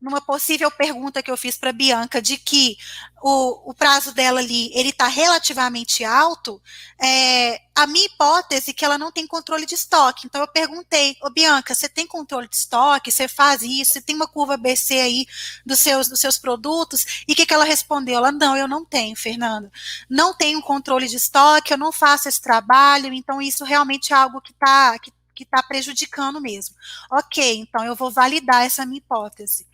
numa 0.00 0.20
possível 0.20 0.70
pergunta 0.70 1.22
que 1.22 1.30
eu 1.30 1.36
fiz 1.36 1.56
para 1.56 1.72
Bianca 1.72 2.20
de 2.20 2.36
que 2.36 2.76
o, 3.22 3.70
o, 3.70 3.74
prazo 3.74 4.12
dela 4.12 4.38
ali 4.38 4.70
ele 4.74 4.90
está 4.90 5.06
relativamente 5.06 6.04
alto, 6.04 6.60
é, 7.00 7.58
a 7.74 7.86
minha 7.86 8.04
hipótese 8.04 8.72
é 8.72 8.74
que 8.74 8.84
ela 8.84 8.98
não 8.98 9.10
tem 9.10 9.26
controle 9.26 9.64
de 9.64 9.74
estoque. 9.74 10.26
Então 10.26 10.42
eu 10.42 10.48
perguntei, 10.48 11.16
ô 11.22 11.30
Bianca, 11.30 11.74
você 11.74 11.88
tem 11.88 12.06
controle 12.06 12.48
de 12.48 12.56
estoque? 12.56 13.10
Você 13.10 13.26
faz 13.26 13.62
isso? 13.62 13.94
Você 13.94 14.02
tem 14.02 14.14
uma 14.14 14.28
curva 14.28 14.58
BC 14.58 14.94
aí 14.94 15.26
dos 15.64 15.78
seus, 15.78 16.08
dos 16.08 16.20
seus 16.20 16.38
produtos? 16.38 17.24
E 17.26 17.32
o 17.32 17.36
que, 17.36 17.46
que 17.46 17.54
ela 17.54 17.64
respondeu? 17.64 18.16
Ela, 18.16 18.30
não, 18.30 18.54
eu 18.54 18.68
não 18.68 18.84
tenho, 18.84 19.16
Fernando. 19.16 19.70
Não 20.08 20.34
tenho 20.36 20.60
controle 20.60 21.08
de 21.08 21.16
estoque, 21.16 21.72
eu 21.72 21.78
não 21.78 21.92
faço 21.92 22.28
esse 22.28 22.42
trabalho, 22.42 23.12
então 23.12 23.40
isso 23.40 23.64
realmente 23.64 24.12
é 24.12 24.16
algo 24.16 24.40
que 24.40 24.52
está 24.52 24.98
que 24.98 25.10
que 25.44 25.56
está 25.56 25.62
prejudicando 25.62 26.40
mesmo. 26.40 26.76
Ok, 27.10 27.58
então 27.58 27.84
eu 27.84 27.94
vou 27.94 28.10
validar 28.10 28.64
essa 28.64 28.86
minha 28.86 28.98
hipótese. 28.98 29.66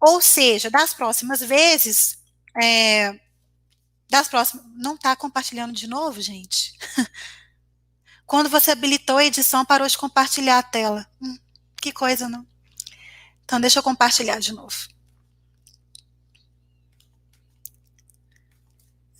Ou 0.00 0.20
seja, 0.20 0.70
das 0.70 0.94
próximas 0.94 1.40
vezes, 1.40 2.18
é, 2.60 3.18
das 4.08 4.28
próximas. 4.28 4.64
Não 4.74 4.94
está 4.94 5.14
compartilhando 5.14 5.72
de 5.72 5.86
novo, 5.86 6.20
gente? 6.20 6.76
Quando 8.26 8.48
você 8.48 8.70
habilitou 8.70 9.18
a 9.18 9.24
edição, 9.24 9.64
parou 9.64 9.88
de 9.88 9.98
compartilhar 9.98 10.58
a 10.58 10.62
tela. 10.62 11.06
Hum, 11.20 11.38
que 11.80 11.92
coisa, 11.92 12.28
não? 12.28 12.46
Então, 13.44 13.60
deixa 13.60 13.78
eu 13.78 13.82
compartilhar 13.82 14.38
de 14.38 14.52
novo. 14.52 14.76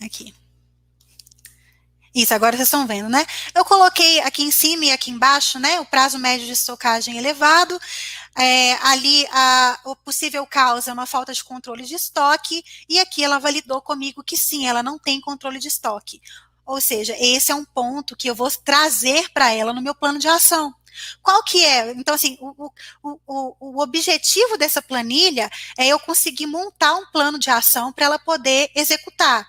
Aqui. 0.00 0.34
Isso, 2.18 2.34
agora 2.34 2.56
vocês 2.56 2.66
estão 2.66 2.84
vendo, 2.84 3.08
né? 3.08 3.24
Eu 3.54 3.64
coloquei 3.64 4.18
aqui 4.22 4.42
em 4.42 4.50
cima 4.50 4.86
e 4.86 4.90
aqui 4.90 5.08
embaixo, 5.08 5.56
né? 5.60 5.78
O 5.78 5.84
prazo 5.84 6.18
médio 6.18 6.46
de 6.46 6.52
estocagem 6.52 7.16
elevado. 7.16 7.78
É, 8.36 8.72
ali 8.82 9.24
a, 9.30 9.78
o 9.84 9.94
possível 9.94 10.44
causa 10.44 10.90
é 10.90 10.92
uma 10.92 11.06
falta 11.06 11.32
de 11.32 11.44
controle 11.44 11.84
de 11.84 11.94
estoque, 11.94 12.64
e 12.88 12.98
aqui 12.98 13.22
ela 13.22 13.38
validou 13.38 13.80
comigo 13.80 14.24
que 14.24 14.36
sim, 14.36 14.66
ela 14.66 14.82
não 14.82 14.98
tem 14.98 15.20
controle 15.20 15.60
de 15.60 15.68
estoque. 15.68 16.20
Ou 16.66 16.80
seja, 16.80 17.14
esse 17.20 17.52
é 17.52 17.54
um 17.54 17.64
ponto 17.64 18.16
que 18.16 18.28
eu 18.28 18.34
vou 18.34 18.50
trazer 18.50 19.30
para 19.30 19.52
ela 19.52 19.72
no 19.72 19.80
meu 19.80 19.94
plano 19.94 20.18
de 20.18 20.26
ação. 20.26 20.74
Qual 21.22 21.40
que 21.44 21.64
é? 21.64 21.92
Então, 21.92 22.16
assim, 22.16 22.36
o, 22.40 22.72
o, 23.00 23.20
o, 23.28 23.56
o, 23.60 23.80
objetivo 23.80 24.58
dessa 24.58 24.82
planilha 24.82 25.48
é 25.78 25.86
eu 25.86 26.00
conseguir 26.00 26.46
montar 26.46 26.96
um 26.96 27.06
plano 27.12 27.38
de 27.38 27.48
ação 27.48 27.92
para 27.92 28.06
ela 28.06 28.18
poder 28.18 28.72
executar. 28.74 29.46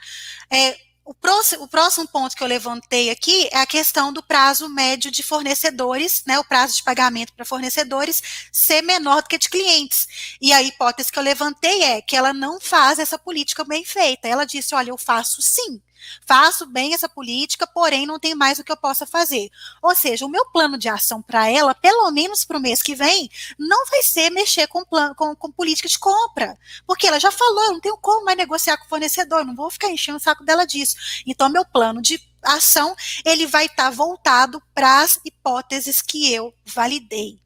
É, 0.52 0.89
o 1.10 1.14
próximo, 1.16 1.64
o 1.64 1.68
próximo 1.68 2.08
ponto 2.08 2.36
que 2.36 2.44
eu 2.44 2.48
levantei 2.48 3.10
aqui 3.10 3.50
é 3.52 3.58
a 3.58 3.66
questão 3.66 4.14
do 4.14 4.22
prazo 4.22 4.70
médio 4.70 5.10
de 5.10 5.24
fornecedores, 5.24 6.22
né, 6.28 6.38
o 6.38 6.44
prazo 6.44 6.76
de 6.76 6.84
pagamento 6.84 7.34
para 7.34 7.44
fornecedores 7.44 8.22
ser 8.54 8.84
menor 8.84 9.24
do 9.24 9.28
que 9.28 9.40
de 9.40 9.50
clientes. 9.50 10.08
E 10.40 10.54
a 10.54 10.62
hipótese 10.62 11.12
que 11.12 11.18
eu 11.18 11.24
levantei 11.24 11.82
é 11.82 12.00
que 12.00 12.16
ela 12.16 12.32
não 12.32 12.62
faz 12.62 13.00
essa 13.00 13.18
política 13.18 13.64
bem 13.64 13.84
feita. 13.84 14.28
Ela 14.28 14.46
disse: 14.46 14.76
olha, 14.76 14.92
eu 14.92 15.00
faço 15.00 15.42
sim. 15.42 15.82
Faço 16.26 16.66
bem 16.66 16.94
essa 16.94 17.10
política, 17.10 17.68
porém 17.68 18.06
não 18.06 18.20
tem 18.20 18.36
mais 18.36 18.60
o 18.60 18.64
que 18.64 18.72
eu 18.72 18.78
possa 18.78 19.06
fazer. 19.06 19.50
Ou 19.82 19.96
seja, 19.96 20.26
o 20.26 20.30
meu 20.30 20.46
plano 20.52 20.78
de 20.78 20.90
ação 20.90 21.22
para 21.22 21.50
ela, 21.50 21.74
pelo 21.74 22.10
menos 22.12 22.46
para 22.46 22.58
o 22.58 22.62
mês 22.62 22.82
que 22.82 22.96
vem, 22.96 23.30
não 23.58 23.86
vai 23.88 24.04
ser 24.04 24.30
mexer 24.30 24.68
com, 24.68 24.84
plano, 24.86 25.16
com, 25.16 25.36
com, 25.36 25.52
política 25.52 25.88
de 25.88 26.00
compra. 26.00 26.58
Porque 26.86 27.08
ela 27.08 27.20
já 27.20 27.32
falou, 27.32 27.66
eu 27.66 27.74
não 27.74 27.80
tenho 27.80 27.98
como 27.98 28.26
mais 28.26 28.38
negociar 28.38 28.78
com 28.78 28.86
o 28.86 28.90
fornecedor, 28.90 29.46
não 29.46 29.56
vou 29.56 29.70
ficar 29.70 29.90
enchendo 29.90 30.18
o 30.18 30.22
saco 30.22 30.44
dela 30.44 30.66
disso. 30.66 30.96
Então, 31.26 31.50
meu 31.50 31.66
plano 31.66 32.02
de 32.02 32.20
ação, 32.42 32.96
ele 33.26 33.46
vai 33.46 33.66
estar 33.66 33.86
tá 33.86 33.90
voltado 33.90 34.62
para 34.74 35.02
as 35.02 35.20
hipóteses 35.26 36.02
que 36.02 36.34
eu 36.34 36.54
validei. 36.66 37.40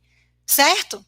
Certo? 0.45 1.03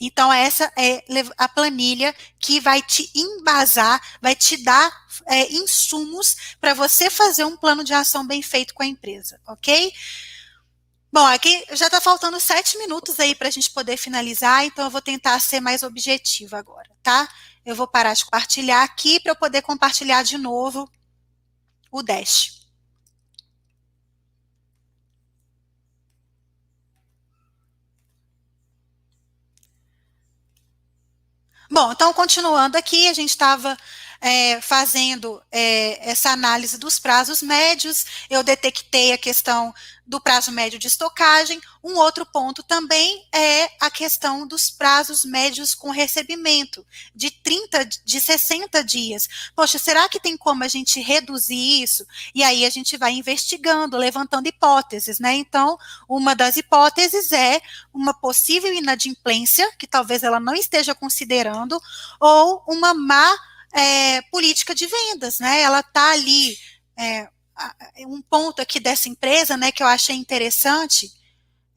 Então, 0.00 0.32
essa 0.32 0.72
é 0.76 1.02
a 1.36 1.48
planilha 1.48 2.14
que 2.38 2.60
vai 2.60 2.80
te 2.80 3.10
embasar, 3.14 4.00
vai 4.20 4.36
te 4.36 4.62
dar 4.62 4.92
é, 5.26 5.52
insumos 5.52 6.56
para 6.60 6.74
você 6.74 7.10
fazer 7.10 7.44
um 7.44 7.56
plano 7.56 7.82
de 7.82 7.92
ação 7.92 8.26
bem 8.26 8.42
feito 8.42 8.74
com 8.74 8.82
a 8.82 8.86
empresa, 8.86 9.40
ok? 9.46 9.92
Bom, 11.10 11.26
aqui 11.26 11.64
já 11.72 11.86
está 11.86 12.00
faltando 12.00 12.38
sete 12.38 12.76
minutos 12.76 13.18
aí 13.18 13.34
para 13.34 13.48
a 13.48 13.50
gente 13.50 13.70
poder 13.70 13.96
finalizar, 13.96 14.64
então 14.64 14.84
eu 14.84 14.90
vou 14.90 15.00
tentar 15.00 15.40
ser 15.40 15.58
mais 15.58 15.82
objetiva 15.82 16.58
agora, 16.58 16.90
tá? 17.02 17.28
Eu 17.64 17.74
vou 17.74 17.88
parar 17.88 18.14
de 18.14 18.24
compartilhar 18.24 18.82
aqui 18.82 19.18
para 19.18 19.32
eu 19.32 19.36
poder 19.36 19.62
compartilhar 19.62 20.22
de 20.22 20.36
novo 20.36 20.88
o 21.90 22.02
Dash. 22.02 22.57
Bom, 31.70 31.92
então 31.92 32.12
continuando 32.14 32.78
aqui, 32.78 33.08
a 33.08 33.12
gente 33.12 33.28
estava 33.28 33.76
é, 34.20 34.60
fazendo 34.60 35.40
é, 35.50 36.10
essa 36.10 36.30
análise 36.30 36.78
dos 36.78 36.98
prazos 36.98 37.42
médios, 37.42 38.04
eu 38.28 38.42
detectei 38.42 39.12
a 39.12 39.18
questão 39.18 39.72
do 40.08 40.20
prazo 40.20 40.50
médio 40.50 40.78
de 40.78 40.86
estocagem. 40.86 41.60
Um 41.84 41.96
outro 41.96 42.24
ponto 42.24 42.62
também 42.62 43.26
é 43.32 43.70
a 43.78 43.90
questão 43.90 44.46
dos 44.46 44.70
prazos 44.70 45.22
médios 45.22 45.74
com 45.74 45.90
recebimento, 45.90 46.84
de 47.14 47.30
30, 47.30 47.84
de 47.84 48.20
60 48.20 48.82
dias. 48.82 49.28
Poxa, 49.54 49.78
será 49.78 50.08
que 50.08 50.18
tem 50.18 50.36
como 50.36 50.64
a 50.64 50.68
gente 50.68 50.98
reduzir 50.98 51.82
isso? 51.82 52.06
E 52.34 52.42
aí 52.42 52.64
a 52.64 52.70
gente 52.70 52.96
vai 52.96 53.12
investigando, 53.12 53.98
levantando 53.98 54.48
hipóteses, 54.48 55.18
né? 55.18 55.34
Então, 55.34 55.78
uma 56.08 56.34
das 56.34 56.56
hipóteses 56.56 57.30
é 57.30 57.60
uma 57.92 58.14
possível 58.14 58.72
inadimplência, 58.72 59.70
que 59.78 59.86
talvez 59.86 60.22
ela 60.22 60.40
não 60.40 60.54
esteja 60.54 60.94
considerando, 60.94 61.80
ou 62.18 62.64
uma 62.66 62.94
má 62.94 63.38
é, 63.72 64.22
política 64.30 64.74
de 64.74 64.86
vendas, 64.86 65.38
né? 65.38 65.60
Ela 65.60 65.80
está 65.80 66.12
ali. 66.12 66.56
É, 66.96 67.28
um 68.06 68.22
ponto 68.22 68.62
aqui 68.62 68.78
dessa 68.78 69.08
empresa, 69.08 69.56
né, 69.56 69.72
que 69.72 69.82
eu 69.82 69.86
achei 69.86 70.14
interessante. 70.14 71.10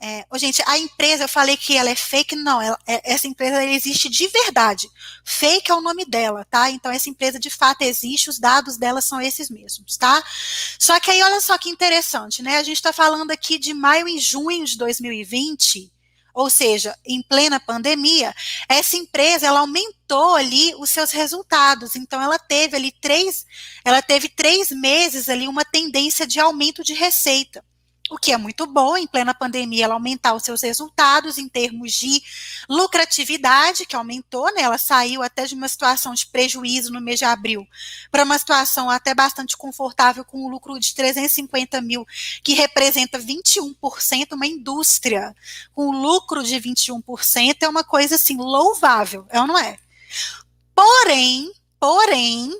É, 0.03 0.25
oh, 0.31 0.37
gente, 0.37 0.63
a 0.65 0.79
empresa, 0.79 1.25
eu 1.25 1.29
falei 1.29 1.55
que 1.55 1.77
ela 1.77 1.87
é 1.91 1.95
fake, 1.95 2.35
não, 2.35 2.59
ela, 2.59 2.77
é, 2.87 3.13
essa 3.13 3.27
empresa 3.27 3.63
existe 3.63 4.09
de 4.09 4.27
verdade. 4.27 4.89
Fake 5.23 5.69
é 5.69 5.75
o 5.75 5.81
nome 5.81 6.05
dela, 6.05 6.43
tá? 6.49 6.71
Então, 6.71 6.91
essa 6.91 7.07
empresa 7.07 7.39
de 7.39 7.51
fato 7.51 7.83
existe, 7.83 8.27
os 8.27 8.39
dados 8.39 8.77
dela 8.77 8.99
são 8.99 9.21
esses 9.21 9.51
mesmos, 9.51 9.97
tá? 9.97 10.23
Só 10.79 10.99
que 10.99 11.11
aí, 11.11 11.21
olha 11.21 11.39
só 11.39 11.55
que 11.55 11.69
interessante, 11.69 12.41
né? 12.41 12.57
A 12.57 12.63
gente 12.63 12.77
está 12.77 12.91
falando 12.91 13.29
aqui 13.29 13.59
de 13.59 13.75
maio 13.75 14.07
e 14.07 14.17
junho 14.17 14.65
de 14.65 14.75
2020, 14.75 15.93
ou 16.33 16.49
seja, 16.49 16.97
em 17.05 17.21
plena 17.21 17.59
pandemia, 17.59 18.33
essa 18.67 18.95
empresa 18.95 19.47
ela 19.47 19.59
aumentou 19.59 20.35
ali 20.35 20.73
os 20.75 20.89
seus 20.89 21.11
resultados. 21.11 21.95
Então, 21.95 22.21
ela 22.21 22.37
teve 22.37 22.75
ali 22.75 22.91
três, 22.91 23.45
ela 23.83 24.01
teve 24.01 24.29
três 24.29 24.71
meses 24.71 25.29
ali 25.29 25.47
uma 25.47 25.65
tendência 25.65 26.25
de 26.27 26.39
aumento 26.39 26.83
de 26.83 26.93
receita 26.93 27.63
o 28.11 28.17
que 28.17 28.33
é 28.33 28.37
muito 28.37 28.67
bom 28.67 28.97
em 28.97 29.07
plena 29.07 29.33
pandemia 29.33 29.85
ela 29.85 29.93
aumentar 29.93 30.33
os 30.33 30.43
seus 30.43 30.61
resultados 30.61 31.37
em 31.37 31.47
termos 31.47 31.93
de 31.93 32.21
lucratividade, 32.67 33.85
que 33.85 33.95
aumentou, 33.95 34.53
né? 34.53 34.63
Ela 34.63 34.77
saiu 34.77 35.23
até 35.23 35.45
de 35.45 35.55
uma 35.55 35.69
situação 35.69 36.13
de 36.13 36.27
prejuízo 36.27 36.91
no 36.91 36.99
mês 36.99 37.19
de 37.19 37.25
abril 37.25 37.65
para 38.11 38.25
uma 38.25 38.37
situação 38.37 38.89
até 38.89 39.15
bastante 39.15 39.55
confortável 39.55 40.25
com 40.25 40.45
um 40.45 40.49
lucro 40.49 40.77
de 40.77 40.93
350 40.93 41.81
mil, 41.81 42.05
que 42.43 42.53
representa 42.53 43.17
21%, 43.17 44.33
uma 44.33 44.45
indústria 44.45 45.33
com 45.73 45.91
lucro 45.91 46.43
de 46.43 46.55
21% 46.55 47.57
é 47.61 47.69
uma 47.69 47.83
coisa 47.83 48.15
assim 48.15 48.35
louvável, 48.35 49.25
é 49.29 49.39
ou 49.39 49.47
não 49.47 49.57
é? 49.57 49.77
Porém, 50.75 51.49
porém, 51.79 52.59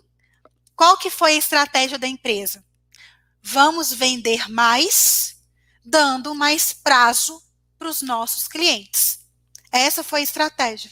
qual 0.77 0.95
que 0.97 1.09
foi 1.09 1.33
a 1.33 1.37
estratégia 1.37 1.99
da 1.99 2.07
empresa? 2.07 2.63
Vamos 3.43 3.91
vender 3.91 4.49
mais 4.49 5.40
dando 5.83 6.35
mais 6.35 6.73
prazo 6.73 7.41
para 7.77 7.89
os 7.89 8.01
nossos 8.01 8.47
clientes. 8.47 9.19
Essa 9.71 10.03
foi 10.03 10.19
a 10.19 10.23
estratégia. 10.23 10.91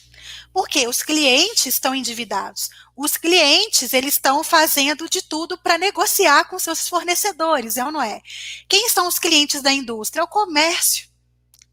Porque 0.53 0.87
os 0.87 1.03
clientes 1.03 1.65
estão 1.67 1.93
endividados. 1.93 2.69
Os 2.95 3.15
clientes, 3.15 3.93
eles 3.93 4.15
estão 4.15 4.43
fazendo 4.43 5.07
de 5.09 5.21
tudo 5.21 5.57
para 5.57 5.77
negociar 5.77 6.45
com 6.45 6.57
seus 6.57 6.87
fornecedores, 6.87 7.77
é 7.77 7.85
ou 7.85 7.91
não 7.91 8.01
é? 8.01 8.21
Quem 8.67 8.89
são 8.89 9.07
os 9.07 9.19
clientes 9.19 9.61
da 9.61 9.71
indústria? 9.71 10.21
É 10.21 10.23
o 10.23 10.27
comércio. 10.27 11.07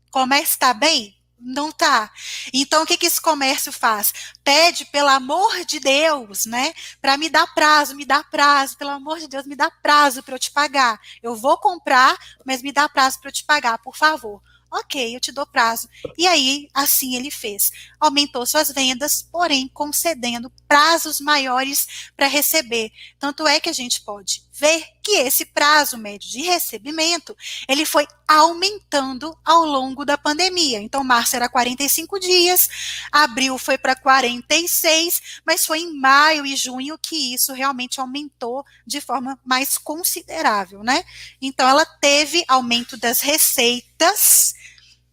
O 0.09 0.11
comércio 0.11 0.55
está 0.55 0.75
bem? 0.75 1.16
Não 1.39 1.71
tá. 1.71 2.11
Então, 2.53 2.83
o 2.83 2.87
que, 2.87 2.97
que 2.97 3.07
esse 3.07 3.21
comércio 3.21 3.71
faz? 3.71 4.13
Pede, 4.43 4.87
pelo 4.87 5.09
amor 5.09 5.65
de 5.67 5.79
Deus, 5.79 6.47
né? 6.47 6.73
Para 7.01 7.19
me 7.19 7.29
dar 7.29 7.47
prazo, 7.55 7.95
me 7.95 8.07
dá 8.07 8.25
prazo, 8.25 8.77
pelo 8.79 8.91
amor 8.91 9.19
de 9.19 9.29
Deus, 9.29 9.47
me 9.47 9.55
dá 9.55 9.71
prazo 9.71 10.23
para 10.23 10.35
eu 10.35 10.39
te 10.39 10.51
pagar. 10.51 10.99
Eu 11.23 11.37
vou 11.37 11.59
comprar, 11.59 12.17
mas 12.45 12.63
me 12.63 12.73
dá 12.73 12.89
prazo 12.89 13.21
para 13.21 13.29
eu 13.29 13.35
te 13.35 13.45
pagar, 13.45 13.79
por 13.79 13.97
favor. 13.97 14.43
Ok, 14.71 15.15
eu 15.15 15.21
te 15.21 15.31
dou 15.31 15.47
prazo. 15.47 15.89
E 16.19 16.27
aí, 16.27 16.69
assim 16.75 17.15
ele 17.15 17.31
fez. 17.31 17.71
Aumentou 18.01 18.45
suas 18.47 18.71
vendas, 18.71 19.23
porém 19.23 19.69
concedendo 19.69 20.51
prazos 20.67 21.21
maiores 21.21 22.11
para 22.17 22.27
receber. 22.27 22.91
Tanto 23.19 23.47
é 23.47 23.61
que 23.61 23.69
a 23.69 23.75
gente 23.75 24.01
pode 24.01 24.46
ver 24.59 24.87
que 25.03 25.13
esse 25.19 25.45
prazo 25.45 25.99
médio 25.99 26.31
de 26.31 26.41
recebimento, 26.41 27.37
ele 27.69 27.85
foi 27.85 28.09
aumentando 28.27 29.37
ao 29.45 29.67
longo 29.67 30.05
da 30.05 30.17
pandemia. 30.17 30.81
Então, 30.81 31.05
março 31.05 31.37
era 31.37 31.49
45 31.49 32.19
dias, 32.19 32.69
abril 33.13 33.59
foi 33.59 33.77
para 33.77 33.95
46, 33.95 35.43
mas 35.47 35.67
foi 35.67 35.81
em 35.81 36.01
maio 36.01 36.47
e 36.47 36.57
junho 36.57 36.97
que 36.97 37.35
isso 37.35 37.53
realmente 37.53 38.01
aumentou 38.01 38.65
de 38.87 39.01
forma 39.01 39.39
mais 39.45 39.77
considerável, 39.77 40.83
né? 40.83 41.05
Então, 41.41 41.69
ela 41.69 41.85
teve 41.85 42.43
aumento 42.49 42.97
das 42.97 43.21
receitas, 43.21 44.55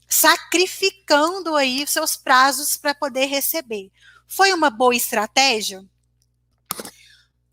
sacrificando 0.07 1.55
aí 1.55 1.85
seus 1.85 2.15
prazos 2.15 2.77
para 2.77 2.95
poder 2.95 3.25
receber. 3.25 3.91
Foi 4.25 4.53
uma 4.53 4.69
boa 4.69 4.95
estratégia? 4.95 5.83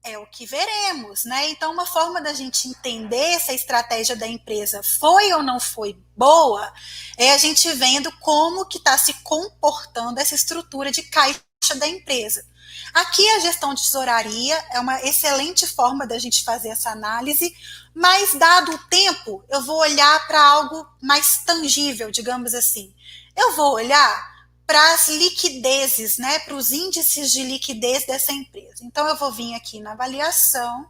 É 0.02 0.16
o 0.16 0.26
que 0.26 0.46
veremos, 0.46 1.24
né? 1.26 1.50
Então, 1.50 1.72
uma 1.72 1.84
forma 1.84 2.22
da 2.22 2.32
gente 2.32 2.68
entender 2.68 3.38
se 3.38 3.50
a 3.50 3.54
estratégia 3.54 4.16
da 4.16 4.26
empresa 4.26 4.82
foi 4.82 5.30
ou 5.34 5.42
não 5.42 5.60
foi 5.60 5.94
boa 6.16 6.72
é 7.18 7.32
a 7.32 7.38
gente 7.38 7.70
vendo 7.74 8.10
como 8.18 8.64
que 8.64 8.78
está 8.78 8.96
se 8.96 9.12
comportando 9.22 10.18
essa 10.18 10.34
estrutura 10.34 10.90
de 10.90 11.02
caixa 11.02 11.42
da 11.76 11.86
empresa. 11.86 12.46
Aqui 12.94 13.28
a 13.30 13.40
gestão 13.40 13.74
de 13.74 13.82
tesouraria 13.82 14.56
é 14.70 14.80
uma 14.80 15.02
excelente 15.02 15.66
forma 15.66 16.06
da 16.06 16.18
gente 16.18 16.44
fazer 16.44 16.70
essa 16.70 16.90
análise, 16.90 17.54
mas 17.94 18.34
dado 18.34 18.72
o 18.72 18.78
tempo, 18.88 19.44
eu 19.50 19.60
vou 19.62 19.78
olhar 19.78 20.26
para 20.26 20.42
algo 20.42 20.86
mais 21.02 21.44
tangível, 21.44 22.10
digamos 22.10 22.54
assim. 22.54 22.94
Eu 23.36 23.54
vou 23.54 23.74
olhar 23.74 24.29
para 24.70 24.94
as 24.94 25.08
liquidezes, 25.08 26.16
né, 26.16 26.38
para 26.38 26.54
os 26.54 26.70
índices 26.70 27.32
de 27.32 27.42
liquidez 27.42 28.06
dessa 28.06 28.30
empresa. 28.30 28.84
Então, 28.84 29.04
eu 29.08 29.16
vou 29.16 29.32
vir 29.32 29.52
aqui 29.54 29.80
na 29.80 29.94
avaliação 29.94 30.88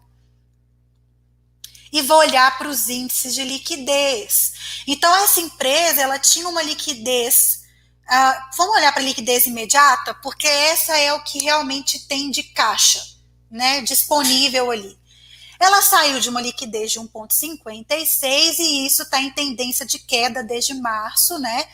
e 1.91 2.03
vou 2.03 2.19
olhar 2.19 2.59
para 2.59 2.69
os 2.69 2.91
índices 2.91 3.35
de 3.35 3.43
liquidez. 3.43 4.83
Então, 4.87 5.17
essa 5.25 5.41
empresa, 5.41 6.03
ela 6.03 6.19
tinha 6.19 6.47
uma 6.47 6.63
liquidez. 6.63 7.63
Uh, 8.05 8.57
vamos 8.59 8.77
olhar 8.77 8.93
para 8.93 9.01
a 9.01 9.05
liquidez 9.07 9.47
imediata, 9.47 10.13
porque 10.17 10.47
essa 10.47 10.95
é 10.99 11.15
o 11.15 11.25
que 11.25 11.39
realmente 11.39 12.07
tem 12.07 12.31
de 12.31 12.43
caixa, 12.43 13.03
né, 13.51 13.81
disponível 13.81 14.71
ali. 14.71 14.95
Ela 15.59 15.81
saiu 15.81 16.21
de 16.21 16.29
uma 16.29 16.43
liquidez 16.43 16.93
de 16.93 17.01
1,56 17.01 18.59
e 18.59 18.87
isso 18.87 19.05
está 19.05 19.23
em 19.23 19.31
tendência 19.31 19.87
de 19.87 19.99
queda 20.01 20.43
desde 20.43 20.75
março, 20.75 21.39
né? 21.39 21.67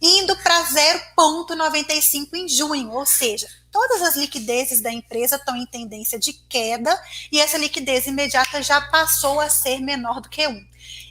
Indo 0.00 0.36
para 0.36 0.64
0,95 0.64 2.28
em 2.34 2.48
junho, 2.48 2.92
ou 2.92 3.06
seja, 3.06 3.48
todas 3.70 4.02
as 4.02 4.16
liquidezes 4.16 4.80
da 4.80 4.92
empresa 4.92 5.36
estão 5.36 5.56
em 5.56 5.66
tendência 5.66 6.18
de 6.18 6.32
queda 6.32 7.00
e 7.30 7.40
essa 7.40 7.58
liquidez 7.58 8.06
imediata 8.06 8.62
já 8.62 8.80
passou 8.80 9.40
a 9.40 9.48
ser 9.48 9.80
menor 9.80 10.20
do 10.20 10.28
que 10.28 10.46
1. 10.46 10.66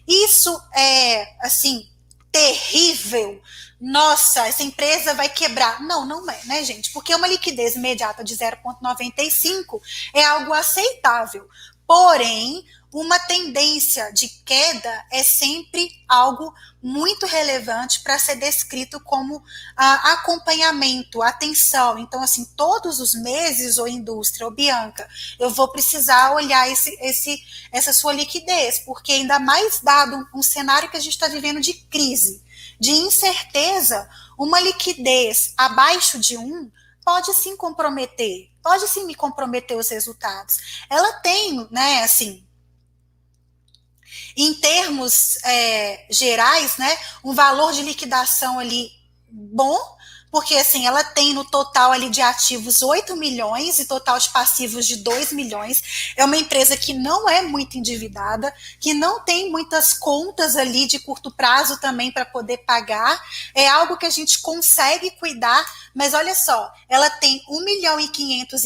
Isso 0.07 0.61
é, 0.73 1.35
assim, 1.41 1.89
terrível. 2.31 3.41
Nossa, 3.79 4.47
essa 4.47 4.63
empresa 4.63 5.13
vai 5.13 5.29
quebrar. 5.29 5.81
Não, 5.81 6.05
não 6.05 6.29
é, 6.29 6.39
né, 6.45 6.63
gente? 6.63 6.91
Porque 6.91 7.13
uma 7.13 7.27
liquidez 7.27 7.75
imediata 7.75 8.23
de 8.23 8.35
0,95 8.35 9.81
é 10.13 10.25
algo 10.25 10.53
aceitável. 10.53 11.47
Porém, 11.85 12.65
uma 12.91 13.19
tendência 13.19 14.11
de 14.13 14.29
queda 14.45 15.05
é 15.11 15.21
sempre 15.21 15.89
algo 16.07 16.53
muito 16.81 17.25
relevante 17.25 18.01
para 18.01 18.17
ser 18.17 18.35
descrito 18.35 18.99
como 19.01 19.43
ah, 19.75 20.13
acompanhamento, 20.13 21.21
atenção. 21.21 21.99
Então, 21.99 22.21
assim, 22.23 22.45
todos 22.55 22.99
os 22.99 23.13
meses, 23.13 23.77
ou 23.77 23.87
indústria, 23.87 24.45
ou 24.45 24.53
Bianca, 24.53 25.07
eu 25.37 25.49
vou 25.49 25.67
precisar 25.67 26.33
olhar 26.33 26.71
esse, 26.71 26.89
esse, 27.01 27.41
essa 27.71 27.91
sua 27.91 28.13
liquidez, 28.13 28.79
porque 28.79 29.11
ainda 29.11 29.37
mais 29.37 29.81
dado 29.81 30.15
um, 30.15 30.39
um 30.39 30.43
cenário 30.43 30.89
que 30.89 30.97
a 30.97 31.01
gente 31.01 31.13
está 31.13 31.27
vivendo 31.27 31.59
de 31.59 31.73
crise, 31.73 32.41
de 32.79 32.91
incerteza, 32.91 34.07
uma 34.37 34.59
liquidez 34.61 35.53
abaixo 35.57 36.19
de 36.19 36.37
um 36.37 36.71
pode 37.03 37.33
sim 37.33 37.55
comprometer, 37.57 38.49
pode 38.61 38.87
sim 38.87 39.05
me 39.05 39.15
comprometer 39.15 39.77
os 39.77 39.89
resultados. 39.89 40.57
Ela 40.89 41.13
tem, 41.21 41.67
né, 41.71 42.03
assim, 42.03 42.46
em 44.35 44.53
termos 44.53 45.37
é, 45.43 46.05
gerais, 46.09 46.77
né, 46.77 46.97
um 47.23 47.33
valor 47.33 47.73
de 47.73 47.81
liquidação 47.81 48.59
ali 48.59 48.91
bom, 49.29 49.97
porque 50.29 50.55
assim, 50.55 50.85
ela 50.85 51.03
tem 51.03 51.33
no 51.33 51.45
total 51.45 51.91
ali 51.91 52.09
de 52.09 52.21
ativos 52.21 52.81
8 52.81 53.15
milhões 53.15 53.79
e 53.79 53.85
total 53.85 54.19
de 54.19 54.29
passivos 54.29 54.85
de 54.85 54.97
2 54.97 55.31
milhões. 55.31 56.13
É 56.15 56.25
uma 56.25 56.35
empresa 56.35 56.75
que 56.75 56.93
não 56.93 57.29
é 57.29 57.41
muito 57.41 57.77
endividada, 57.77 58.53
que 58.79 58.93
não 58.93 59.21
tem 59.21 59.49
muitas 59.49 59.93
contas 59.93 60.55
ali 60.55 60.85
de 60.85 60.99
curto 60.99 61.31
prazo 61.31 61.79
também 61.79 62.11
para 62.11 62.25
poder 62.25 62.57
pagar. 62.59 63.19
É 63.55 63.67
algo 63.67 63.97
que 63.97 64.05
a 64.05 64.11
gente 64.11 64.39
consegue 64.39 65.11
cuidar, 65.11 65.65
mas 65.95 66.13
olha 66.13 66.35
só, 66.35 66.71
ela 66.89 67.09
tem 67.09 67.41
1 67.49 67.63
milhão 67.63 67.99
e 67.99 68.07
500 68.09 68.61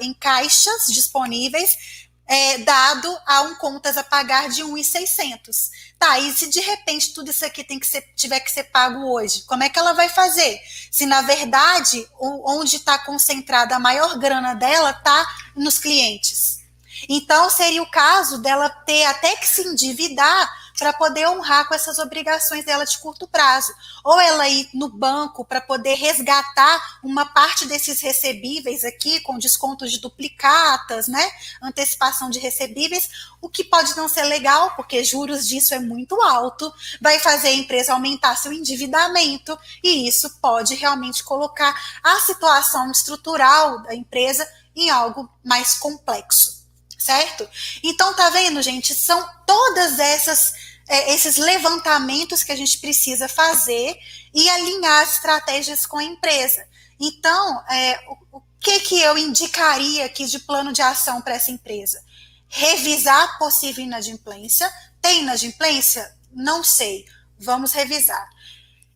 em 0.00 0.14
caixas 0.14 0.86
disponíveis 0.88 2.01
é, 2.26 2.58
dado 2.58 3.18
a 3.26 3.42
um 3.42 3.54
contas 3.56 3.96
a 3.96 4.04
pagar 4.04 4.48
de 4.48 4.62
1,600. 4.62 5.70
Tá, 5.98 6.18
e 6.18 6.32
se 6.32 6.48
de 6.48 6.60
repente 6.60 7.12
tudo 7.12 7.30
isso 7.30 7.44
aqui 7.44 7.62
tem 7.62 7.78
que 7.78 7.86
ser, 7.86 8.02
tiver 8.16 8.40
que 8.40 8.50
ser 8.50 8.64
pago 8.64 9.12
hoje, 9.12 9.42
como 9.44 9.62
é 9.62 9.68
que 9.68 9.78
ela 9.78 9.92
vai 9.92 10.08
fazer? 10.08 10.60
Se 10.90 11.06
na 11.06 11.22
verdade 11.22 12.06
onde 12.18 12.76
está 12.76 12.98
concentrada 12.98 13.76
a 13.76 13.80
maior 13.80 14.18
grana 14.18 14.54
dela 14.54 14.90
está 14.90 15.26
nos 15.54 15.78
clientes. 15.78 16.60
Então 17.08 17.50
seria 17.50 17.82
o 17.82 17.90
caso 17.90 18.38
dela 18.38 18.68
ter 18.68 19.04
até 19.04 19.36
que 19.36 19.46
se 19.46 19.62
endividar 19.62 20.61
para 20.82 20.92
poder 20.92 21.28
honrar 21.28 21.68
com 21.68 21.74
essas 21.76 22.00
obrigações 22.00 22.64
dela 22.64 22.84
de 22.84 22.98
curto 22.98 23.28
prazo. 23.28 23.72
Ou 24.02 24.20
ela 24.20 24.48
ir 24.48 24.68
no 24.74 24.88
banco 24.88 25.44
para 25.44 25.60
poder 25.60 25.94
resgatar 25.94 26.98
uma 27.04 27.24
parte 27.24 27.66
desses 27.66 28.00
recebíveis 28.00 28.82
aqui, 28.82 29.20
com 29.20 29.38
descontos 29.38 29.92
de 29.92 30.00
duplicatas, 30.00 31.06
né? 31.06 31.30
Antecipação 31.62 32.28
de 32.28 32.40
recebíveis, 32.40 33.08
o 33.40 33.48
que 33.48 33.62
pode 33.62 33.96
não 33.96 34.08
ser 34.08 34.24
legal, 34.24 34.74
porque 34.74 35.04
juros 35.04 35.46
disso 35.46 35.72
é 35.72 35.78
muito 35.78 36.20
alto, 36.20 36.74
vai 37.00 37.20
fazer 37.20 37.48
a 37.48 37.54
empresa 37.54 37.92
aumentar 37.92 38.34
seu 38.34 38.52
endividamento, 38.52 39.56
e 39.84 40.08
isso 40.08 40.28
pode 40.40 40.74
realmente 40.74 41.22
colocar 41.22 41.80
a 42.02 42.18
situação 42.18 42.90
estrutural 42.90 43.84
da 43.84 43.94
empresa 43.94 44.48
em 44.74 44.90
algo 44.90 45.30
mais 45.44 45.74
complexo 45.74 46.62
certo? 47.02 47.48
Então, 47.82 48.14
tá 48.14 48.30
vendo, 48.30 48.62
gente? 48.62 48.94
São 48.94 49.28
todas 49.44 49.98
essas 49.98 50.71
é, 50.88 51.14
esses 51.14 51.36
levantamentos 51.36 52.42
que 52.42 52.52
a 52.52 52.56
gente 52.56 52.78
precisa 52.78 53.28
fazer 53.28 53.96
e 54.34 54.48
alinhar 54.48 55.02
as 55.02 55.14
estratégias 55.14 55.86
com 55.86 55.98
a 55.98 56.04
empresa. 56.04 56.66
Então, 56.98 57.64
é, 57.70 58.00
o, 58.08 58.38
o 58.38 58.42
que, 58.60 58.80
que 58.80 59.00
eu 59.00 59.18
indicaria 59.18 60.04
aqui 60.04 60.24
de 60.26 60.38
plano 60.38 60.72
de 60.72 60.82
ação 60.82 61.20
para 61.20 61.34
essa 61.34 61.50
empresa? 61.50 62.02
Revisar 62.48 63.38
possível 63.38 63.84
inadimplência. 63.84 64.72
Tem 65.00 65.22
inadimplência? 65.22 66.14
Não 66.32 66.62
sei. 66.62 67.04
Vamos 67.38 67.72
revisar. 67.72 68.28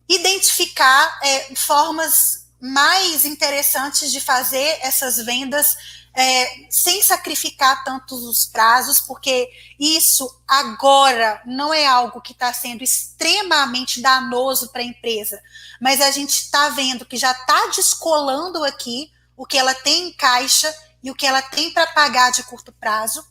Identificar 0.07 1.19
é, 1.21 1.55
formas 1.55 2.47
mais 2.59 3.25
interessantes 3.25 4.11
de 4.11 4.19
fazer 4.19 4.79
essas 4.81 5.17
vendas 5.17 5.77
é, 6.19 6.65
sem 6.71 7.03
sacrificar 7.03 7.83
tantos 7.83 8.23
os 8.23 8.47
prazos, 8.47 8.99
porque 8.99 9.51
isso 9.79 10.27
agora 10.47 11.39
não 11.45 11.71
é 11.71 11.85
algo 11.85 12.21
que 12.21 12.31
está 12.31 12.51
sendo 12.51 12.83
extremamente 12.83 14.01
danoso 14.01 14.69
para 14.69 14.81
a 14.81 14.85
empresa, 14.85 15.39
mas 15.79 16.01
a 16.01 16.09
gente 16.09 16.31
está 16.31 16.69
vendo 16.69 17.05
que 17.05 17.17
já 17.17 17.31
está 17.31 17.67
descolando 17.67 18.63
aqui 18.63 19.11
o 19.35 19.45
que 19.45 19.59
ela 19.59 19.75
tem 19.75 20.07
em 20.07 20.13
caixa 20.13 20.75
e 21.03 21.11
o 21.11 21.15
que 21.15 21.27
ela 21.27 21.43
tem 21.43 21.71
para 21.71 21.85
pagar 21.85 22.31
de 22.31 22.41
curto 22.41 22.71
prazo. 22.71 23.23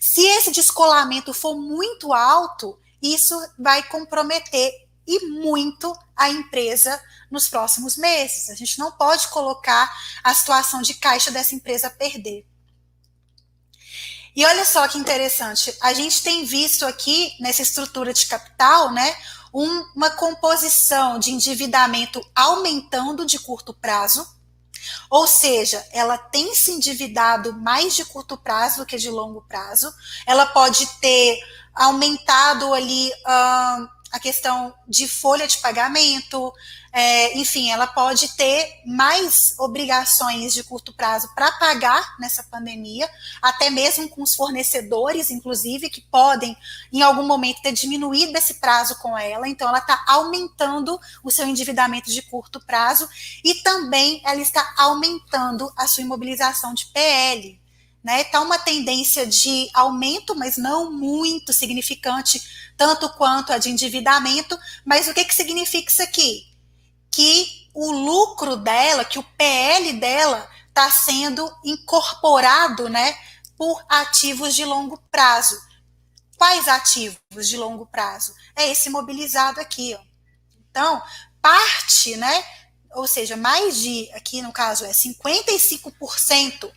Se 0.00 0.22
esse 0.22 0.50
descolamento 0.50 1.34
for 1.34 1.54
muito 1.54 2.14
alto, 2.14 2.78
isso 3.02 3.38
vai 3.58 3.82
comprometer 3.82 4.72
e 5.06 5.26
muito 5.28 5.96
a 6.16 6.30
empresa 6.30 7.00
nos 7.30 7.48
próximos 7.48 7.96
meses. 7.96 8.50
A 8.50 8.54
gente 8.54 8.78
não 8.78 8.92
pode 8.92 9.28
colocar 9.28 9.92
a 10.22 10.34
situação 10.34 10.82
de 10.82 10.94
caixa 10.94 11.30
dessa 11.30 11.54
empresa 11.54 11.88
a 11.88 11.90
perder. 11.90 12.46
E 14.34 14.46
olha 14.46 14.64
só 14.64 14.88
que 14.88 14.96
interessante, 14.96 15.76
a 15.82 15.92
gente 15.92 16.22
tem 16.22 16.44
visto 16.44 16.86
aqui 16.86 17.34
nessa 17.38 17.60
estrutura 17.60 18.14
de 18.14 18.26
capital, 18.26 18.90
né, 18.90 19.14
um, 19.52 19.68
uma 19.94 20.10
composição 20.10 21.18
de 21.18 21.30
endividamento 21.30 22.18
aumentando 22.34 23.26
de 23.26 23.38
curto 23.38 23.74
prazo, 23.74 24.26
ou 25.10 25.26
seja, 25.26 25.86
ela 25.92 26.16
tem 26.16 26.54
se 26.54 26.72
endividado 26.72 27.52
mais 27.52 27.94
de 27.94 28.04
curto 28.06 28.36
prazo 28.36 28.78
do 28.78 28.86
que 28.86 28.96
de 28.96 29.10
longo 29.10 29.42
prazo, 29.42 29.92
ela 30.26 30.46
pode 30.46 30.86
ter 30.98 31.38
aumentado 31.74 32.72
ali 32.72 33.10
uh, 33.10 33.88
a 34.12 34.20
questão 34.20 34.74
de 34.86 35.08
folha 35.08 35.46
de 35.48 35.56
pagamento, 35.58 36.52
é, 36.92 37.38
enfim, 37.38 37.70
ela 37.70 37.86
pode 37.86 38.36
ter 38.36 38.82
mais 38.84 39.54
obrigações 39.58 40.52
de 40.52 40.62
curto 40.62 40.92
prazo 40.92 41.34
para 41.34 41.50
pagar 41.52 42.16
nessa 42.20 42.42
pandemia, 42.42 43.08
até 43.40 43.70
mesmo 43.70 44.06
com 44.10 44.22
os 44.22 44.34
fornecedores, 44.34 45.30
inclusive, 45.30 45.88
que 45.88 46.02
podem, 46.02 46.54
em 46.92 47.00
algum 47.00 47.22
momento, 47.22 47.62
ter 47.62 47.72
diminuído 47.72 48.36
esse 48.36 48.54
prazo 48.54 48.96
com 48.96 49.16
ela. 49.16 49.48
Então, 49.48 49.66
ela 49.66 49.78
está 49.78 50.04
aumentando 50.06 51.00
o 51.24 51.30
seu 51.30 51.46
endividamento 51.46 52.10
de 52.10 52.20
curto 52.20 52.60
prazo 52.60 53.08
e 53.42 53.54
também 53.62 54.20
ela 54.26 54.40
está 54.42 54.74
aumentando 54.76 55.72
a 55.74 55.86
sua 55.86 56.02
imobilização 56.02 56.74
de 56.74 56.84
PL. 56.86 57.61
Né, 58.02 58.24
tá 58.24 58.40
uma 58.40 58.58
tendência 58.58 59.24
de 59.24 59.70
aumento, 59.72 60.34
mas 60.34 60.56
não 60.56 60.90
muito 60.90 61.52
significante, 61.52 62.42
tanto 62.76 63.08
quanto 63.10 63.52
a 63.52 63.58
de 63.58 63.70
endividamento. 63.70 64.58
Mas 64.84 65.06
o 65.06 65.14
que, 65.14 65.24
que 65.24 65.34
significa 65.34 65.90
isso 65.90 66.02
aqui? 66.02 66.52
que 67.12 67.68
o 67.74 67.92
lucro 67.92 68.56
dela, 68.56 69.04
que 69.04 69.18
o 69.18 69.22
PL 69.22 69.92
dela 69.92 70.50
está 70.68 70.90
sendo 70.90 71.48
incorporado, 71.62 72.88
né, 72.88 73.16
por 73.56 73.84
ativos 73.88 74.54
de 74.54 74.64
longo 74.64 74.98
prazo. 75.10 75.60
Quais 76.36 76.66
ativos 76.66 77.46
de 77.46 77.56
longo 77.56 77.86
prazo? 77.86 78.34
É 78.56 78.68
esse 78.68 78.90
mobilizado 78.90 79.60
aqui, 79.60 79.94
ó. 79.94 80.00
Então, 80.70 81.00
parte, 81.40 82.16
né, 82.16 82.44
ou 82.94 83.06
seja, 83.06 83.36
mais 83.36 83.76
de, 83.76 84.10
aqui 84.14 84.40
no 84.40 84.52
caso 84.52 84.84
é 84.86 84.90
55% 84.90 86.72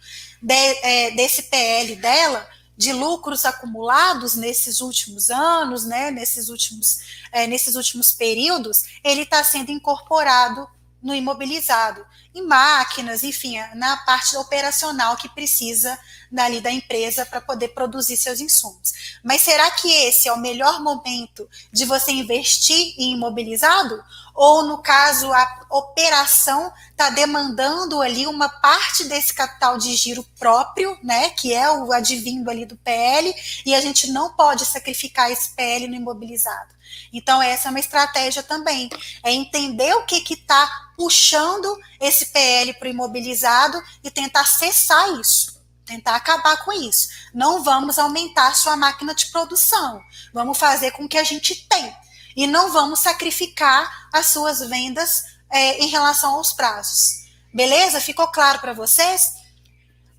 de, 0.46 0.54
é, 0.54 1.12
desse 1.12 1.44
PL 1.44 1.96
dela 1.96 2.48
de 2.78 2.94
lucros 2.94 3.46
acumulados 3.46 4.36
nesses 4.36 4.80
últimos 4.80 5.32
anos, 5.32 5.86
né, 5.86 6.12
nesses 6.12 6.50
últimos, 6.50 7.00
é, 7.32 7.48
nesses 7.48 7.76
últimos 7.76 8.12
períodos, 8.12 8.84
ele 9.04 9.22
está 9.22 9.44
sendo 9.44 9.72
incorporado 9.72 10.68
no 11.02 11.16
imobilizado, 11.16 12.06
em 12.34 12.46
máquinas, 12.46 13.24
enfim, 13.24 13.58
na 13.76 13.98
parte 13.98 14.36
operacional 14.38 15.16
que 15.16 15.30
precisa 15.30 15.98
dali 16.32 16.60
da 16.60 16.72
empresa 16.72 17.26
para 17.26 17.40
poder 17.40 17.70
produzir 17.70 18.18
seus 18.18 18.40
insumos. 18.40 19.20
Mas 19.24 19.42
será 19.42 19.72
que 19.72 19.88
esse 19.88 20.28
é 20.28 20.34
o 20.34 20.40
melhor 20.40 20.82
momento 20.82 21.48
de 21.72 21.86
você 21.86 22.12
investir 22.12 22.94
em 22.98 23.14
imobilizado? 23.14 24.04
Ou, 24.36 24.64
no 24.66 24.80
caso, 24.80 25.32
a 25.32 25.66
operação 25.70 26.72
está 26.92 27.10
demandando 27.10 28.02
ali 28.02 28.28
uma 28.28 28.50
parte 28.50 29.06
desse 29.06 29.34
capital 29.34 29.78
de 29.78 29.96
giro 29.96 30.24
próprio, 30.38 30.98
né, 31.02 31.30
que 31.30 31.54
é 31.54 31.72
o 31.72 31.92
advindo 31.94 32.50
ali 32.50 32.66
do 32.66 32.76
PL, 32.76 33.34
e 33.66 33.74
a 33.74 33.80
gente 33.80 34.12
não 34.12 34.34
pode 34.34 34.66
sacrificar 34.66 35.32
esse 35.32 35.56
PL 35.56 35.88
no 35.88 35.96
imobilizado. 35.96 36.76
Então, 37.14 37.42
essa 37.42 37.70
é 37.70 37.72
uma 37.72 37.80
estratégia 37.80 38.44
também, 38.44 38.90
é 39.24 39.32
entender 39.32 39.94
o 39.96 40.06
que 40.06 40.22
está 40.34 40.92
puxando 40.98 41.74
esse 42.00 42.28
PL 42.28 42.74
para 42.74 42.88
o 42.90 42.92
imobilizado 42.92 43.82
e 44.04 44.12
tentar 44.12 44.46
cessar 44.46 45.10
isso 45.20 45.56
tentar 45.86 46.16
acabar 46.16 46.66
com 46.66 46.74
isso. 46.74 47.10
Não 47.32 47.64
vamos 47.64 48.00
aumentar 48.00 48.56
sua 48.56 48.76
máquina 48.76 49.14
de 49.14 49.28
produção. 49.28 50.02
Vamos 50.34 50.58
fazer 50.58 50.92
com 50.92 51.08
que 51.08 51.18
a 51.18 51.24
gente 51.24 51.68
tem. 51.68 51.96
E 52.36 52.48
não 52.48 52.72
vamos 52.72 53.00
sacrificar 53.00 54.10
as 54.12 54.28
suas 54.28 54.60
vendas 54.60 55.24
é, 55.50 55.80
em 55.80 55.88
relação 55.88 56.36
aos 56.36 56.52
prazos. 56.52 57.26
Beleza? 57.54 58.02
Ficou 58.02 58.28
claro 58.28 58.60
para 58.60 58.74
vocês? 58.74 59.34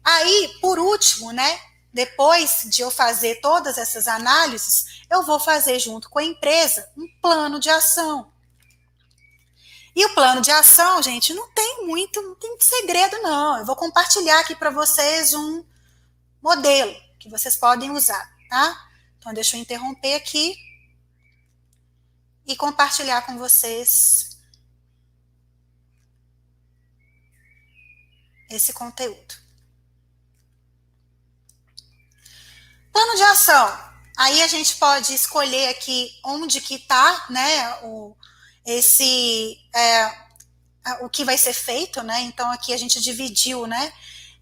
Aí, 0.03 0.57
por 0.61 0.79
último, 0.79 1.33
né? 1.33 1.61
Depois 1.93 2.67
de 2.67 2.83
eu 2.83 2.91
fazer 2.91 3.41
todas 3.41 3.79
essas 3.79 4.07
análises, 4.07 5.03
eu 5.11 5.23
vou 5.23 5.41
fazer 5.41 5.79
junto 5.79 6.09
com 6.09 6.19
a 6.19 6.25
empresa 6.25 6.89
um 6.97 7.07
plano 7.21 7.59
de 7.59 7.69
ação. 7.69 8.31
E 9.95 10.05
o 10.05 10.15
plano 10.15 10.43
de 10.43 10.51
ação, 10.51 11.03
gente, 11.03 11.33
não 11.33 11.51
tem 11.53 11.87
muito, 11.87 12.21
não 12.21 12.35
tem 12.35 12.55
segredo, 12.61 13.17
não. 13.23 13.59
Eu 13.59 13.65
vou 13.65 13.75
compartilhar 13.75 14.41
aqui 14.41 14.55
para 14.55 14.69
vocês 14.69 15.33
um 15.33 15.65
modelo 16.43 16.95
que 17.19 17.31
vocês 17.31 17.57
podem 17.57 17.91
usar, 17.91 18.31
tá? 18.49 18.89
Então, 19.19 19.33
deixa 19.33 19.57
eu 19.57 19.61
interromper 19.61 20.15
aqui 20.15 20.55
e 22.47 22.57
compartilhar 22.57 23.23
com 23.23 23.37
vocês 23.37 24.39
esse 28.49 28.73
conteúdo. 28.73 29.35
Plano 32.93 33.17
de 33.17 33.23
ação. 33.25 33.87
Aí 34.17 34.43
a 34.43 34.47
gente 34.47 34.77
pode 34.77 35.13
escolher 35.13 35.69
aqui 35.69 36.19
onde 36.25 36.61
que 36.61 36.77
está, 36.77 37.27
né, 37.29 37.81
o, 37.83 38.17
esse 38.65 39.59
é, 39.75 40.27
o 41.03 41.09
que 41.11 41.25
vai 41.25 41.37
ser 41.37 41.53
feito, 41.53 42.03
né? 42.03 42.21
Então 42.23 42.51
aqui 42.51 42.73
a 42.73 42.77
gente 42.79 43.01
dividiu, 43.01 43.67
né, 43.67 43.93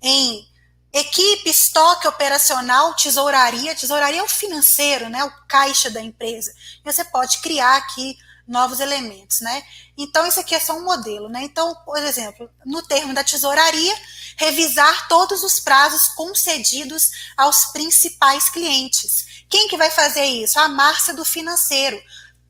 em 0.00 0.48
equipe, 0.94 1.50
estoque 1.50 2.06
operacional, 2.06 2.94
tesouraria. 2.94 3.74
Tesouraria 3.74 4.20
é 4.20 4.22
o 4.22 4.28
financeiro, 4.28 5.08
né, 5.08 5.24
o 5.24 5.32
caixa 5.48 5.90
da 5.90 6.00
empresa. 6.00 6.54
E 6.84 6.92
você 6.92 7.04
pode 7.04 7.38
criar 7.38 7.76
aqui 7.76 8.16
novos 8.46 8.78
elementos, 8.78 9.40
né? 9.40 9.62
Então 9.96 10.26
isso 10.26 10.38
aqui 10.38 10.54
é 10.54 10.60
só 10.60 10.74
um 10.74 10.84
modelo, 10.84 11.28
né? 11.30 11.42
Então, 11.42 11.74
por 11.84 11.96
exemplo, 11.96 12.48
no 12.64 12.82
termo 12.82 13.14
da 13.14 13.24
tesouraria, 13.24 13.94
revisar 14.36 15.08
todos 15.08 15.42
os 15.42 15.58
prazos 15.60 16.08
concedidos 16.08 17.10
aos 17.36 17.66
principais 17.66 18.50
clientes. 18.50 19.44
Quem 19.48 19.66
que 19.66 19.78
vai 19.78 19.90
fazer 19.90 20.24
isso? 20.24 20.60
A 20.60 20.68
Márcia 20.68 21.14
do 21.14 21.24
financeiro 21.24 22.00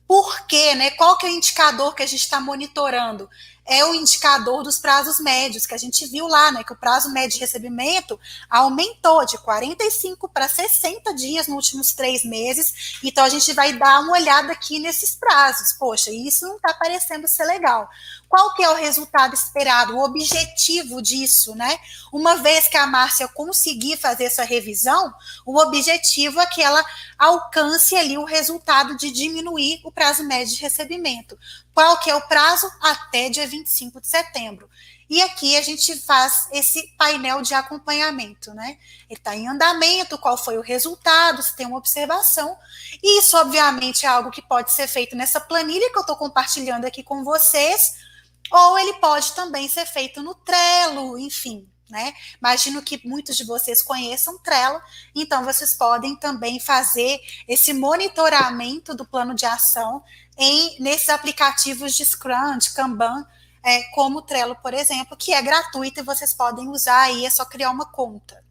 por 0.07 0.45
quê, 0.45 0.75
né? 0.75 0.91
Qual 0.91 1.17
que 1.17 1.25
é 1.25 1.29
o 1.29 1.33
indicador 1.33 1.95
que 1.95 2.03
a 2.03 2.05
gente 2.05 2.21
está 2.21 2.39
monitorando? 2.39 3.29
É 3.65 3.83
o 3.85 3.95
indicador 3.95 4.63
dos 4.63 4.77
prazos 4.77 5.19
médios, 5.19 5.65
que 5.65 5.73
a 5.73 5.77
gente 5.77 6.05
viu 6.07 6.27
lá, 6.27 6.51
né? 6.51 6.63
Que 6.63 6.73
o 6.73 6.77
prazo 6.77 7.11
médio 7.11 7.31
de 7.31 7.39
recebimento 7.39 8.19
aumentou 8.49 9.25
de 9.25 9.37
45 9.39 10.29
para 10.29 10.47
60 10.47 11.13
dias 11.13 11.47
nos 11.47 11.55
últimos 11.55 11.93
três 11.93 12.23
meses. 12.23 12.99
Então 13.03 13.23
a 13.23 13.29
gente 13.29 13.51
vai 13.53 13.73
dar 13.73 14.01
uma 14.01 14.13
olhada 14.13 14.51
aqui 14.51 14.79
nesses 14.79 15.15
prazos. 15.15 15.73
Poxa, 15.73 16.11
isso 16.11 16.45
não 16.47 16.57
está 16.57 16.73
parecendo 16.73 17.27
ser 17.27 17.45
legal. 17.45 17.89
Qual 18.35 18.53
que 18.53 18.63
é 18.63 18.69
o 18.69 18.75
resultado 18.75 19.33
esperado, 19.33 19.95
o 19.95 20.03
objetivo 20.03 21.01
disso, 21.01 21.55
né? 21.55 21.79
Uma 22.11 22.35
vez 22.35 22.67
que 22.67 22.75
a 22.75 22.85
Márcia 22.85 23.29
conseguir 23.29 23.95
fazer 23.95 24.25
essa 24.25 24.43
revisão, 24.43 25.13
o 25.45 25.57
objetivo 25.57 26.41
é 26.41 26.45
que 26.45 26.61
ela 26.61 26.83
alcance 27.17 27.95
ali 27.95 28.17
o 28.17 28.25
resultado 28.25 28.97
de 28.97 29.09
diminuir 29.09 29.79
o 29.85 29.91
prazo 29.91 30.25
médio 30.25 30.53
de 30.53 30.61
recebimento. 30.61 31.39
Qual 31.73 31.97
que 32.01 32.09
é 32.09 32.15
o 32.15 32.27
prazo? 32.27 32.69
Até 32.81 33.29
dia 33.29 33.47
25 33.47 34.01
de 34.01 34.07
setembro. 34.09 34.69
E 35.09 35.21
aqui 35.21 35.55
a 35.55 35.61
gente 35.61 35.95
faz 36.01 36.49
esse 36.51 36.93
painel 36.97 37.41
de 37.41 37.53
acompanhamento, 37.53 38.53
né? 38.53 38.77
Ele 39.09 39.17
está 39.17 39.33
em 39.33 39.47
andamento, 39.47 40.17
qual 40.17 40.35
foi 40.35 40.57
o 40.57 40.61
resultado, 40.61 41.41
se 41.41 41.55
tem 41.55 41.67
uma 41.67 41.77
observação. 41.77 42.57
E 43.01 43.19
isso, 43.19 43.37
obviamente, 43.37 44.05
é 44.05 44.09
algo 44.09 44.31
que 44.31 44.41
pode 44.41 44.73
ser 44.73 44.87
feito 44.87 45.15
nessa 45.15 45.39
planilha 45.39 45.89
que 45.89 45.97
eu 45.97 46.01
estou 46.01 46.17
compartilhando 46.17 46.85
aqui 46.85 47.01
com 47.01 47.23
vocês, 47.23 48.04
ou 48.51 48.77
ele 48.77 48.93
pode 48.93 49.33
também 49.33 49.67
ser 49.67 49.85
feito 49.85 50.21
no 50.21 50.35
Trello, 50.35 51.17
enfim, 51.17 51.67
né? 51.89 52.13
Imagino 52.39 52.81
que 52.81 53.01
muitos 53.07 53.37
de 53.37 53.43
vocês 53.43 53.83
conheçam 53.83 54.39
Trello, 54.39 54.81
então 55.13 55.43
vocês 55.43 55.73
podem 55.73 56.15
também 56.15 56.59
fazer 56.59 57.19
esse 57.47 57.73
monitoramento 57.73 58.95
do 58.95 59.05
plano 59.05 59.35
de 59.35 59.45
ação 59.45 60.03
em 60.37 60.79
nesses 60.79 61.09
aplicativos 61.09 61.95
de 61.95 62.05
Scrum, 62.05 62.57
de 62.57 62.73
Kanban, 62.73 63.25
é, 63.63 63.83
como 63.93 64.19
o 64.19 64.21
Trello, 64.21 64.55
por 64.61 64.73
exemplo, 64.73 65.17
que 65.17 65.33
é 65.33 65.41
gratuito 65.41 65.99
e 65.99 66.03
vocês 66.03 66.33
podem 66.33 66.67
usar 66.69 67.01
aí, 67.01 67.25
é 67.25 67.29
só 67.29 67.45
criar 67.45 67.71
uma 67.71 67.85
conta. 67.85 68.43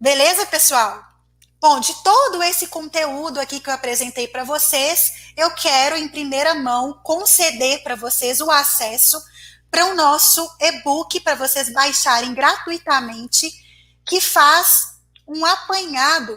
Beleza, 0.00 0.46
pessoal? 0.46 1.09
Bom, 1.60 1.78
de 1.78 1.92
todo 2.02 2.42
esse 2.42 2.68
conteúdo 2.68 3.38
aqui 3.38 3.60
que 3.60 3.68
eu 3.68 3.74
apresentei 3.74 4.26
para 4.26 4.44
vocês, 4.44 5.32
eu 5.36 5.50
quero, 5.50 5.94
em 5.94 6.08
primeira 6.08 6.54
mão, 6.54 6.98
conceder 7.02 7.82
para 7.82 7.94
vocês 7.94 8.40
o 8.40 8.50
acesso 8.50 9.22
para 9.70 9.84
o 9.86 9.94
nosso 9.94 10.50
e-book 10.58 11.20
para 11.20 11.34
vocês 11.34 11.70
baixarem 11.70 12.34
gratuitamente, 12.34 13.52
que 14.06 14.22
faz 14.22 14.94
um 15.28 15.44
apanhado 15.44 16.36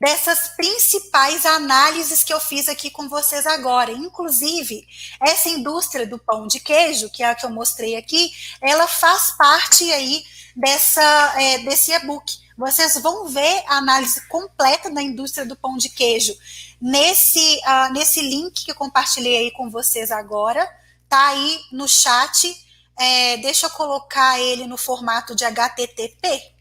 dessas 0.00 0.48
principais 0.56 1.46
análises 1.46 2.24
que 2.24 2.34
eu 2.34 2.40
fiz 2.40 2.68
aqui 2.68 2.90
com 2.90 3.08
vocês 3.08 3.46
agora. 3.46 3.92
Inclusive, 3.92 4.84
essa 5.20 5.48
indústria 5.48 6.08
do 6.08 6.18
pão 6.18 6.48
de 6.48 6.58
queijo, 6.58 7.08
que 7.08 7.22
é 7.22 7.30
a 7.30 7.34
que 7.36 7.46
eu 7.46 7.50
mostrei 7.50 7.94
aqui, 7.94 8.32
ela 8.60 8.88
faz 8.88 9.30
parte 9.38 9.90
aí 9.92 10.24
dessa, 10.56 11.34
é, 11.40 11.58
desse 11.58 11.92
e-book. 11.92 12.41
Vocês 12.56 12.98
vão 12.98 13.28
ver 13.28 13.64
a 13.66 13.76
análise 13.76 14.26
completa 14.28 14.90
da 14.90 15.02
indústria 15.02 15.46
do 15.46 15.56
pão 15.56 15.76
de 15.76 15.88
queijo 15.88 16.36
nesse, 16.80 17.60
uh, 17.66 17.92
nesse 17.92 18.20
link 18.20 18.64
que 18.64 18.70
eu 18.70 18.74
compartilhei 18.74 19.36
aí 19.36 19.50
com 19.52 19.70
vocês 19.70 20.10
agora. 20.10 20.68
Tá 21.08 21.28
aí 21.28 21.60
no 21.72 21.88
chat. 21.88 22.54
É, 22.98 23.36
deixa 23.38 23.66
eu 23.66 23.70
colocar 23.70 24.38
ele 24.38 24.66
no 24.66 24.76
formato 24.76 25.34
de 25.34 25.44
HTTP, 25.44 26.52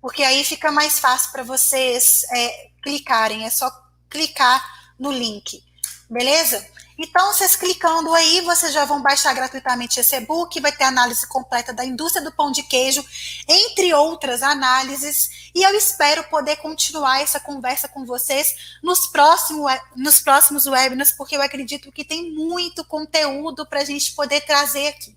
porque 0.00 0.22
aí 0.22 0.44
fica 0.44 0.70
mais 0.70 1.00
fácil 1.00 1.32
para 1.32 1.42
vocês 1.42 2.22
é, 2.30 2.70
clicarem. 2.82 3.44
É 3.44 3.50
só 3.50 3.70
clicar 4.08 4.62
no 4.98 5.10
link. 5.10 5.62
Beleza? 6.08 6.64
Então, 6.96 7.32
vocês 7.32 7.56
clicando 7.56 8.12
aí, 8.14 8.40
vocês 8.42 8.72
já 8.72 8.84
vão 8.84 9.02
baixar 9.02 9.34
gratuitamente 9.34 9.98
esse 9.98 10.14
e-book, 10.14 10.60
vai 10.60 10.70
ter 10.70 10.84
análise 10.84 11.26
completa 11.26 11.72
da 11.72 11.84
indústria 11.84 12.24
do 12.24 12.32
pão 12.32 12.52
de 12.52 12.62
queijo, 12.62 13.04
entre 13.48 13.92
outras 13.92 14.42
análises, 14.42 15.50
e 15.54 15.62
eu 15.62 15.74
espero 15.76 16.22
poder 16.24 16.56
continuar 16.56 17.20
essa 17.20 17.40
conversa 17.40 17.88
com 17.88 18.04
vocês 18.04 18.78
nos, 18.82 19.06
próximo, 19.06 19.66
nos 19.96 20.20
próximos 20.20 20.66
webinars, 20.66 21.10
porque 21.12 21.36
eu 21.36 21.42
acredito 21.42 21.90
que 21.90 22.04
tem 22.04 22.30
muito 22.30 22.84
conteúdo 22.84 23.66
para 23.66 23.80
a 23.80 23.84
gente 23.84 24.12
poder 24.14 24.42
trazer 24.42 24.88
aqui. 24.88 25.16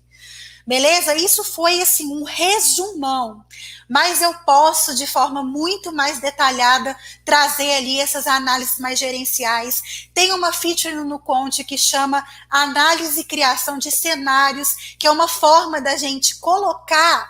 Beleza? 0.68 1.14
Isso 1.14 1.42
foi 1.42 1.80
assim 1.80 2.14
um 2.14 2.24
resumão, 2.24 3.42
mas 3.88 4.20
eu 4.20 4.34
posso 4.40 4.94
de 4.94 5.06
forma 5.06 5.42
muito 5.42 5.90
mais 5.90 6.20
detalhada 6.20 6.94
trazer 7.24 7.72
ali 7.72 7.98
essas 7.98 8.26
análises 8.26 8.78
mais 8.78 8.98
gerenciais. 8.98 10.10
Tem 10.12 10.30
uma 10.30 10.52
feature 10.52 10.94
no 10.94 11.18
Conte 11.18 11.64
que 11.64 11.78
chama 11.78 12.22
análise 12.50 13.20
e 13.20 13.24
criação 13.24 13.78
de 13.78 13.90
cenários, 13.90 14.94
que 14.98 15.06
é 15.06 15.10
uma 15.10 15.26
forma 15.26 15.80
da 15.80 15.96
gente 15.96 16.38
colocar 16.38 17.26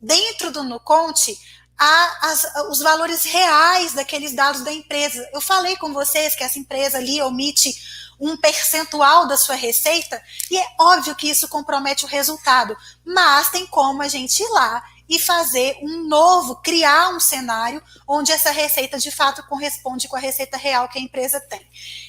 dentro 0.00 0.52
do 0.52 0.62
Nuconte 0.62 1.36
a, 1.76 2.30
as, 2.30 2.46
os 2.70 2.78
valores 2.78 3.24
reais 3.24 3.94
daqueles 3.94 4.32
dados 4.32 4.62
da 4.62 4.72
empresa. 4.72 5.28
Eu 5.32 5.40
falei 5.40 5.76
com 5.76 5.92
vocês 5.92 6.36
que 6.36 6.44
essa 6.44 6.60
empresa 6.60 6.98
ali 6.98 7.20
omite 7.20 7.74
um 8.18 8.36
percentual 8.36 9.26
da 9.26 9.36
sua 9.36 9.54
receita, 9.54 10.22
e 10.50 10.56
é 10.56 10.66
óbvio 10.78 11.14
que 11.14 11.28
isso 11.28 11.48
compromete 11.48 12.04
o 12.04 12.08
resultado, 12.08 12.76
mas 13.04 13.50
tem 13.50 13.66
como 13.66 14.02
a 14.02 14.08
gente 14.08 14.42
ir 14.42 14.48
lá 14.50 14.82
e 15.08 15.18
fazer 15.18 15.78
um 15.82 16.08
novo, 16.08 16.56
criar 16.56 17.10
um 17.10 17.20
cenário 17.20 17.82
onde 18.08 18.32
essa 18.32 18.50
receita 18.50 18.98
de 18.98 19.10
fato 19.10 19.42
corresponde 19.44 20.08
com 20.08 20.16
a 20.16 20.20
receita 20.20 20.56
real 20.56 20.88
que 20.88 20.98
a 20.98 21.02
empresa 21.02 21.40
tem. 21.40 21.60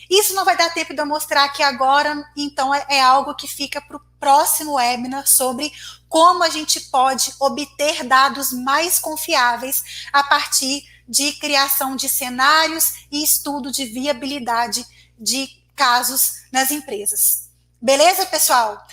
Isso 0.09 0.33
não 0.33 0.43
vai 0.43 0.57
dar 0.57 0.73
tempo 0.73 0.93
de 0.93 1.01
eu 1.01 1.05
mostrar 1.05 1.43
aqui 1.43 1.61
agora, 1.61 2.27
então 2.35 2.73
é, 2.73 2.85
é 2.89 3.01
algo 3.01 3.35
que 3.35 3.47
fica 3.47 3.79
para 3.79 3.97
o 3.97 4.01
próximo 4.19 4.73
webinar 4.73 5.27
sobre 5.27 5.71
como 6.09 6.43
a 6.43 6.49
gente 6.49 6.79
pode 6.89 7.33
obter 7.39 8.03
dados 8.03 8.51
mais 8.51 8.97
confiáveis 8.97 9.83
a 10.11 10.23
partir 10.23 10.83
de 11.07 11.33
criação 11.33 11.95
de 11.95 12.09
cenários 12.09 13.05
e 13.11 13.23
estudo 13.23 13.71
de 13.71 13.85
viabilidade 13.85 14.85
de 15.19 15.47
casos 15.77 16.41
nas 16.51 16.71
empresas. 16.71 17.49
Beleza, 17.79 18.25
pessoal? 18.25 18.83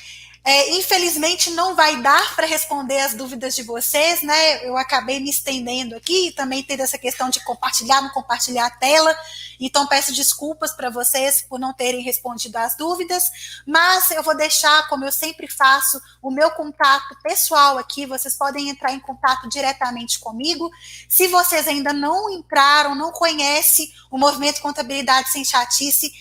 É, 0.47 0.77
infelizmente 0.77 1.51
não 1.53 1.75
vai 1.75 2.03
dar 2.03 2.37
para 2.37 2.47
responder 2.47 3.01
as 3.01 3.15
dúvidas 3.15 3.57
de 3.57 3.63
vocês, 3.63 4.21
né? 4.21 4.63
Eu 4.63 4.77
acabei 4.77 5.19
me 5.19 5.31
estendendo 5.31 5.97
aqui, 5.97 6.33
também 6.33 6.63
tendo 6.63 6.81
essa 6.81 6.99
questão 6.99 7.31
de 7.31 7.43
compartilhar, 7.45 8.03
não 8.03 8.11
compartilhar 8.11 8.67
a 8.67 8.71
tela. 8.71 9.17
Então 9.59 9.87
peço 9.87 10.13
desculpas 10.13 10.73
para 10.73 10.91
vocês 10.91 11.41
por 11.41 11.59
não 11.59 11.73
terem 11.73 12.03
respondido 12.03 12.59
às 12.59 12.77
dúvidas, 12.77 13.31
mas 13.67 14.11
eu 14.11 14.23
vou 14.23 14.37
deixar, 14.37 14.87
como 14.87 15.07
eu 15.07 15.13
sempre 15.13 15.49
faço, 15.49 15.99
o 16.21 16.31
meu 16.31 16.51
contato 16.51 17.17
pessoal 17.23 17.79
aqui. 17.79 18.05
Vocês 18.05 18.37
podem 18.37 18.69
entrar 18.69 18.93
em 18.93 19.01
contato 19.01 19.49
diretamente 19.49 20.19
comigo. 20.19 20.71
Se 21.09 21.27
vocês 21.27 21.67
ainda 21.67 21.95
não 21.95 22.29
entraram, 22.29 22.95
não 22.95 23.11
conhecem 23.13 23.91
o 24.11 24.19
movimento 24.19 24.61
Contabilidade 24.61 25.31
Sem 25.31 25.43
Chatice, 25.43 26.13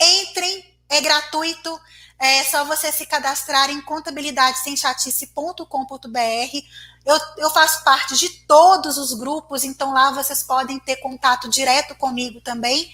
Entrem, 0.00 0.64
é 0.88 1.00
gratuito. 1.00 1.80
É 2.18 2.44
só 2.44 2.64
você 2.64 2.90
se 2.90 3.04
cadastrar 3.04 3.68
em 3.70 3.80
contabilidadesemchatice.com.br. 3.82 6.66
Eu, 7.04 7.20
eu 7.36 7.50
faço 7.50 7.84
parte 7.84 8.16
de 8.16 8.30
todos 8.46 8.96
os 8.96 9.12
grupos, 9.12 9.64
então 9.64 9.92
lá 9.92 10.10
vocês 10.10 10.42
podem 10.42 10.80
ter 10.80 10.96
contato 10.96 11.48
direto 11.48 11.94
comigo 11.94 12.40
também. 12.40 12.90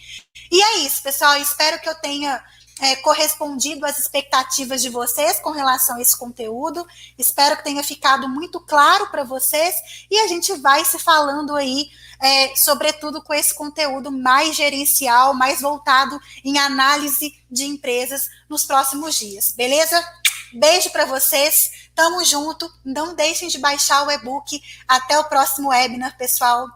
E 0.50 0.62
é 0.62 0.78
isso, 0.78 1.00
pessoal. 1.02 1.36
Espero 1.36 1.80
que 1.80 1.88
eu 1.88 1.94
tenha 1.94 2.42
é, 2.82 2.96
correspondido 2.96 3.86
às 3.86 3.96
expectativas 3.96 4.82
de 4.82 4.88
vocês 4.88 5.38
com 5.38 5.50
relação 5.50 5.96
a 5.96 6.02
esse 6.02 6.18
conteúdo. 6.18 6.84
Espero 7.16 7.56
que 7.56 7.62
tenha 7.62 7.84
ficado 7.84 8.28
muito 8.28 8.58
claro 8.58 9.08
para 9.08 9.22
vocês 9.22 9.72
e 10.10 10.18
a 10.18 10.26
gente 10.26 10.52
vai 10.54 10.84
se 10.84 10.98
falando 10.98 11.54
aí 11.54 11.88
é, 12.20 12.56
sobretudo 12.56 13.22
com 13.22 13.32
esse 13.32 13.54
conteúdo 13.54 14.10
mais 14.10 14.56
gerencial, 14.56 15.32
mais 15.32 15.60
voltado 15.60 16.20
em 16.44 16.58
análise 16.58 17.32
de 17.48 17.64
empresas 17.64 18.28
nos 18.48 18.64
próximos 18.64 19.14
dias, 19.14 19.52
beleza? 19.52 20.04
Beijo 20.52 20.90
para 20.90 21.04
vocês, 21.04 21.88
tamo 21.94 22.24
junto. 22.24 22.68
Não 22.84 23.14
deixem 23.14 23.48
de 23.48 23.58
baixar 23.58 24.06
o 24.06 24.10
e-book. 24.10 24.60
Até 24.86 25.18
o 25.18 25.24
próximo 25.24 25.70
webinar, 25.70 26.16
pessoal. 26.18 26.66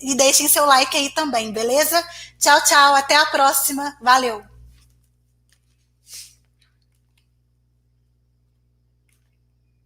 E 0.00 0.14
deixem 0.14 0.48
seu 0.48 0.64
like 0.64 0.96
aí 0.96 1.10
também, 1.10 1.50
beleza? 1.50 2.06
Tchau, 2.38 2.60
tchau. 2.62 2.94
Até 2.94 3.16
a 3.16 3.26
próxima. 3.26 3.96
Valeu. 4.00 4.55